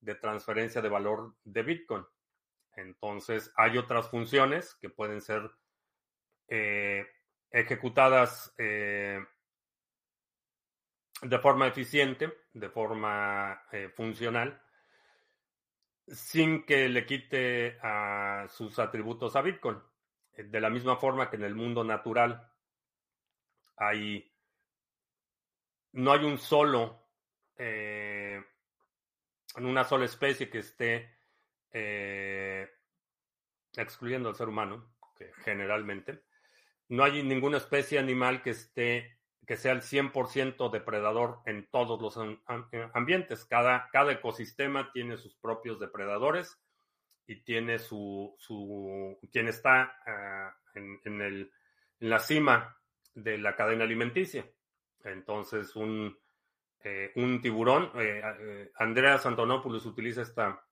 de 0.00 0.14
transferencia 0.14 0.80
de 0.80 0.88
valor 0.88 1.34
de 1.44 1.62
Bitcoin. 1.62 2.04
Entonces, 2.72 3.52
hay 3.56 3.76
otras 3.76 4.08
funciones 4.08 4.74
que 4.80 4.88
pueden 4.88 5.20
ser 5.20 5.50
eh, 6.48 7.06
ejecutadas 7.50 8.54
eh, 8.58 9.24
de 11.22 11.38
forma 11.38 11.66
eficiente, 11.66 12.32
de 12.52 12.68
forma 12.68 13.64
eh, 13.72 13.88
funcional, 13.94 14.60
sin 16.06 16.64
que 16.64 16.88
le 16.88 17.04
quite 17.04 17.78
a 17.82 18.46
sus 18.48 18.78
atributos 18.78 19.36
a 19.36 19.42
Bitcoin. 19.42 19.78
De 20.36 20.60
la 20.60 20.70
misma 20.70 20.96
forma 20.96 21.28
que 21.28 21.36
en 21.36 21.44
el 21.44 21.54
mundo 21.54 21.82
natural 21.82 22.48
hay, 23.76 24.32
no 25.92 26.12
hay 26.12 26.24
un 26.24 26.38
solo 26.38 27.08
una 29.66 29.84
sola 29.84 30.04
especie 30.04 30.48
que 30.48 30.58
esté 30.58 31.18
eh, 31.72 32.68
excluyendo 33.76 34.28
al 34.28 34.36
ser 34.36 34.48
humano, 34.48 34.94
que 35.16 35.32
generalmente, 35.44 36.24
no 36.88 37.04
hay 37.04 37.22
ninguna 37.22 37.58
especie 37.58 37.98
animal 37.98 38.42
que 38.42 38.50
esté 38.50 39.18
que 39.46 39.56
sea 39.56 39.72
el 39.72 39.80
100% 39.80 40.70
depredador 40.70 41.38
en 41.46 41.66
todos 41.70 42.02
los 42.02 42.18
eh, 42.18 42.90
ambientes. 42.92 43.46
Cada, 43.46 43.88
cada 43.90 44.12
ecosistema 44.12 44.92
tiene 44.92 45.16
sus 45.16 45.34
propios 45.36 45.80
depredadores 45.80 46.60
y 47.26 47.36
tiene 47.36 47.78
su, 47.78 48.34
su 48.38 49.18
quien 49.32 49.48
está 49.48 49.96
ah, 50.06 50.54
en, 50.74 51.00
en, 51.04 51.22
el, 51.22 51.52
en 52.00 52.10
la 52.10 52.18
cima 52.18 52.76
de 53.14 53.38
la 53.38 53.56
cadena 53.56 53.84
alimenticia. 53.84 54.46
Entonces, 55.04 55.74
un, 55.76 56.18
eh, 56.84 57.12
un 57.16 57.40
tiburón. 57.40 57.90
Eh, 57.96 58.22
eh, 58.40 58.72
Andrea 58.76 59.18
Santonopoulos 59.18 59.86
utiliza 59.86 60.22
esta 60.22 60.64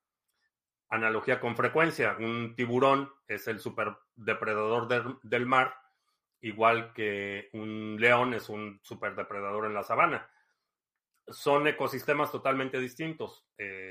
analogía 0.89 1.39
con 1.39 1.55
frecuencia. 1.55 2.15
Un 2.19 2.55
tiburón 2.55 3.11
es 3.27 3.47
el 3.47 3.59
superdepredador 3.59 4.87
del, 4.87 5.17
del 5.23 5.45
mar, 5.45 5.75
igual 6.41 6.93
que 6.93 7.49
un 7.53 7.97
león 7.99 8.33
es 8.33 8.49
un 8.49 8.79
superdepredador 8.83 9.65
en 9.65 9.73
la 9.73 9.83
sabana. 9.83 10.29
Son 11.27 11.67
ecosistemas 11.67 12.31
totalmente 12.31 12.79
distintos. 12.79 13.45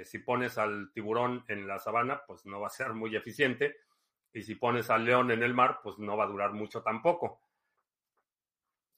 si 0.04 0.18
pones 0.20 0.58
al 0.58 0.90
tiburón 0.92 1.44
en 1.48 1.66
la 1.66 1.78
sabana, 1.78 2.22
pues 2.26 2.46
no 2.46 2.60
va 2.60 2.68
a 2.68 2.70
ser 2.70 2.94
muy 2.94 3.14
eficiente. 3.14 3.76
Y 4.32 4.42
si 4.42 4.54
pones 4.54 4.90
al 4.90 5.04
león 5.04 5.30
en 5.30 5.42
el 5.42 5.54
mar, 5.54 5.80
pues 5.82 5.98
no 5.98 6.16
va 6.16 6.24
a 6.24 6.28
durar 6.28 6.52
mucho 6.52 6.82
tampoco. 6.82 7.40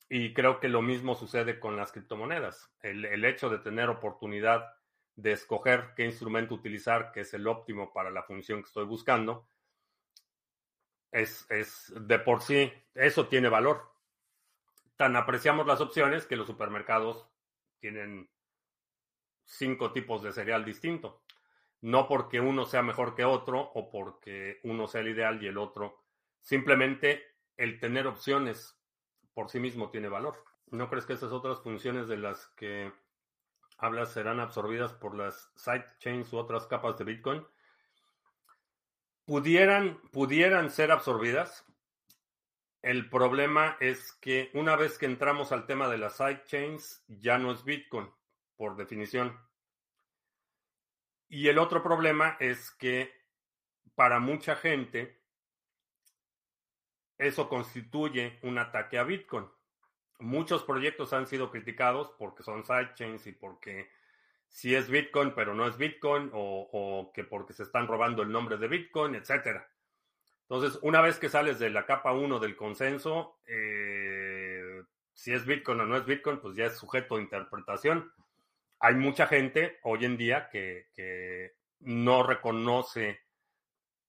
Y 0.09 0.32
creo 0.32 0.59
que 0.59 0.68
lo 0.68 0.80
mismo 0.80 1.14
sucede 1.14 1.61
con 1.61 1.76
las 1.76 1.92
criptomonedas. 1.92 2.72
El, 2.80 3.24
hecho 3.24 3.51
de 3.51 3.59
tener 3.59 3.90
oportunidad 3.90 4.64
de 5.16 5.32
escoger 5.32 5.92
qué 5.96 6.05
instrumento 6.07 6.55
utilizar, 6.55 7.12
que 7.12 7.20
es 7.20 7.34
el 7.34 7.46
óptimo 7.46 7.92
para 7.92 8.11
la 8.11 8.22
función 8.22 8.62
que 8.62 8.68
estoy 8.68 8.86
buscando, 8.86 9.46
es, 11.12 11.46
es 11.50 11.92
de 11.94 12.18
por 12.18 12.42
sí, 12.42 12.72
eso 12.94 13.28
tiene 13.28 13.48
valor. 13.48 13.90
Tan 14.96 15.16
apreciamos 15.16 15.66
las 15.66 15.80
opciones 15.80 16.26
que 16.26 16.36
los 16.36 16.46
supermercados 16.46 17.28
tienen 17.78 18.28
cinco 19.44 19.92
tipos 19.92 20.22
de 20.22 20.32
cereal 20.32 20.64
distinto. 20.64 21.22
No 21.80 22.09
porque 22.09 22.40
uno 22.40 22.66
sea 22.66 22.82
mejor 22.82 23.14
que 23.14 23.24
otro 23.24 23.61
o 23.61 23.90
porque 23.90 24.61
uno 24.64 24.88
sea 24.88 25.00
el 25.00 25.09
ideal 25.09 25.42
y 25.42 25.46
el 25.46 25.59
otro. 25.59 26.04
Simplemente 26.40 27.22
el 27.56 27.78
tener 27.78 28.06
opciones 28.06 28.76
por 29.34 29.48
sí 29.48 29.61
mismo 29.61 29.90
tiene 29.90 30.09
valor. 30.09 30.44
¿No 30.70 30.90
crees 30.90 31.06
que 31.06 31.12
esas 31.12 31.32
otras 31.32 31.61
funciones 31.61 32.09
de 32.09 32.16
las 32.16 32.48
que 32.56 32.92
hablas 33.78 34.12
serán 34.12 34.40
absorbidas 34.40 34.92
por 34.92 35.14
las 35.14 35.52
sidechains 35.56 36.32
u 36.32 36.38
otras 36.38 36.66
capas 36.66 36.98
de 36.98 37.04
Bitcoin? 37.04 37.46
Pudieran, 39.28 40.00
pudieran 40.10 40.70
ser 40.70 40.90
absorbidas. 40.90 41.66
El 42.80 43.10
problema 43.10 43.76
es 43.78 44.14
que 44.22 44.50
una 44.54 44.74
vez 44.74 44.96
que 44.96 45.04
entramos 45.04 45.52
al 45.52 45.66
tema 45.66 45.86
de 45.90 45.98
las 45.98 46.16
sidechains, 46.16 47.04
ya 47.08 47.36
no 47.36 47.52
es 47.52 47.62
Bitcoin, 47.62 48.10
por 48.56 48.74
definición. 48.76 49.38
Y 51.28 51.48
el 51.48 51.58
otro 51.58 51.82
problema 51.82 52.38
es 52.40 52.70
que 52.70 53.12
para 53.94 54.18
mucha 54.18 54.56
gente 54.56 55.20
eso 57.18 57.50
constituye 57.50 58.38
un 58.40 58.56
ataque 58.56 58.96
a 58.96 59.02
Bitcoin. 59.02 59.46
Muchos 60.20 60.64
proyectos 60.64 61.12
han 61.12 61.26
sido 61.26 61.50
criticados 61.50 62.12
porque 62.18 62.42
son 62.42 62.64
sidechains 62.64 63.26
y 63.26 63.32
porque 63.32 63.90
si 64.49 64.74
es 64.74 64.88
Bitcoin 64.90 65.32
pero 65.34 65.55
no 65.55 65.66
es 65.66 65.76
Bitcoin 65.76 66.30
o, 66.32 67.11
que 67.14 67.24
porque 67.24 67.53
se 67.53 67.62
están 67.62 67.86
robando 67.86 68.22
el 68.22 68.32
nombre 68.32 68.57
de 68.57 68.68
Bitcoin, 68.68 69.14
etc. 69.14 69.62
Entonces, 70.49 70.78
una 70.82 71.01
vez 71.01 71.18
que 71.18 71.28
sales 71.28 71.59
de 71.59 71.70
la 71.70 71.84
capa 71.84 72.12
1 72.12 72.38
del 72.38 72.57
consenso, 72.57 73.38
eh, 73.46 74.82
si 75.12 75.32
es 75.32 75.44
Bitcoin 75.44 75.80
o 75.80 75.86
no 75.86 75.96
es 75.96 76.07
Bitcoin, 76.07 76.40
pues 76.40 76.57
ya 76.57 76.66
es 76.66 76.76
sujeto 76.76 77.16
a 77.16 77.20
interpretación. 77.20 78.12
Hay 78.80 78.94
mucha 78.94 79.26
gente 79.26 79.78
hoy 79.82 80.05
en 80.05 80.16
día 80.16 80.49
que, 80.51 80.88
que 80.94 81.53
no 81.80 82.22
reconoce 82.22 83.20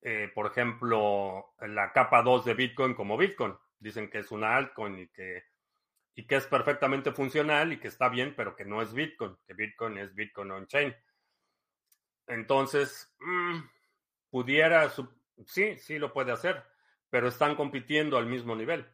eh, 0.01 0.31
por 0.33 0.47
ejemplo, 0.47 1.53
la 1.59 1.91
capa 1.91 2.21
2 2.21 2.45
de 2.45 2.53
Bitcoin 2.53 2.93
como 2.93 3.17
Bitcoin. 3.17 3.53
Dicen 3.79 4.09
que 4.09 4.19
es 4.19 4.31
una 4.31 4.55
altcoin 4.55 4.99
y 4.99 5.07
que, 5.07 5.43
y 6.15 6.25
que 6.27 6.35
es 6.35 6.47
perfectamente 6.47 7.11
funcional 7.11 7.73
y 7.73 7.79
que 7.79 7.87
está 7.87 8.09
bien, 8.09 8.33
pero 8.35 8.55
que 8.55 8.65
no 8.65 8.81
es 8.81 8.93
Bitcoin, 8.93 9.37
que 9.45 9.53
Bitcoin 9.53 9.97
es 9.97 10.13
Bitcoin 10.13 10.51
on-chain. 10.51 10.95
Entonces, 12.27 13.15
mm, 13.19 13.59
pudiera, 14.29 14.89
sí, 15.45 15.77
sí 15.77 15.99
lo 15.99 16.13
puede 16.13 16.31
hacer, 16.31 16.63
pero 17.09 17.27
están 17.27 17.55
compitiendo 17.55 18.17
al 18.17 18.25
mismo 18.25 18.55
nivel. 18.55 18.85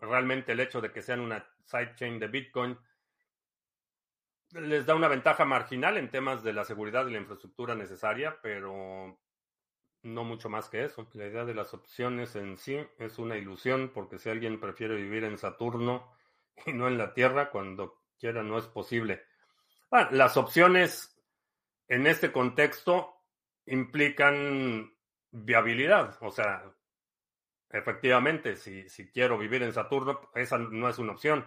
Realmente 0.00 0.52
el 0.52 0.60
hecho 0.60 0.80
de 0.80 0.92
que 0.92 1.02
sean 1.02 1.20
una 1.20 1.44
sidechain 1.64 2.18
de 2.18 2.28
Bitcoin 2.28 2.78
les 4.52 4.86
da 4.86 4.94
una 4.94 5.08
ventaja 5.08 5.44
marginal 5.44 5.98
en 5.98 6.10
temas 6.10 6.42
de 6.42 6.52
la 6.52 6.64
seguridad 6.64 7.06
y 7.06 7.12
la 7.12 7.18
infraestructura 7.18 7.74
necesaria, 7.74 8.38
pero 8.40 9.18
No 10.02 10.24
mucho 10.24 10.48
más 10.48 10.68
que 10.68 10.84
eso. 10.84 11.08
La 11.14 11.26
idea 11.26 11.44
de 11.44 11.54
las 11.54 11.74
opciones 11.74 12.36
en 12.36 12.56
sí 12.56 12.78
es 12.98 13.18
una 13.18 13.36
ilusión 13.36 13.90
porque 13.92 14.18
si 14.18 14.30
alguien 14.30 14.60
prefiere 14.60 14.94
vivir 14.94 15.24
en 15.24 15.38
Saturno 15.38 16.10
y 16.66 16.72
no 16.72 16.88
en 16.88 16.98
la 16.98 17.12
Tierra, 17.14 17.50
cuando 17.50 18.02
quiera 18.18 18.42
no 18.42 18.58
es 18.58 18.66
posible. 18.66 19.22
Ah, 19.90 20.08
las 20.12 20.36
opciones 20.36 21.18
en 21.88 22.06
este 22.06 22.30
contexto 22.30 23.14
implican 23.66 24.92
viabilidad. 25.30 26.16
O 26.20 26.30
sea, 26.30 26.64
efectivamente, 27.70 28.56
si, 28.56 28.88
si 28.88 29.10
quiero 29.10 29.38
vivir 29.38 29.62
en 29.62 29.72
Saturno, 29.72 30.30
esa 30.34 30.58
no 30.58 30.88
es 30.88 30.98
una 30.98 31.12
opción. 31.12 31.46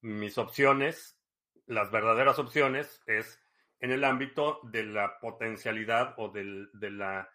Mis 0.00 0.38
opciones, 0.38 1.20
las 1.66 1.90
verdaderas 1.90 2.38
opciones, 2.38 3.02
es 3.06 3.40
en 3.80 3.90
el 3.90 4.04
ámbito 4.04 4.60
de 4.62 4.84
la 4.84 5.18
potencialidad 5.18 6.14
o 6.16 6.28
del, 6.28 6.70
de 6.72 6.90
la 6.90 7.28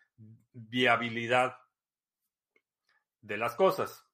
viabilidad 0.54 1.58
de 3.22 3.38
las 3.38 3.56
cosas. 3.56 4.07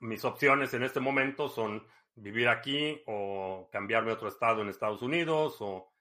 Mis 0.00 0.24
opciones 0.24 0.74
en 0.74 0.82
este 0.82 1.00
momento 1.00 1.48
son 1.48 1.86
vivir 2.14 2.48
aquí 2.48 3.02
o 3.06 3.68
cambiarme 3.70 4.10
a 4.10 4.14
otro 4.14 4.28
estado 4.28 4.62
en 4.62 4.68
Estados 4.68 5.02
Unidos 5.02 5.56
o 5.60 5.92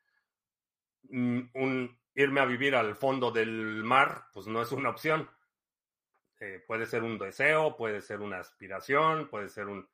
mm, 1.10 1.40
un, 1.54 2.00
irme 2.16 2.42
a 2.42 2.46
vivir 2.46 2.76
al 2.76 2.96
fondo 2.96 3.32
del 3.32 3.84
mar, 3.84 4.26
pues 4.34 4.48
no 4.48 4.62
es 4.62 4.72
una 4.72 4.90
opción. 4.90 5.30
Eh, 6.40 6.64
puede 6.66 6.86
ser 6.86 7.04
un 7.04 7.18
deseo, 7.18 7.76
puede 7.76 8.02
ser 8.02 8.22
una 8.22 8.40
aspiración, 8.40 9.30
puede 9.30 9.50
ser 9.50 9.68
un... 9.68 9.88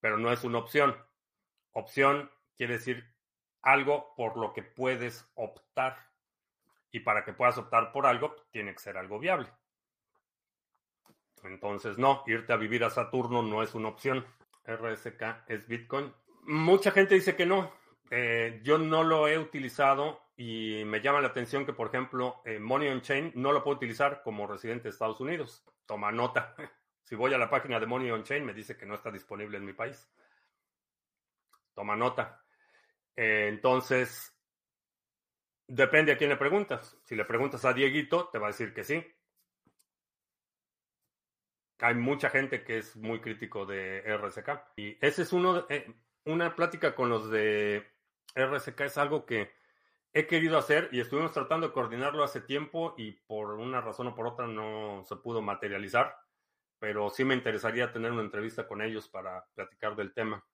pero 0.00 0.18
no 0.18 0.32
es 0.32 0.44
una 0.44 0.58
opción. 0.58 0.96
Opción 1.72 2.30
quiere 2.56 2.74
decir 2.74 3.04
algo 3.62 4.14
por 4.16 4.36
lo 4.36 4.52
que 4.52 4.62
puedes 4.62 5.30
optar. 5.34 5.96
Y 6.90 7.00
para 7.00 7.24
que 7.24 7.32
puedas 7.32 7.58
optar 7.58 7.92
por 7.92 8.06
algo, 8.06 8.34
tiene 8.50 8.72
que 8.72 8.80
ser 8.80 8.96
algo 8.96 9.18
viable. 9.18 9.48
Entonces, 11.44 11.98
no, 11.98 12.22
irte 12.26 12.52
a 12.52 12.56
vivir 12.56 12.84
a 12.84 12.90
Saturno 12.90 13.42
no 13.42 13.62
es 13.62 13.74
una 13.74 13.88
opción. 13.88 14.24
RSK 14.66 15.48
es 15.48 15.66
Bitcoin. 15.66 16.12
Mucha 16.42 16.90
gente 16.90 17.14
dice 17.14 17.36
que 17.36 17.46
no. 17.46 17.72
Eh, 18.10 18.60
yo 18.62 18.78
no 18.78 19.02
lo 19.02 19.28
he 19.28 19.38
utilizado 19.38 20.20
y 20.36 20.84
me 20.86 21.00
llama 21.00 21.20
la 21.20 21.28
atención 21.28 21.66
que, 21.66 21.72
por 21.72 21.88
ejemplo, 21.88 22.40
eh, 22.44 22.58
Money 22.58 22.88
on 22.88 23.02
Chain 23.02 23.32
no 23.34 23.52
lo 23.52 23.62
puedo 23.62 23.76
utilizar 23.76 24.22
como 24.22 24.46
residente 24.46 24.84
de 24.84 24.90
Estados 24.90 25.20
Unidos. 25.20 25.64
Toma 25.86 26.12
nota. 26.12 26.54
Si 27.02 27.14
voy 27.14 27.32
a 27.32 27.38
la 27.38 27.48
página 27.48 27.80
de 27.80 27.86
Money 27.86 28.10
on 28.10 28.22
Chain, 28.22 28.44
me 28.44 28.52
dice 28.52 28.76
que 28.76 28.84
no 28.84 28.94
está 28.94 29.10
disponible 29.10 29.56
en 29.56 29.64
mi 29.64 29.72
país. 29.72 30.12
Toma 31.72 31.96
nota. 31.96 32.44
Eh, 33.16 33.46
entonces, 33.48 34.38
depende 35.66 36.12
a 36.12 36.18
quién 36.18 36.28
le 36.28 36.36
preguntas. 36.36 36.98
Si 37.04 37.16
le 37.16 37.24
preguntas 37.24 37.64
a 37.64 37.72
Dieguito, 37.72 38.28
te 38.28 38.38
va 38.38 38.48
a 38.48 38.50
decir 38.50 38.74
que 38.74 38.84
sí. 38.84 39.02
Hay 41.80 41.94
mucha 41.94 42.30
gente 42.30 42.64
que 42.64 42.78
es 42.78 42.96
muy 42.96 43.20
crítico 43.20 43.66
de 43.66 44.02
RSK. 44.16 44.50
Y 44.76 44.98
ese 45.00 45.22
es 45.22 45.32
uno 45.32 45.62
de, 45.62 45.94
una 46.24 46.54
plática 46.54 46.94
con 46.94 47.08
los 47.08 47.30
de 47.30 47.86
RSK 48.34 48.80
es 48.82 48.98
algo 48.98 49.24
que 49.24 49.50
he 50.12 50.26
querido 50.26 50.58
hacer 50.58 50.88
y 50.92 51.00
estuvimos 51.00 51.32
tratando 51.32 51.68
de 51.68 51.72
coordinarlo 51.72 52.22
hace 52.24 52.40
tiempo 52.40 52.94
y 52.96 53.12
por 53.12 53.54
una 53.54 53.80
razón 53.80 54.08
o 54.08 54.14
por 54.14 54.26
otra 54.26 54.46
no 54.46 55.02
se 55.04 55.16
pudo 55.16 55.42
materializar, 55.42 56.16
pero 56.78 57.10
sí 57.10 57.24
me 57.24 57.34
interesaría 57.34 57.92
tener 57.92 58.12
una 58.12 58.22
entrevista 58.22 58.66
con 58.66 58.82
ellos 58.82 59.08
para 59.08 59.44
platicar 59.54 59.96
del 59.96 60.12
tema. 60.12 60.44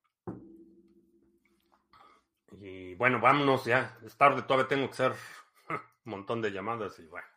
Y 2.61 2.95
bueno, 2.95 3.21
vámonos 3.21 3.65
ya, 3.65 3.99
es 4.05 4.17
tarde, 4.17 4.43
todavía 4.43 4.69
tengo 4.69 4.87
que 4.87 4.93
hacer 4.93 5.13
un 5.69 5.81
montón 6.05 6.41
de 6.41 6.53
llamadas 6.53 6.99
y 6.99 7.07
bueno. 7.07 7.34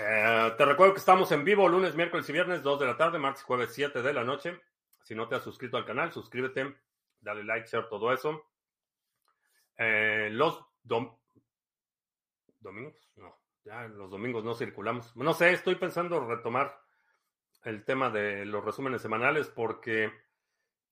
Eh, 0.00 0.54
te 0.56 0.64
recuerdo 0.64 0.94
que 0.94 1.00
estamos 1.00 1.32
en 1.32 1.42
vivo 1.44 1.68
lunes, 1.68 1.96
miércoles 1.96 2.28
y 2.28 2.32
viernes, 2.32 2.62
2 2.62 2.78
de 2.78 2.86
la 2.86 2.96
tarde, 2.96 3.18
martes, 3.18 3.42
jueves, 3.42 3.72
7 3.74 4.00
de 4.00 4.12
la 4.12 4.22
noche. 4.22 4.60
Si 5.02 5.12
no 5.12 5.26
te 5.26 5.34
has 5.34 5.42
suscrito 5.42 5.76
al 5.76 5.84
canal, 5.84 6.12
suscríbete, 6.12 6.76
dale 7.20 7.42
like, 7.42 7.66
share, 7.66 7.88
todo 7.88 8.12
eso. 8.12 8.44
Eh, 9.76 10.28
los 10.30 10.64
domingos, 12.60 12.94
no, 13.16 13.40
ya 13.64 13.88
los 13.88 14.08
domingos 14.08 14.44
no 14.44 14.54
circulamos. 14.54 15.16
No 15.16 15.34
sé, 15.34 15.50
estoy 15.50 15.74
pensando 15.74 16.24
retomar 16.24 16.80
el 17.64 17.84
tema 17.84 18.08
de 18.08 18.44
los 18.44 18.64
resúmenes 18.64 19.02
semanales 19.02 19.48
porque 19.48 20.12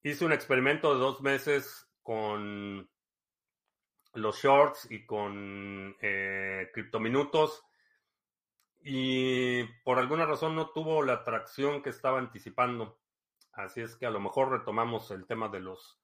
hice 0.02 0.24
un 0.24 0.32
experimento 0.32 0.92
de 0.92 0.98
dos 0.98 1.20
meses 1.20 1.88
con 2.02 2.90
los 4.14 4.42
shorts 4.42 4.90
y 4.90 5.06
con 5.06 5.96
eh, 6.00 6.70
criptominutos 6.72 7.65
y 8.88 9.64
por 9.82 9.98
alguna 9.98 10.26
razón 10.26 10.54
no 10.54 10.70
tuvo 10.70 11.02
la 11.02 11.14
atracción 11.14 11.82
que 11.82 11.90
estaba 11.90 12.20
anticipando. 12.20 13.00
Así 13.50 13.80
es 13.80 13.96
que 13.96 14.06
a 14.06 14.10
lo 14.10 14.20
mejor 14.20 14.52
retomamos 14.52 15.10
el 15.10 15.26
tema 15.26 15.48
de 15.48 15.58
los 15.58 16.00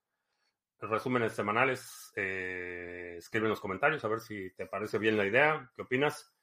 resúmenes 0.81 1.33
semanales. 1.33 2.13
Eh, 2.17 3.15
escribe 3.19 3.47
en 3.47 3.51
los 3.51 3.61
comentarios 3.61 4.05
a 4.05 4.09
ver 4.09 4.19
si 4.19 4.51
te 4.57 4.67
parece 4.67 4.99
bien 4.99 5.17
la 5.17 5.27
idea, 5.27 5.71
qué 5.77 5.83
opinas. 5.83 6.35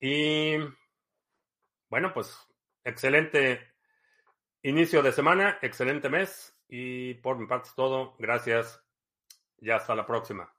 Y 0.00 0.56
bueno, 1.88 2.12
pues 2.12 2.36
excelente 2.82 3.60
inicio 4.62 5.04
de 5.04 5.12
semana, 5.12 5.56
excelente 5.62 6.08
mes 6.08 6.52
y 6.66 7.14
por 7.14 7.38
mi 7.38 7.46
parte 7.46 7.68
es 7.68 7.76
todo. 7.76 8.16
Gracias 8.18 8.84
y 9.60 9.70
hasta 9.70 9.94
la 9.94 10.04
próxima. 10.04 10.52